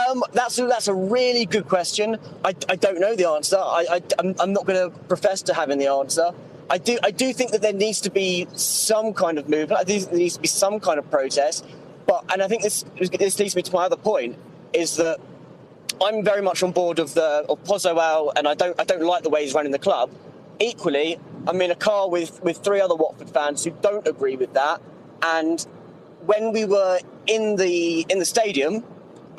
Um, 0.08 0.24
that's 0.32 0.58
a, 0.58 0.66
that's 0.66 0.88
a 0.88 0.94
really 0.94 1.46
good 1.46 1.68
question. 1.68 2.16
I, 2.44 2.54
I 2.68 2.74
don't 2.74 2.98
know 2.98 3.14
the 3.14 3.28
answer. 3.28 3.56
I, 3.58 3.86
I 3.88 4.02
I'm, 4.18 4.34
I'm 4.40 4.52
not 4.52 4.66
going 4.66 4.90
to 4.90 4.98
profess 5.06 5.40
to 5.42 5.54
having 5.54 5.78
the 5.78 5.86
answer. 5.86 6.30
I 6.68 6.78
do 6.78 6.98
I 7.02 7.10
do 7.10 7.32
think 7.32 7.52
that 7.52 7.62
there 7.62 7.72
needs 7.72 8.00
to 8.00 8.10
be 8.10 8.48
some 8.54 9.12
kind 9.12 9.38
of 9.38 9.48
movement. 9.48 9.78
I 9.78 9.84
think 9.84 10.06
there 10.06 10.18
needs 10.18 10.34
to 10.34 10.40
be 10.40 10.48
some 10.48 10.80
kind 10.80 10.98
of 10.98 11.08
protest. 11.10 11.64
But 12.06 12.24
and 12.32 12.42
I 12.42 12.48
think 12.48 12.62
this 12.62 12.84
this 12.96 13.38
leads 13.38 13.54
me 13.54 13.62
to 13.62 13.72
my 13.72 13.84
other 13.84 13.96
point 13.96 14.36
is 14.72 14.96
that 14.96 15.20
I'm 16.02 16.24
very 16.24 16.42
much 16.42 16.62
on 16.62 16.72
board 16.72 16.98
of 16.98 17.14
the 17.14 17.44
of 17.48 17.62
Pozzo 17.64 17.98
out, 17.98 18.32
and 18.36 18.48
I 18.48 18.54
don't 18.54 18.78
I 18.80 18.84
don't 18.84 19.02
like 19.02 19.22
the 19.22 19.30
way 19.30 19.44
he's 19.44 19.54
running 19.54 19.72
the 19.72 19.78
club. 19.78 20.10
Equally, 20.60 21.18
I'm 21.46 21.60
in 21.62 21.70
a 21.70 21.76
car 21.76 22.08
with 22.08 22.42
with 22.42 22.58
three 22.58 22.80
other 22.80 22.94
Watford 22.94 23.30
fans 23.30 23.64
who 23.64 23.70
don't 23.82 24.06
agree 24.06 24.36
with 24.36 24.54
that. 24.54 24.80
And 25.22 25.66
when 26.26 26.52
we 26.52 26.64
were 26.64 27.00
in 27.26 27.56
the 27.56 28.06
in 28.08 28.18
the 28.18 28.24
stadium, 28.24 28.84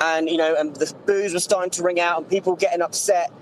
and 0.00 0.28
you 0.28 0.36
know, 0.36 0.54
and 0.54 0.74
the 0.76 0.92
boos 1.06 1.32
were 1.32 1.40
starting 1.40 1.70
to 1.70 1.82
ring 1.82 2.00
out, 2.00 2.18
and 2.18 2.28
people 2.28 2.56
getting 2.56 2.82
upset. 2.82 3.32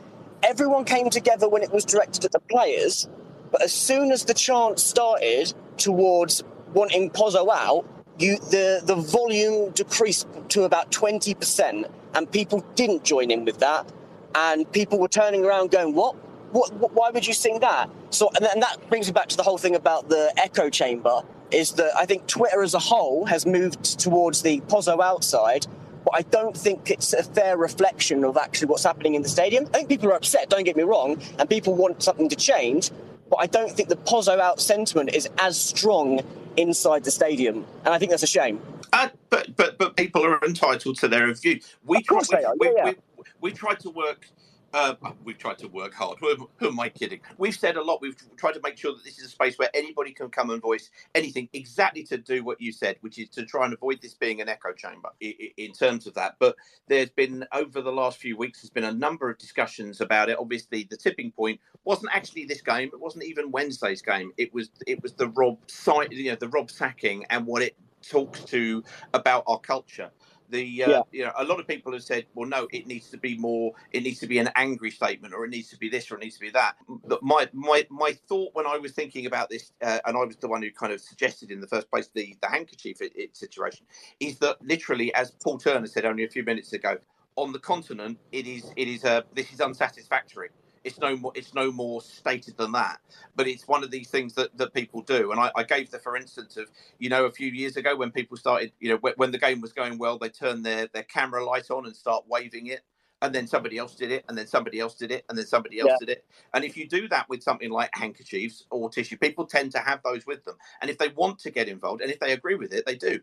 Everyone 0.42 0.84
came 0.84 1.08
together 1.08 1.48
when 1.48 1.62
it 1.62 1.72
was 1.72 1.84
directed 1.86 2.24
at 2.24 2.32
the 2.32 2.40
players, 2.40 3.08
but 3.50 3.62
as 3.62 3.72
soon 3.72 4.12
as 4.12 4.24
the 4.26 4.34
chant 4.34 4.78
started 4.78 5.54
towards 5.78 6.44
wanting 6.74 7.10
Pozzo 7.10 7.48
out, 7.50 7.86
you 8.18 8.38
the 8.38 8.82
the 8.84 8.94
volume 8.94 9.70
decreased 9.70 10.26
to 10.50 10.64
about 10.64 10.90
twenty 10.92 11.34
percent, 11.34 11.86
and 12.14 12.30
people 12.30 12.64
didn't 12.74 13.04
join 13.04 13.30
in 13.30 13.44
with 13.44 13.58
that, 13.60 13.90
and 14.34 14.70
people 14.72 14.98
were 14.98 15.08
turning 15.08 15.44
around 15.44 15.70
going, 15.70 15.94
"What? 15.94 16.14
What? 16.54 16.72
why 16.98 17.10
would 17.10 17.26
you 17.26 17.34
sing 17.34 17.60
that?" 17.60 17.90
So, 18.10 18.30
and, 18.36 18.46
and 18.46 18.62
that 18.62 18.76
brings 18.88 19.06
me 19.08 19.12
back 19.12 19.28
to 19.28 19.36
the 19.36 19.42
whole 19.42 19.58
thing 19.58 19.74
about 19.74 20.08
the 20.08 20.32
echo 20.36 20.70
chamber. 20.70 21.22
Is 21.50 21.72
that 21.72 21.92
I 21.96 22.06
think 22.06 22.26
Twitter 22.26 22.62
as 22.62 22.74
a 22.74 22.78
whole 22.78 23.26
has 23.26 23.44
moved 23.44 23.82
towards 24.00 24.42
the 24.42 24.60
Pozzo 24.72 25.00
outside, 25.02 25.66
but 26.04 26.12
I 26.14 26.22
don't 26.22 26.56
think 26.56 26.90
it's 26.90 27.12
a 27.12 27.22
fair 27.22 27.56
reflection 27.56 28.24
of 28.24 28.36
actually 28.36 28.68
what's 28.68 28.84
happening 28.84 29.14
in 29.14 29.22
the 29.22 29.28
stadium. 29.28 29.64
I 29.66 29.78
think 29.78 29.88
people 29.88 30.08
are 30.10 30.16
upset, 30.16 30.48
don't 30.48 30.64
get 30.64 30.76
me 30.76 30.82
wrong, 30.82 31.20
and 31.38 31.48
people 31.48 31.74
want 31.74 32.02
something 32.02 32.28
to 32.28 32.36
change, 32.36 32.90
but 33.30 33.36
I 33.36 33.46
don't 33.46 33.70
think 33.70 33.88
the 33.88 33.96
Pozzo 33.96 34.38
out 34.38 34.60
sentiment 34.60 35.14
is 35.14 35.28
as 35.38 35.60
strong 35.60 36.20
inside 36.56 37.04
the 37.04 37.10
stadium, 37.10 37.66
and 37.84 37.94
I 37.94 37.98
think 37.98 38.10
that's 38.10 38.22
a 38.22 38.28
shame. 38.38 38.60
Uh, 38.92 39.08
but 39.30 39.56
but 39.56 39.76
but 39.78 39.96
people 39.96 40.24
are 40.24 40.40
entitled 40.44 40.96
to 40.98 41.08
their 41.08 41.32
view. 41.34 41.60
We 41.84 41.98
Of 41.98 42.06
course 42.06 42.28
try, 42.28 42.40
they 42.40 42.46
are, 42.46 42.54
we, 42.58 42.72
yeah, 42.76 42.84
we, 42.84 42.94
we, 43.16 43.24
we 43.40 43.52
tried 43.52 43.80
to 43.80 43.90
work. 43.90 44.28
Uh, 44.74 44.96
we've 45.24 45.38
tried 45.38 45.58
to 45.58 45.68
work 45.68 45.94
hard. 45.94 46.18
Who, 46.20 46.50
who 46.58 46.68
am 46.68 46.80
I 46.80 46.90
kidding? 46.90 47.20
We've 47.38 47.54
said 47.54 47.76
a 47.76 47.82
lot. 47.82 48.02
We've 48.02 48.16
tried 48.36 48.54
to 48.54 48.60
make 48.64 48.76
sure 48.76 48.92
that 48.94 49.04
this 49.04 49.18
is 49.20 49.26
a 49.26 49.28
space 49.28 49.56
where 49.56 49.70
anybody 49.74 50.12
can 50.12 50.30
come 50.30 50.50
and 50.50 50.60
voice 50.60 50.90
anything, 51.14 51.48
exactly 51.54 52.02
to 52.04 52.18
do 52.18 52.44
what 52.44 52.60
you 52.60 52.72
said, 52.72 52.96
which 53.02 53.18
is 53.18 53.30
to 53.30 53.46
try 53.46 53.66
and 53.66 53.74
avoid 53.74 54.02
this 54.02 54.14
being 54.14 54.40
an 54.42 54.50
echo 54.50 54.72
chamber 54.74 55.10
i- 55.22 55.36
i- 55.40 55.54
in 55.58 55.72
terms 55.72 56.08
of 56.08 56.14
that. 56.14 56.36
But 56.40 56.56
there's 56.88 57.10
been 57.10 57.46
over 57.52 57.82
the 57.82 57.92
last 57.92 58.18
few 58.18 58.36
weeks, 58.36 58.62
there's 58.62 58.70
been 58.70 58.84
a 58.84 58.92
number 58.92 59.30
of 59.30 59.38
discussions 59.38 60.02
about 60.02 60.28
it. 60.30 60.38
Obviously, 60.40 60.84
the 60.90 60.98
tipping 60.98 61.32
point 61.32 61.60
wasn't 61.84 62.14
actually 62.14 62.46
this 62.46 62.62
game. 62.62 62.90
It 62.92 63.00
wasn't 63.00 63.24
even 63.24 63.52
Wednesday's 63.52 64.02
game. 64.02 64.32
It 64.38 64.54
was 64.54 64.70
it 64.88 65.02
was 65.02 65.14
the 65.14 65.28
Rob 65.28 65.58
site, 65.70 66.12
you 66.12 66.30
know, 66.32 66.36
the 66.36 66.48
Rob 66.50 66.70
sacking 66.70 67.24
and 67.30 67.46
what 67.46 67.62
it 67.62 67.76
talks 68.02 68.44
to 68.46 68.84
about 69.14 69.44
our 69.46 69.60
culture. 69.60 70.10
The 70.50 70.84
uh, 70.84 70.90
Yeah. 70.90 71.02
you 71.12 71.24
know 71.24 71.32
a 71.36 71.44
lot 71.44 71.60
of 71.60 71.66
people 71.68 71.92
have 71.92 72.02
said, 72.04 72.26
well, 72.34 72.48
no, 72.48 72.68
it 72.72 72.86
needs 72.86 73.10
to 73.10 73.18
be 73.18 73.36
more. 73.38 73.72
It 73.92 74.02
needs 74.02 74.20
to 74.20 74.26
be 74.26 74.38
an 74.38 74.50
angry 74.56 74.90
statement, 74.90 75.34
or 75.34 75.44
it 75.44 75.50
needs 75.50 75.70
to 75.70 75.78
be 75.78 75.88
this, 75.88 76.10
or 76.10 76.16
it 76.16 76.22
needs 76.22 76.34
to 76.36 76.40
be 76.40 76.50
that. 76.50 76.76
But 77.06 77.22
my 77.22 77.48
my 77.52 77.86
my 77.90 78.12
thought 78.28 78.50
when 78.54 78.66
I 78.66 78.78
was 78.78 78.92
thinking 78.92 79.26
about 79.26 79.50
this, 79.50 79.72
uh, 79.82 80.00
and 80.06 80.16
I 80.16 80.24
was 80.24 80.36
the 80.36 80.48
one 80.48 80.62
who 80.62 80.70
kind 80.72 80.92
of 80.92 81.00
suggested 81.00 81.50
in 81.50 81.60
the 81.60 81.68
first 81.68 81.90
place 81.90 82.10
the 82.14 82.36
the 82.42 82.48
handkerchief 82.48 83.02
it, 83.02 83.12
it 83.16 83.36
situation, 83.36 83.86
is 84.20 84.38
that 84.40 84.62
literally, 84.62 85.14
as 85.14 85.32
Paul 85.42 85.58
Turner 85.58 85.86
said 85.86 86.04
only 86.04 86.24
a 86.24 86.28
few 86.30 86.44
minutes 86.44 86.72
ago, 86.74 86.98
on 87.36 87.52
the 87.52 87.58
continent, 87.60 88.18
it 88.32 88.46
is 88.46 88.72
it 88.76 88.88
is 88.88 89.04
a 89.04 89.24
this 89.34 89.52
is 89.52 89.60
unsatisfactory. 89.60 90.50
It's 90.84 90.98
no 91.00 91.16
more. 91.16 91.32
It's 91.34 91.54
no 91.54 91.72
more 91.72 92.02
stated 92.02 92.56
than 92.58 92.72
that. 92.72 93.00
But 93.36 93.48
it's 93.48 93.68
one 93.68 93.84
of 93.84 93.90
these 93.90 94.10
things 94.10 94.34
that, 94.36 94.56
that 94.58 94.74
people 94.74 95.02
do. 95.02 95.32
And 95.32 95.40
I, 95.40 95.52
I 95.56 95.64
gave 95.64 95.90
the 95.90 95.98
for 95.98 96.16
instance 96.16 96.56
of 96.56 96.70
you 96.98 97.10
know 97.10 97.26
a 97.26 97.32
few 97.32 97.50
years 97.50 97.76
ago 97.76 97.96
when 97.96 98.12
people 98.12 98.36
started 98.36 98.72
you 98.80 98.90
know 98.90 98.98
when, 98.98 99.14
when 99.16 99.32
the 99.32 99.38
game 99.38 99.60
was 99.60 99.72
going 99.74 99.98
well, 99.98 100.18
they 100.18 100.30
turn 100.30 100.62
their 100.62 100.88
their 100.88 101.04
camera 101.04 101.44
light 101.44 101.70
on 101.70 101.86
and 101.86 101.96
start 101.96 102.24
waving 102.28 102.68
it. 102.68 102.82
And 103.22 103.34
then 103.34 103.46
somebody 103.48 103.78
else 103.78 103.96
did 103.96 104.12
it, 104.12 104.24
and 104.28 104.38
then 104.38 104.46
somebody 104.46 104.80
else 104.80 104.94
did 104.96 105.12
it, 105.12 105.26
and 105.28 105.38
then 105.38 105.46
somebody 105.46 105.80
else 105.80 105.92
Yeah. 105.92 105.98
did 105.98 106.08
it. 106.08 106.24
And 106.54 106.64
if 106.64 106.76
you 106.76 106.88
do 106.88 107.08
that 107.08 107.28
with 107.28 107.42
something 107.42 107.70
like 107.70 107.90
handkerchiefs 107.94 108.64
or 108.70 108.90
tissue, 108.90 109.18
people 109.18 109.46
tend 109.46 109.72
to 109.72 109.78
have 109.80 110.02
those 110.04 110.26
with 110.26 110.44
them. 110.44 110.56
And 110.82 110.90
if 110.90 110.98
they 110.98 111.08
want 111.08 111.38
to 111.40 111.50
get 111.50 111.68
involved, 111.68 112.02
and 112.02 112.10
if 112.10 112.20
they 112.20 112.32
agree 112.32 112.56
with 112.56 112.72
it, 112.72 112.86
they 112.86 112.96
do 112.96 113.20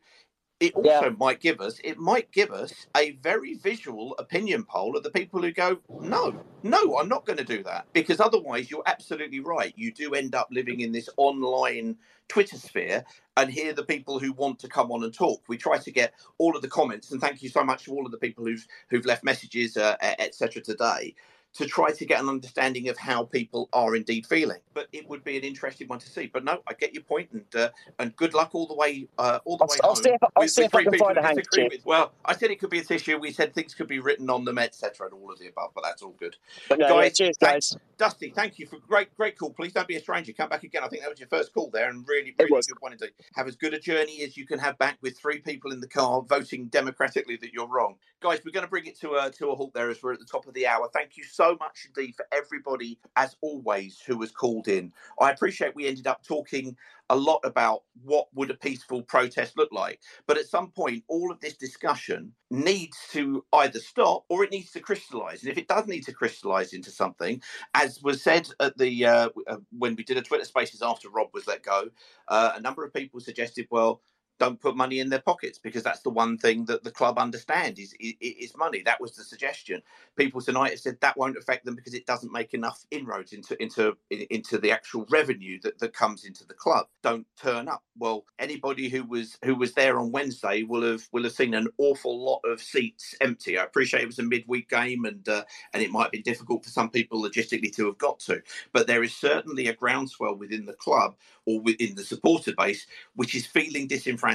it 0.62 0.76
also 0.76 1.12
might 1.20 1.42
give 1.42 1.62
us 1.62 1.82
it 1.86 2.00
might 2.00 2.32
give 2.34 2.52
us 2.52 2.88
a 2.98 3.14
very 3.24 3.56
visual 3.56 4.16
opinion 4.20 4.66
poll 4.66 4.98
of 4.98 5.04
the 5.04 5.12
people 5.12 5.42
who 5.44 5.52
go 5.54 5.80
no 6.02 6.38
no 6.64 6.98
i'm 7.00 7.10
not 7.10 7.26
going 7.28 7.38
to 7.38 7.46
do 7.46 7.64
that 7.64 7.88
because 7.94 8.22
otherwise 8.22 8.72
you're 8.72 8.84
absolutely 8.88 9.42
right. 9.42 9.74
You 9.78 9.94
do 9.94 10.16
end 10.16 10.36
up 10.36 10.50
living 10.52 10.82
in 10.82 10.94
this 10.94 11.10
online 11.18 11.98
twitter 12.30 12.58
sphere 12.58 13.06
and 13.38 13.52
hear 13.52 13.74
the 13.74 13.86
people 13.86 14.20
who 14.20 14.34
want 14.34 14.60
to 14.60 14.70
come 14.70 14.92
on 14.92 15.04
and 15.06 15.14
talk. 15.14 15.44
We 15.50 15.58
try 15.58 15.80
to 15.80 15.92
get 15.92 16.16
all 16.40 16.56
of 16.58 16.64
the 16.64 16.70
comments 16.70 17.12
and 17.12 17.22
thank 17.22 17.44
you 17.44 17.50
so 17.50 17.64
much 17.64 17.86
to 17.86 17.94
all 17.94 18.08
of 18.08 18.14
the 18.14 18.20
people 18.20 18.46
who've 18.46 18.68
who've 18.92 19.06
left 19.08 19.26
messages 19.26 19.78
uh, 19.78 19.98
etc 20.02 20.64
today 20.64 21.16
to 21.56 21.66
try 21.66 21.92
to 21.92 22.06
get 22.06 22.22
an 22.22 22.30
understanding 22.30 22.90
of 22.90 22.98
how 22.98 23.24
people 23.26 23.70
are 23.74 23.96
indeed 23.96 24.26
feeling. 24.26 24.60
But 24.74 24.88
it 24.94 25.08
would 25.10 25.24
be 25.24 25.38
an 25.38 25.44
interesting 25.44 25.88
one 25.88 26.00
to 26.00 26.10
see. 26.10 26.28
But 26.28 26.44
no, 26.44 26.62
I 26.68 26.74
get 26.74 26.94
your 26.94 27.04
point, 27.04 27.30
and 27.32 27.46
uh, 27.56 27.70
and 28.00 28.16
good 28.16 28.34
luck 28.34 28.52
all 28.54 28.68
the 28.68 28.76
way 28.76 29.08
uh, 29.18 29.40
all 29.46 29.58
the 29.58 29.64
I'll, 29.64 29.70
way 29.70 29.78
I'll 29.84 29.96
home. 29.96 30.04
see 30.04 30.10
if, 30.12 30.22
I'll 30.36 30.48
see 30.48 30.64
if 30.64 30.76
I 30.76 30.78
three 30.78 30.84
can 30.86 30.92
people 30.94 31.08
find 31.08 31.18
a 31.18 31.22
disagree 31.22 31.64
handkerchief. 31.64 31.72
with- 31.80 31.86
Well, 31.86 32.14
I 32.26 32.36
said 32.36 32.52
it 32.52 32.60
could 32.60 32.70
be 32.70 32.80
a 32.80 32.84
tissue. 32.84 33.18
We 33.18 33.32
said 33.32 33.54
things 33.54 33.74
could 33.74 33.88
be 33.88 34.00
written 34.00 34.30
on 34.30 34.46
them, 34.46 34.58
etc., 34.58 35.08
and 35.08 35.14
all 35.16 35.32
of 35.32 35.40
the 35.40 35.48
above. 35.48 35.72
But 35.76 35.84
that's 35.84 36.02
all 36.02 36.16
good. 36.20 36.38
But 36.70 36.80
no, 36.80 36.88
yeah, 37.02 37.10
cheers, 37.10 37.38
guys. 37.38 37.78
Dusty, 37.98 38.32
thank 38.32 38.58
you 38.58 38.66
for 38.66 38.78
great, 38.80 39.16
great 39.16 39.38
call. 39.38 39.52
Please 39.52 39.74
don't 39.74 39.88
be 39.88 39.96
a 39.96 40.00
stranger. 40.00 40.34
Come 40.34 40.50
back 40.50 40.64
again. 40.64 40.84
I 40.84 40.88
think 40.88 41.02
that 41.04 41.10
was 41.12 41.20
your 41.20 41.30
first 41.30 41.54
call 41.54 41.70
there, 41.70 41.90
and 41.90 42.08
really, 42.08 42.34
really 42.40 42.50
good 42.68 42.78
one 42.80 42.94
indeed. 42.94 43.12
Have 43.36 43.48
as 43.48 43.56
good 43.56 43.74
a 43.74 43.80
journey 43.80 44.24
as 44.24 44.36
you 44.38 44.46
can 44.48 44.58
have 44.60 44.78
back 44.80 44.98
with 45.02 45.18
three 45.20 45.40
people 45.40 45.72
in 45.72 45.82
the 45.82 45.88
car 45.88 46.22
voting 46.22 46.66
democratically 46.68 47.38
that 47.38 47.54
you're 47.54 47.68
wrong, 47.68 47.96
guys. 48.22 48.40
We're 48.46 48.52
going 48.52 48.66
to 48.66 48.70
bring 48.70 48.86
it 48.88 49.00
to 49.02 49.16
a 49.16 49.30
to 49.32 49.50
a 49.50 49.56
halt 49.56 49.74
there 49.74 49.90
as 49.90 50.02
we're 50.02 50.14
at 50.14 50.20
the 50.20 50.26
top 50.26 50.48
of 50.48 50.54
the 50.54 50.66
hour. 50.66 50.90
Thank 50.94 51.18
you 51.18 51.24
so 51.24 51.41
much 51.60 51.88
indeed 51.96 52.16
for 52.16 52.28
everybody, 52.32 53.00
as 53.18 53.36
always, 53.42 54.02
who 54.06 54.18
was 54.18 54.32
called 54.32 54.68
in. 54.68 54.94
I 55.20 55.32
appreciate 55.32 55.76
we 55.76 55.88
ended 55.88 56.08
up 56.08 56.24
talking 56.26 56.78
a 57.10 57.16
lot 57.16 57.42
about 57.46 57.84
what 58.04 58.28
would 58.36 58.52
a 58.52 58.56
peaceful 58.56 59.04
protest 59.04 59.58
look 59.58 59.72
like. 59.74 60.02
But 60.28 60.38
at 60.40 60.48
some 60.48 60.72
point, 60.72 61.04
all 61.10 61.32
of 61.32 61.40
this 61.42 61.58
discussion 61.58 62.34
needs 62.52 62.98
to 63.12 63.46
either 63.54 63.80
stop 63.80 64.26
or 64.30 64.44
it 64.44 64.52
needs 64.52 64.72
to 64.74 64.82
crystallize. 64.82 65.44
And 65.44 65.52
if 65.52 65.58
it 65.60 65.68
does 65.70 65.88
need 65.88 66.06
to 66.06 66.14
crystallize 66.14 66.74
into 66.74 66.92
something, 66.92 67.42
as 67.76 68.02
was 68.04 68.24
said 68.24 68.50
at 68.60 68.78
the 68.78 69.06
uh, 69.06 69.30
uh, 69.48 69.58
when 69.78 69.96
we 69.96 70.04
did 70.04 70.18
a 70.18 70.24
Twitter 70.24 70.46
Spaces 70.46 70.82
after 70.84 71.10
Rob 71.10 71.30
was 71.34 71.48
let 71.48 71.64
go, 71.64 71.90
uh, 72.30 72.54
a 72.56 72.62
number 72.62 72.86
of 72.86 72.94
people 72.94 73.20
suggested, 73.22 73.68
well. 73.72 74.02
Don't 74.42 74.62
put 74.62 74.78
money 74.78 75.00
in 75.00 75.10
their 75.12 75.22
pockets 75.22 75.60
because 75.60 75.84
that's 75.84 76.02
the 76.02 76.12
one 76.12 76.38
thing 76.38 76.66
that 76.66 76.84
the 76.84 76.92
club 76.92 77.20
understand 77.20 77.80
is, 77.80 77.96
is 78.02 78.16
is 78.22 78.58
money. 78.58 78.84
That 78.84 79.02
was 79.02 79.14
the 79.16 79.24
suggestion. 79.24 79.82
People 80.18 80.42
tonight 80.42 80.72
have 80.72 80.82
said 80.82 80.98
that 81.02 81.18
won't 81.18 81.38
affect 81.38 81.66
them 81.66 81.78
because 81.78 81.96
it 81.96 82.08
doesn't 82.08 82.34
make 82.34 82.54
enough 82.54 82.86
inroads 82.92 83.34
into 83.34 83.62
into 83.64 83.98
into 84.12 84.60
the 84.60 84.74
actual 84.74 85.08
revenue 85.12 85.60
that, 85.64 85.80
that 85.80 85.94
comes 85.96 86.26
into 86.26 86.46
the 86.48 86.56
club. 86.56 86.88
Don't 87.04 87.28
turn 87.42 87.70
up. 87.70 87.84
Well, 87.98 88.26
anybody 88.40 88.90
who 88.90 89.06
was 89.06 89.40
who 89.46 89.56
was 89.56 89.74
there 89.76 90.00
on 90.02 90.12
Wednesday 90.12 90.66
will 90.66 90.84
have 90.84 91.08
will 91.14 91.24
have 91.24 91.34
seen 91.34 91.56
an 91.56 91.70
awful 91.80 92.20
lot 92.26 92.42
of 92.46 92.62
seats 92.62 93.16
empty. 93.22 93.58
I 93.60 93.64
appreciate 93.66 94.04
it 94.04 94.08
was 94.08 94.20
a 94.20 94.24
midweek 94.26 94.70
game 94.70 95.06
and 95.06 95.28
uh, 95.30 95.46
and 95.74 95.84
it 95.84 95.92
might 95.94 96.12
be 96.12 96.24
difficult 96.24 96.66
for 96.66 96.72
some 96.72 96.92
people 96.92 97.24
logistically 97.24 97.74
to 97.78 97.88
have 97.88 98.00
got 98.00 98.20
to, 98.22 98.44
but 98.74 98.88
there 98.90 99.06
is 99.06 99.16
certainly 99.16 99.70
a 99.70 99.76
groundswell 99.76 100.36
within 100.36 100.68
the 100.68 100.74
club 100.76 101.16
or 101.48 101.62
within 101.62 101.96
the 101.96 102.04
supporter 102.04 102.54
base 102.58 102.84
which 103.16 103.36
is 103.36 103.46
feeling 103.48 103.88
disenfranchised. 103.88 104.31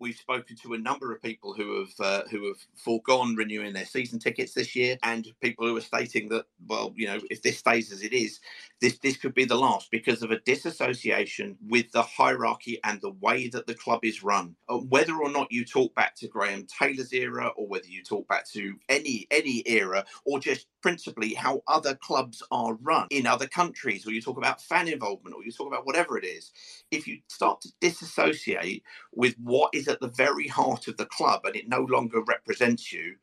We've 0.00 0.16
spoken 0.16 0.56
to 0.58 0.74
a 0.74 0.78
number 0.78 1.12
of 1.12 1.22
people 1.22 1.54
who 1.54 1.80
have 1.80 1.92
uh, 2.00 2.22
who 2.30 2.48
have 2.48 2.58
foregone 2.76 3.36
renewing 3.36 3.72
their 3.74 3.86
season 3.86 4.18
tickets 4.20 4.54
this 4.54 4.76
year, 4.76 4.98
and 5.02 5.26
people 5.42 5.66
who 5.66 5.76
are 5.76 5.80
stating 5.82 6.28
that 6.30 6.46
well, 6.68 6.92
you 6.96 7.06
know, 7.06 7.20
if 7.30 7.42
this 7.42 7.58
stays 7.58 7.92
as 7.92 8.02
it 8.02 8.12
is, 8.12 8.40
this 8.80 8.98
this 8.98 9.16
could 9.16 9.34
be 9.34 9.46
the 9.46 9.56
last 9.56 9.90
because 9.90 10.22
of 10.22 10.30
a 10.32 10.40
disassociation 10.40 11.56
with 11.68 11.90
the 11.92 12.02
hierarchy 12.02 12.78
and 12.84 13.00
the 13.00 13.12
way 13.20 13.48
that 13.48 13.66
the 13.66 13.74
club 13.74 14.00
is 14.04 14.22
run. 14.22 14.56
Uh, 14.68 14.78
whether 14.78 15.14
or 15.16 15.30
not 15.30 15.50
you 15.50 15.64
talk 15.64 15.94
back 15.94 16.14
to 16.16 16.28
Graham 16.28 16.66
Taylor's 16.66 17.12
era, 17.12 17.48
or 17.56 17.66
whether 17.66 17.88
you 17.88 18.02
talk 18.04 18.28
back 18.28 18.46
to 18.52 18.74
any 18.90 19.26
any 19.30 19.62
era, 19.66 20.04
or 20.26 20.38
just 20.40 20.66
principally 20.82 21.34
how 21.34 21.62
other 21.68 21.94
clubs 21.94 22.42
are 22.50 22.74
run 22.82 23.06
in 23.10 23.26
other 23.26 23.46
countries, 23.46 24.06
or 24.06 24.12
you 24.12 24.20
talk 24.20 24.36
about 24.38 24.60
fan 24.62 24.88
involvement, 24.88 25.34
or 25.34 25.44
you 25.44 25.52
talk 25.52 25.68
about 25.68 25.86
whatever 25.86 26.18
it 26.18 26.24
is, 26.24 26.52
if 26.90 27.06
you 27.08 27.18
start 27.28 27.60
to 27.62 27.70
disassociate 27.80 28.82
with 29.14 29.23
what 29.32 29.74
is 29.74 29.88
at 29.88 30.00
the 30.00 30.08
very 30.08 30.48
heart 30.48 30.88
of 30.88 30.96
the 30.96 31.06
club 31.06 31.44
and 31.44 31.56
it 31.56 31.68
no 31.68 31.80
longer 31.80 32.22
represents 32.22 32.92
you, 32.92 33.16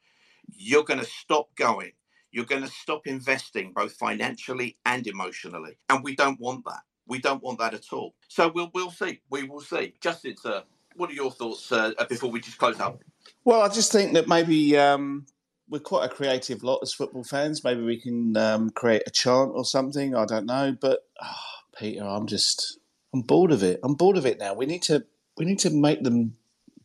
you're 0.53 0.83
going 0.83 0.99
to 0.99 1.05
stop 1.05 1.53
going. 1.55 1.91
You're 2.31 2.45
going 2.45 2.63
to 2.63 2.69
stop 2.69 3.07
investing 3.07 3.73
both 3.73 3.93
financially 3.93 4.77
and 4.85 5.05
emotionally. 5.05 5.77
And 5.89 6.03
we 6.03 6.15
don't 6.15 6.39
want 6.39 6.65
that. 6.65 6.81
We 7.07 7.19
don't 7.19 7.43
want 7.43 7.59
that 7.59 7.73
at 7.73 7.91
all. 7.91 8.15
So 8.29 8.49
we'll 8.53 8.71
we'll 8.73 8.91
see. 8.91 9.21
We 9.29 9.43
will 9.43 9.59
see. 9.59 9.95
Justin, 9.99 10.37
sir, 10.37 10.63
what 10.95 11.09
are 11.09 11.13
your 11.13 11.31
thoughts 11.31 11.71
uh, 11.71 11.91
before 12.07 12.31
we 12.31 12.39
just 12.39 12.57
close 12.57 12.79
up? 12.79 13.03
Well, 13.43 13.61
I 13.61 13.67
just 13.67 13.91
think 13.91 14.13
that 14.13 14.29
maybe 14.29 14.77
um, 14.77 15.25
we're 15.69 15.79
quite 15.79 16.05
a 16.05 16.13
creative 16.13 16.63
lot 16.63 16.79
as 16.81 16.93
football 16.93 17.23
fans. 17.23 17.63
Maybe 17.63 17.81
we 17.81 17.99
can 17.99 18.37
um, 18.37 18.69
create 18.69 19.03
a 19.07 19.11
chant 19.11 19.51
or 19.53 19.65
something. 19.65 20.15
I 20.15 20.25
don't 20.25 20.45
know, 20.45 20.75
but 20.79 20.99
ah, 21.21 21.63
Peter, 21.77 22.03
I'm 22.03 22.27
just 22.27 22.79
I'm 23.13 23.21
bored 23.21 23.51
of 23.51 23.63
it. 23.63 23.79
I'm 23.83 23.95
bored 23.95 24.17
of 24.17 24.25
it 24.25 24.39
now. 24.39 24.53
We 24.53 24.65
need 24.65 24.83
to 24.83 25.03
we 25.37 25.45
need 25.45 25.59
to 25.59 25.69
make 25.69 26.03
them 26.03 26.35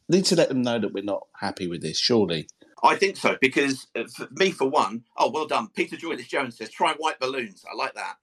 need 0.09 0.25
to 0.27 0.37
let 0.37 0.49
them 0.49 0.63
know 0.63 0.79
that 0.79 0.93
we're 0.93 1.03
not 1.03 1.27
happy 1.35 1.67
with 1.67 1.83
this. 1.83 1.99
Surely. 1.99 2.49
I 2.83 2.97
think 2.97 3.17
so 3.17 3.37
because 3.41 3.87
uh, 3.97 4.05
for 4.15 4.29
me, 4.33 4.51
for 4.51 4.69
one, 4.69 5.05
oh, 5.17 5.31
well 5.31 5.47
done. 5.47 5.69
Peter 5.75 5.97
Joyce 5.97 6.27
Jones 6.27 6.59
says, 6.59 6.71
try 6.71 6.95
white 6.95 7.19
balloons. 7.19 7.65
I 7.71 7.75
like 7.75 7.95
that. 7.95 8.17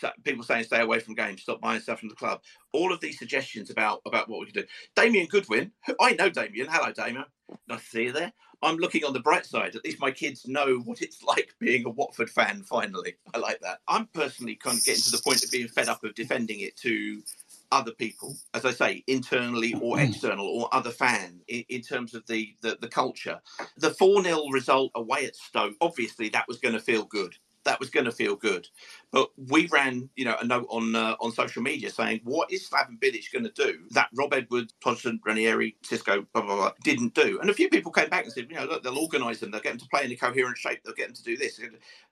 So 0.00 0.10
people 0.24 0.44
saying 0.44 0.64
stay 0.64 0.80
away 0.80 0.98
from 1.00 1.14
games, 1.14 1.42
stop 1.42 1.60
buying 1.60 1.80
stuff 1.80 2.00
from 2.00 2.08
the 2.08 2.14
club. 2.14 2.40
All 2.72 2.92
of 2.92 3.00
these 3.00 3.18
suggestions 3.18 3.70
about 3.70 4.00
about 4.06 4.28
what 4.28 4.40
we 4.40 4.46
can 4.46 4.62
do. 4.62 4.68
Damien 4.96 5.26
Goodwin, 5.26 5.72
I 6.00 6.12
know 6.12 6.30
Damien. 6.30 6.68
Hello, 6.70 6.90
Damien. 6.92 7.26
Nice 7.68 7.80
to 7.80 7.86
see 7.86 8.02
you 8.04 8.12
there. 8.12 8.32
I'm 8.62 8.76
looking 8.76 9.04
on 9.04 9.12
the 9.12 9.20
bright 9.20 9.46
side. 9.46 9.76
At 9.76 9.84
least 9.84 10.00
my 10.00 10.10
kids 10.10 10.46
know 10.48 10.78
what 10.78 11.02
it's 11.02 11.22
like 11.26 11.54
being 11.60 11.84
a 11.86 11.90
Watford 11.90 12.30
fan. 12.30 12.62
Finally, 12.62 13.16
I 13.34 13.38
like 13.38 13.60
that. 13.60 13.80
I'm 13.86 14.06
personally 14.06 14.56
kind 14.56 14.78
of 14.78 14.84
getting 14.84 15.02
to 15.02 15.10
the 15.10 15.22
point 15.22 15.44
of 15.44 15.50
being 15.50 15.68
fed 15.68 15.88
up 15.88 16.02
of 16.02 16.14
defending 16.14 16.60
it 16.60 16.76
to 16.78 17.22
other 17.70 17.92
people, 17.92 18.36
as 18.54 18.64
I 18.64 18.72
say, 18.72 19.04
internally 19.06 19.74
or 19.74 19.96
mm. 19.96 20.08
external 20.08 20.46
or 20.46 20.68
other 20.72 20.90
fans, 20.90 21.42
in, 21.48 21.64
in 21.68 21.82
terms 21.82 22.14
of 22.14 22.26
the, 22.26 22.54
the 22.62 22.78
the 22.80 22.88
culture. 22.88 23.40
The 23.76 23.90
four 23.90 24.22
0 24.22 24.48
result 24.52 24.92
away 24.94 25.26
at 25.26 25.36
Stoke, 25.36 25.74
obviously 25.80 26.28
that 26.30 26.46
was 26.48 26.58
going 26.58 26.74
to 26.74 26.80
feel 26.80 27.04
good. 27.04 27.34
That 27.68 27.80
was 27.80 27.90
going 27.90 28.06
to 28.06 28.12
feel 28.12 28.36
good. 28.36 28.68
But 29.12 29.30
we 29.38 29.68
ran, 29.68 30.10
you 30.16 30.26
know, 30.26 30.36
a 30.40 30.46
note 30.46 30.68
on 30.70 30.96
uh, 30.96 31.16
on 31.20 31.32
social 31.32 31.62
media 31.62 31.90
saying, 31.90 32.22
what 32.24 32.52
is 32.52 32.68
Slaven 32.68 32.98
Bilic 33.00 33.32
going 33.32 33.44
to 33.44 33.52
do 33.52 33.80
that 33.92 34.10
Rob 34.16 34.34
Edwards, 34.34 34.74
Protestant, 34.82 35.22
Ranieri, 35.26 35.76
Xisco, 35.84 36.26
blah, 36.34 36.42
blah, 36.42 36.56
blah, 36.56 36.72
didn't 36.84 37.14
do? 37.14 37.40
And 37.40 37.50
a 37.50 37.54
few 37.54 37.70
people 37.70 37.92
came 37.92 38.10
back 38.10 38.24
and 38.24 38.32
said, 38.34 38.48
you 38.50 38.56
know, 38.56 38.66
look, 38.66 38.84
they'll 38.84 38.98
organise 38.98 39.40
them, 39.40 39.52
they'll 39.52 39.62
get 39.62 39.70
them 39.72 39.80
to 39.80 39.88
play 39.88 40.04
in 40.04 40.12
a 40.12 40.16
coherent 40.16 40.58
shape, 40.58 40.80
they'll 40.84 40.94
get 40.94 41.08
them 41.08 41.16
to 41.16 41.24
do 41.24 41.38
this. 41.38 41.60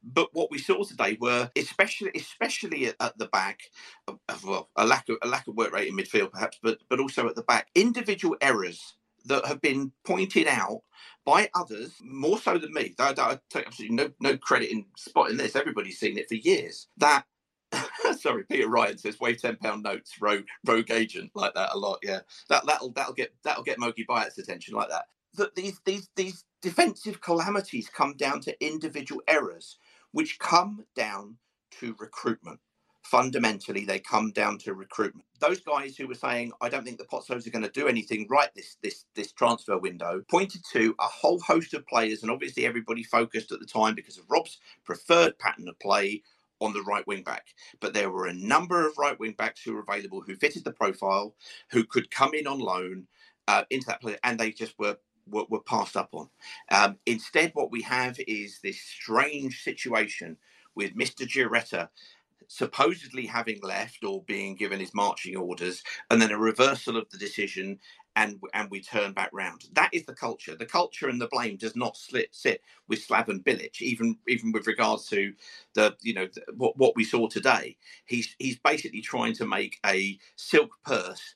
But 0.04 0.30
what 0.34 0.50
we 0.50 0.58
saw 0.58 0.84
today 0.84 1.18
were, 1.20 1.50
especially 1.56 2.12
especially 2.16 2.86
at, 2.88 2.96
at 3.00 3.18
the 3.18 3.26
back, 3.28 3.60
uh, 4.08 4.14
well, 4.46 4.70
a 4.76 4.86
lack 4.86 5.08
of 5.10 5.18
a 5.22 5.28
lack 5.28 5.48
of 5.48 5.56
work 5.56 5.72
rate 5.72 5.88
in 5.88 5.96
midfield 5.96 6.32
perhaps, 6.32 6.58
but 6.62 6.78
but 6.88 7.00
also 7.00 7.28
at 7.28 7.36
the 7.36 7.42
back, 7.42 7.68
individual 7.74 8.36
errors 8.40 8.94
that 9.26 9.46
have 9.46 9.60
been 9.60 9.92
pointed 10.04 10.46
out 10.48 10.82
by 11.26 11.50
others 11.54 11.94
more 12.02 12.38
so 12.38 12.58
than 12.58 12.74
me. 12.74 12.94
I, 13.00 13.14
I 13.18 13.40
take 13.50 13.68
absolutely 13.68 13.96
no 13.96 14.10
no 14.20 14.38
credit 14.38 14.72
in 14.72 14.86
spotting 14.98 15.38
this. 15.38 15.56
Everybody's 15.56 16.00
seen 16.00 16.18
it 16.18 16.28
for 16.30 16.36
years. 16.36 16.88
That 16.98 17.26
sorry, 18.20 18.44
Peter 18.44 18.68
Ryan 18.68 18.98
says 18.98 19.20
wave 19.20 19.42
ten 19.42 19.56
pound 19.56 19.84
notes, 19.84 20.14
rogue 20.20 20.46
rogue 20.66 20.92
agent 20.92 21.32
like 21.36 21.54
that 21.54 21.70
a 21.74 21.78
lot. 21.78 22.00
Yeah, 22.04 22.20
that 22.50 22.66
that'll 22.66 22.92
that'll 22.92 23.14
get 23.14 23.34
that'll 23.44 23.64
get 23.64 23.78
Mogi 23.80 24.06
Bayat's 24.08 24.38
attention 24.38 24.74
like 24.76 24.90
that. 24.90 25.06
That 25.36 25.56
these 25.56 25.80
these 25.86 26.08
these 26.16 26.44
defensive 26.62 27.22
calamities 27.22 27.90
come 27.90 28.14
down 28.16 28.40
to 28.42 28.66
individual 28.66 29.22
errors, 29.28 29.78
which 30.12 30.38
come 30.40 30.86
down 30.96 31.36
to 31.80 31.96
recruitment 32.00 32.60
fundamentally 33.10 33.84
they 33.86 34.00
come 34.00 34.32
down 34.32 34.58
to 34.58 34.74
recruitment. 34.74 35.26
Those 35.40 35.60
guys 35.60 35.96
who 35.96 36.08
were 36.08 36.14
saying, 36.16 36.52
I 36.62 36.68
don't 36.70 36.84
think 36.84 36.98
the 36.98 37.04
Pozzos 37.04 37.46
are 37.46 37.50
going 37.50 37.64
to 37.64 37.70
do 37.70 37.88
anything 37.88 38.26
right 38.30 38.50
this 38.56 38.76
this 38.82 39.06
this 39.16 39.32
transfer 39.32 39.78
window, 39.78 40.22
pointed 40.30 40.62
to 40.72 40.94
a 41.00 41.04
whole 41.06 41.40
host 41.40 41.74
of 41.74 41.86
players, 41.86 42.22
and 42.22 42.30
obviously 42.32 42.66
everybody 42.66 43.04
focused 43.04 43.52
at 43.52 43.60
the 43.60 43.66
time 43.66 43.94
because 43.96 44.18
of 44.18 44.24
Rob's 44.30 44.58
preferred 44.84 45.38
pattern 45.38 45.68
of 45.68 45.78
play 45.80 46.22
on 46.60 46.72
the 46.74 46.82
right 46.82 47.06
wing 47.06 47.24
back. 47.24 47.46
But 47.80 47.94
there 47.94 48.10
were 48.10 48.26
a 48.26 48.34
number 48.34 48.86
of 48.88 48.98
right 48.98 49.18
wing 49.20 49.34
backs 49.38 49.62
who 49.62 49.74
were 49.74 49.84
available 49.88 50.22
who 50.22 50.36
fitted 50.36 50.64
the 50.64 50.72
profile, 50.72 51.34
who 51.70 51.84
could 51.84 52.10
come 52.10 52.34
in 52.34 52.46
on 52.48 52.60
loan 52.60 53.08
uh, 53.48 53.64
into 53.70 53.86
that 53.88 54.02
player, 54.02 54.18
and 54.24 54.38
they 54.40 54.52
just 54.52 54.78
were 54.78 54.98
were, 55.28 55.46
were 55.50 55.62
passed 55.62 55.96
up 55.96 56.10
on. 56.14 56.28
Um, 56.70 56.98
instead, 57.06 57.52
what 57.54 57.70
we 57.72 57.82
have 57.82 58.18
is 58.28 58.60
this 58.62 58.80
strange 58.80 59.62
situation 59.62 60.38
with 60.76 60.96
Mr. 60.96 61.26
Giaretta 61.26 61.88
supposedly 62.48 63.26
having 63.26 63.60
left 63.62 64.04
or 64.04 64.22
being 64.24 64.56
given 64.56 64.80
his 64.80 64.94
marching 64.94 65.36
orders, 65.36 65.82
and 66.10 66.20
then 66.22 66.32
a 66.32 66.38
reversal 66.38 66.96
of 66.96 67.08
the 67.10 67.18
decision, 67.18 67.78
and 68.16 68.40
and 68.54 68.70
we 68.70 68.80
turn 68.80 69.12
back 69.12 69.30
round. 69.32 69.64
That 69.74 69.90
is 69.92 70.04
the 70.06 70.14
culture. 70.14 70.56
The 70.56 70.66
culture 70.66 71.08
and 71.08 71.20
the 71.20 71.28
blame 71.28 71.56
does 71.56 71.76
not 71.76 71.96
sit 71.96 72.28
sit 72.34 72.62
with 72.88 73.06
Slaven 73.06 73.42
Bilic, 73.44 73.80
even 73.82 74.18
even 74.28 74.52
with 74.52 74.66
regards 74.66 75.06
to 75.08 75.32
the 75.74 75.96
you 76.02 76.14
know 76.14 76.26
the, 76.34 76.42
what 76.56 76.76
what 76.78 76.96
we 76.96 77.04
saw 77.04 77.28
today. 77.28 77.76
He's 78.06 78.34
he's 78.38 78.58
basically 78.58 79.02
trying 79.02 79.34
to 79.34 79.46
make 79.46 79.78
a 79.86 80.18
silk 80.36 80.70
purse 80.84 81.34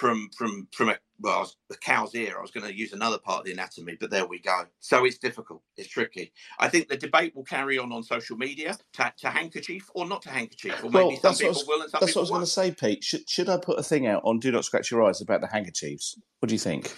from 0.00 0.30
from 0.36 0.66
from 0.72 0.88
a 0.88 0.96
well 1.20 1.52
a 1.70 1.76
cow's 1.76 2.14
ear. 2.14 2.36
I 2.38 2.40
was 2.40 2.50
going 2.50 2.66
to 2.66 2.74
use 2.74 2.94
another 2.94 3.18
part 3.18 3.40
of 3.40 3.44
the 3.44 3.52
anatomy, 3.52 3.98
but 4.00 4.10
there 4.10 4.24
we 4.24 4.38
go. 4.40 4.64
So 4.80 5.04
it's 5.04 5.18
difficult. 5.18 5.62
It's 5.76 5.88
tricky. 5.88 6.32
I 6.58 6.68
think 6.68 6.88
the 6.88 6.96
debate 6.96 7.36
will 7.36 7.44
carry 7.44 7.76
on 7.76 7.92
on 7.92 8.02
social 8.02 8.38
media 8.38 8.78
to, 8.94 9.12
to 9.18 9.28
handkerchief 9.28 9.90
or 9.94 10.06
not 10.06 10.22
to 10.22 10.30
handkerchief, 10.30 10.82
or 10.82 10.88
well, 10.88 11.08
maybe 11.08 11.20
some 11.20 11.32
that's 11.32 11.42
what 11.42 11.50
I 11.50 11.52
people 11.52 11.60
was, 11.60 11.66
will 11.68 11.82
and 11.82 11.90
some 11.90 12.00
that's 12.00 12.16
what 12.16 12.20
I 12.20 12.22
was 12.22 12.30
going 12.30 12.40
to 12.40 12.46
say, 12.46 12.70
Pete. 12.70 13.04
Should, 13.04 13.28
should 13.28 13.48
I 13.50 13.58
put 13.58 13.78
a 13.78 13.82
thing 13.82 14.06
out 14.06 14.22
on 14.24 14.38
Do 14.38 14.50
Not 14.50 14.64
Scratch 14.64 14.90
Your 14.90 15.04
Eyes 15.04 15.20
about 15.20 15.42
the 15.42 15.48
handkerchiefs? 15.48 16.18
What 16.38 16.48
do 16.48 16.54
you 16.54 16.58
think? 16.58 16.90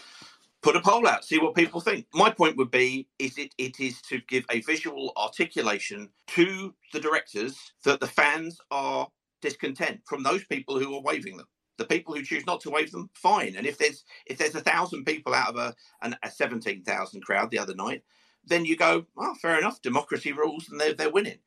put 0.63 0.77
a 0.77 0.81
poll 0.81 1.09
out, 1.09 1.25
see 1.25 1.41
what 1.41 1.57
people 1.57 1.81
think. 1.81 2.07
My 2.15 2.31
point 2.31 2.57
would 2.57 2.71
be 2.71 3.09
is 3.19 3.37
it 3.37 3.53
it 3.59 3.81
is 3.81 4.01
to 4.03 4.21
give 4.29 4.45
a 4.49 4.61
visual 4.61 5.13
articulation 5.17 6.09
to 6.29 6.73
the 6.93 7.01
directors 7.01 7.59
that 7.85 7.99
the 7.99 8.07
fans 8.07 8.61
are 8.71 9.09
discontent 9.41 10.03
from 10.07 10.23
those 10.23 10.45
people 10.45 10.79
who 10.79 10.95
are 10.95 11.03
waving 11.03 11.37
them. 11.37 11.49
The 11.83 11.89
people 11.89 12.15
who 12.15 12.23
choose 12.23 12.47
not 12.47 12.61
to 12.61 12.71
wave 12.71 12.93
them, 12.93 13.11
fine. 13.13 13.57
And 13.57 13.67
if 13.67 13.77
there's 13.77 14.05
if 14.27 14.39
there's 14.39 14.55
a 14.55 14.61
thousand 14.61 15.05
people 15.05 15.35
out 15.35 15.49
of 15.49 15.57
a 15.57 15.75
an, 16.01 16.17
a 16.23 16.31
seventeen 16.31 16.85
thousand 16.85 17.23
crowd 17.23 17.51
the 17.51 17.59
other 17.59 17.75
night, 17.75 18.05
then 18.45 18.65
you 18.65 18.77
go, 18.77 19.07
well, 19.17 19.35
fair 19.35 19.59
enough, 19.59 19.83
democracy 19.83 20.33
rules, 20.33 20.69
and 20.69 20.81
they're 20.81 20.95
they're 20.95 21.11
winning. 21.11 21.39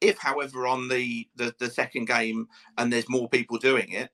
If, 0.00 0.16
however, 0.18 0.66
on 0.66 0.88
the, 0.88 1.28
the 1.36 1.54
the 1.58 1.70
second 1.70 2.06
game 2.06 2.48
and 2.78 2.90
there's 2.90 3.10
more 3.10 3.28
people 3.28 3.58
doing 3.58 3.90
it, 3.90 4.10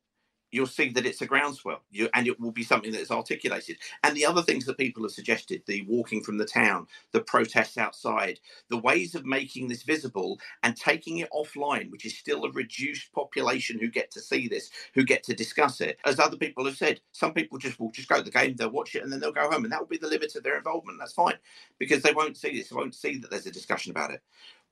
you'll 0.53 0.66
see 0.66 0.90
that 0.90 1.07
it's 1.07 1.22
a 1.22 1.26
groundswell 1.26 1.82
you, 1.90 2.09
and 2.14 2.26
it 2.26 2.40
will 2.40 2.53
be 2.53 2.64
something 2.64 2.92
that 2.92 3.01
is 3.03 3.11
articulated. 3.12 3.78
And 4.05 4.16
the 4.16 4.26
other 4.26 4.42
things 4.42 4.66
that 4.66 4.78
people 4.78 5.05
have 5.05 5.12
suggested 5.12 5.62
the 5.66 5.82
walking 5.82 6.22
from 6.22 6.38
the 6.38 6.46
town, 6.46 6.88
the 7.12 7.22
protests 7.22 7.78
outside, 7.78 8.40
the 8.70 8.78
ways 8.78 9.14
of 9.14 9.26
making 9.26 9.68
this 9.68 9.82
visible 9.84 10.40
and 10.62 10.76
taking 10.76 11.18
it 11.18 11.30
offline, 11.32 11.90
which 11.90 12.07
is 12.07 12.16
still 12.18 12.44
a 12.44 12.53
reduced 12.53 13.12
population 13.12 13.78
who 13.80 13.88
get 13.88 14.11
to 14.12 14.20
see 14.20 14.48
this, 14.48 14.70
who 14.94 15.05
get 15.05 15.24
to 15.24 15.34
discuss 15.34 15.80
it. 15.80 15.98
As 16.07 16.20
other 16.20 16.38
people 16.38 16.66
have 16.66 16.76
said, 16.78 17.01
some 17.12 17.34
people 17.34 17.59
just 17.59 17.80
will 17.80 17.92
just 17.92 18.09
go 18.09 18.18
to 18.18 18.22
the 18.24 18.32
game, 18.32 18.57
they'll 18.57 18.70
watch 18.70 18.96
it, 18.96 19.05
and 19.05 19.12
then 19.12 19.20
they'll 19.20 19.32
go 19.32 19.51
home. 19.51 19.64
And 19.64 19.72
that 19.72 19.80
will 19.80 19.88
be 19.88 19.98
the 19.98 20.09
limit 20.09 20.36
of 20.36 20.44
their 20.44 20.59
involvement. 20.59 20.98
That's 21.01 21.14
fine 21.14 21.38
because 21.78 22.03
they 22.03 22.12
won't 22.14 22.38
see 22.38 22.57
this, 22.57 22.70
they 22.70 22.76
won't 22.76 22.94
see 22.96 23.18
that 23.18 23.30
there's 23.30 23.46
a 23.46 23.53
discussion 23.53 23.90
about 23.92 24.12
it 24.12 24.22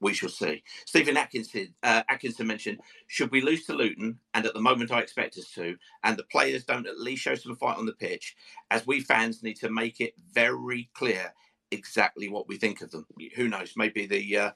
we 0.00 0.14
shall 0.14 0.28
see. 0.28 0.62
Stephen 0.84 1.16
Atkinson, 1.16 1.74
uh, 1.82 2.02
Atkinson 2.08 2.46
mentioned, 2.46 2.78
should 3.06 3.30
we 3.30 3.40
lose 3.40 3.64
to 3.66 3.74
Luton, 3.74 4.18
and 4.34 4.46
at 4.46 4.54
the 4.54 4.60
moment 4.60 4.92
I 4.92 5.00
expect 5.00 5.36
us 5.38 5.50
to, 5.54 5.76
and 6.04 6.16
the 6.16 6.24
players 6.24 6.64
don't 6.64 6.86
at 6.86 7.00
least 7.00 7.22
show 7.22 7.34
some 7.34 7.56
fight 7.56 7.78
on 7.78 7.86
the 7.86 7.92
pitch, 7.92 8.36
as 8.70 8.86
we 8.86 9.00
fans 9.00 9.42
need 9.42 9.54
to 9.56 9.70
make 9.70 10.00
it 10.00 10.14
very 10.32 10.88
clear 10.94 11.32
exactly 11.70 12.28
what 12.28 12.48
we 12.48 12.56
think 12.56 12.80
of 12.80 12.90
them. 12.90 13.06
Who 13.36 13.48
knows? 13.48 13.74
Maybe 13.76 14.06
the 14.06 14.38
uh, 14.38 14.50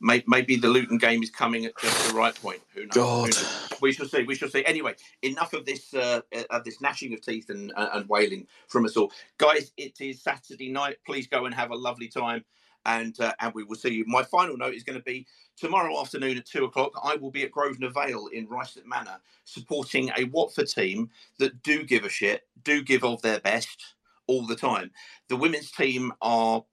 may, 0.00 0.24
maybe 0.26 0.56
the 0.56 0.68
Luton 0.68 0.98
game 0.98 1.22
is 1.22 1.30
coming 1.30 1.64
at 1.64 1.76
just 1.80 2.08
the 2.08 2.14
right 2.14 2.34
point. 2.34 2.60
Who 2.74 2.82
knows? 2.82 2.94
Who 2.94 3.00
God. 3.00 3.24
knows? 3.26 3.68
We 3.80 3.92
shall 3.92 4.08
see. 4.08 4.24
We 4.24 4.34
shall 4.34 4.48
see. 4.48 4.64
Anyway, 4.64 4.94
enough 5.22 5.52
of 5.52 5.64
this 5.64 5.94
uh, 5.94 6.22
of 6.50 6.64
this 6.64 6.80
gnashing 6.80 7.12
of 7.14 7.20
teeth 7.20 7.50
and, 7.50 7.72
uh, 7.76 7.90
and 7.92 8.08
wailing 8.08 8.46
from 8.66 8.84
us 8.84 8.96
all, 8.96 9.12
guys. 9.36 9.72
It 9.76 10.00
is 10.00 10.22
Saturday 10.22 10.70
night. 10.70 10.96
Please 11.06 11.26
go 11.26 11.44
and 11.44 11.54
have 11.54 11.70
a 11.70 11.76
lovely 11.76 12.08
time 12.08 12.44
and 12.88 13.20
uh, 13.20 13.34
and 13.40 13.54
we 13.54 13.64
will 13.64 13.76
see 13.76 13.90
you. 13.94 14.04
My 14.08 14.24
final 14.24 14.56
note 14.58 14.74
is 14.74 14.84
going 14.84 14.98
to 14.98 15.04
be 15.04 15.26
tomorrow 15.58 16.00
afternoon 16.00 16.38
at 16.38 16.46
two 16.46 16.64
o'clock. 16.66 16.92
I 17.04 17.16
will 17.16 17.32
be 17.32 17.44
at 17.44 17.52
Grosvenor 17.52 17.90
Vale 17.90 18.28
in 18.34 18.48
Ruislip 18.48 18.86
Manor, 18.86 19.18
supporting 19.44 20.10
a 20.18 20.24
Watford 20.26 20.68
team 20.68 21.10
that 21.38 21.62
do 21.62 21.84
give 21.84 22.04
a 22.04 22.10
shit, 22.10 22.42
do 22.64 22.82
give 22.82 23.04
of 23.04 23.22
their 23.22 23.40
best 23.40 23.96
all 24.28 24.46
the 24.46 24.56
time. 24.56 24.92
The 25.28 25.36
women's 25.36 25.72
team 25.72 26.12
are 26.22 26.64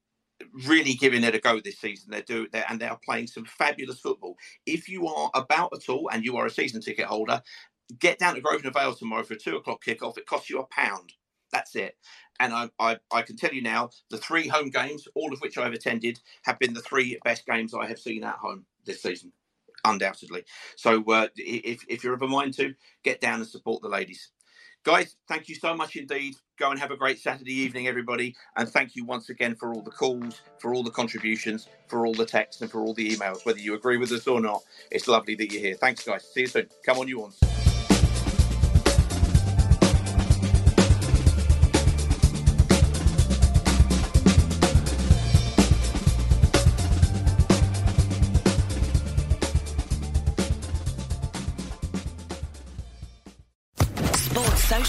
really 0.67 0.95
giving 0.95 1.23
it 1.23 1.35
a 1.35 1.39
go 1.39 1.61
this 1.61 1.79
season. 1.79 2.11
They're 2.11 2.23
doing 2.23 2.49
they 2.53 2.63
and 2.69 2.79
they 2.79 2.87
are 2.87 2.99
playing 3.05 3.27
some 3.27 3.45
fabulous 3.45 3.99
football. 4.01 4.37
If 4.65 4.89
you 4.89 5.07
are 5.07 5.31
about 5.35 5.73
at 5.75 5.89
all 5.89 6.09
and 6.11 6.25
you 6.25 6.37
are 6.37 6.47
a 6.47 6.51
season 6.51 6.81
ticket 6.81 7.07
holder, 7.07 7.41
get 7.99 8.19
down 8.19 8.35
to 8.35 8.41
Grosvenor 8.41 8.71
Vale 8.73 8.95
tomorrow 8.95 9.23
for 9.23 9.35
a 9.35 9.39
two 9.39 9.57
o'clock 9.57 9.83
kickoff. 9.85 10.17
It 10.17 10.27
costs 10.27 10.49
you 10.49 10.59
a 10.59 10.65
pound. 10.67 11.13
That's 11.51 11.75
it. 11.75 11.97
And 12.39 12.53
I, 12.53 12.69
I, 12.79 12.97
I 13.11 13.21
can 13.21 13.37
tell 13.37 13.53
you 13.53 13.61
now, 13.61 13.89
the 14.09 14.17
three 14.17 14.47
home 14.47 14.69
games, 14.69 15.07
all 15.15 15.31
of 15.33 15.39
which 15.39 15.57
I've 15.57 15.73
attended, 15.73 16.19
have 16.43 16.59
been 16.59 16.73
the 16.73 16.81
three 16.81 17.17
best 17.23 17.45
games 17.45 17.73
I 17.73 17.85
have 17.87 17.99
seen 17.99 18.23
at 18.23 18.35
home 18.35 18.65
this 18.85 19.01
season, 19.01 19.31
undoubtedly. 19.85 20.43
So 20.75 21.03
uh, 21.05 21.27
if, 21.35 21.85
if 21.87 22.03
you're 22.03 22.13
of 22.13 22.21
a 22.21 22.27
mind 22.27 22.53
to, 22.55 22.73
get 23.03 23.21
down 23.21 23.39
and 23.39 23.47
support 23.47 23.81
the 23.81 23.89
ladies. 23.89 24.31
Guys, 24.83 25.15
thank 25.27 25.49
you 25.49 25.55
so 25.55 25.75
much 25.75 25.95
indeed. 25.95 26.35
Go 26.59 26.69
and 26.69 26.79
have 26.79 26.91
a 26.91 26.95
great 26.95 27.19
Saturday 27.19 27.53
evening, 27.53 27.87
everybody. 27.87 28.35
And 28.55 28.69
thank 28.69 28.95
you 28.95 29.03
once 29.03 29.29
again 29.29 29.55
for 29.55 29.73
all 29.73 29.81
the 29.81 29.89
calls, 29.89 30.41
for 30.59 30.75
all 30.75 30.83
the 30.83 30.91
contributions, 30.91 31.67
for 31.87 32.05
all 32.05 32.13
the 32.13 32.25
texts, 32.25 32.61
and 32.61 32.69
for 32.69 32.81
all 32.81 32.93
the 32.93 33.09
emails. 33.09 33.45
Whether 33.47 33.59
you 33.59 33.73
agree 33.73 33.97
with 33.97 34.11
us 34.11 34.27
or 34.27 34.39
not, 34.39 34.61
it's 34.91 35.07
lovely 35.07 35.33
that 35.35 35.51
you're 35.51 35.61
here. 35.61 35.75
Thanks, 35.75 36.03
guys. 36.03 36.31
See 36.31 36.41
you 36.41 36.47
soon. 36.47 36.69
Come 36.85 36.99
on, 36.99 37.07
you 37.07 37.19
ones. 37.19 37.39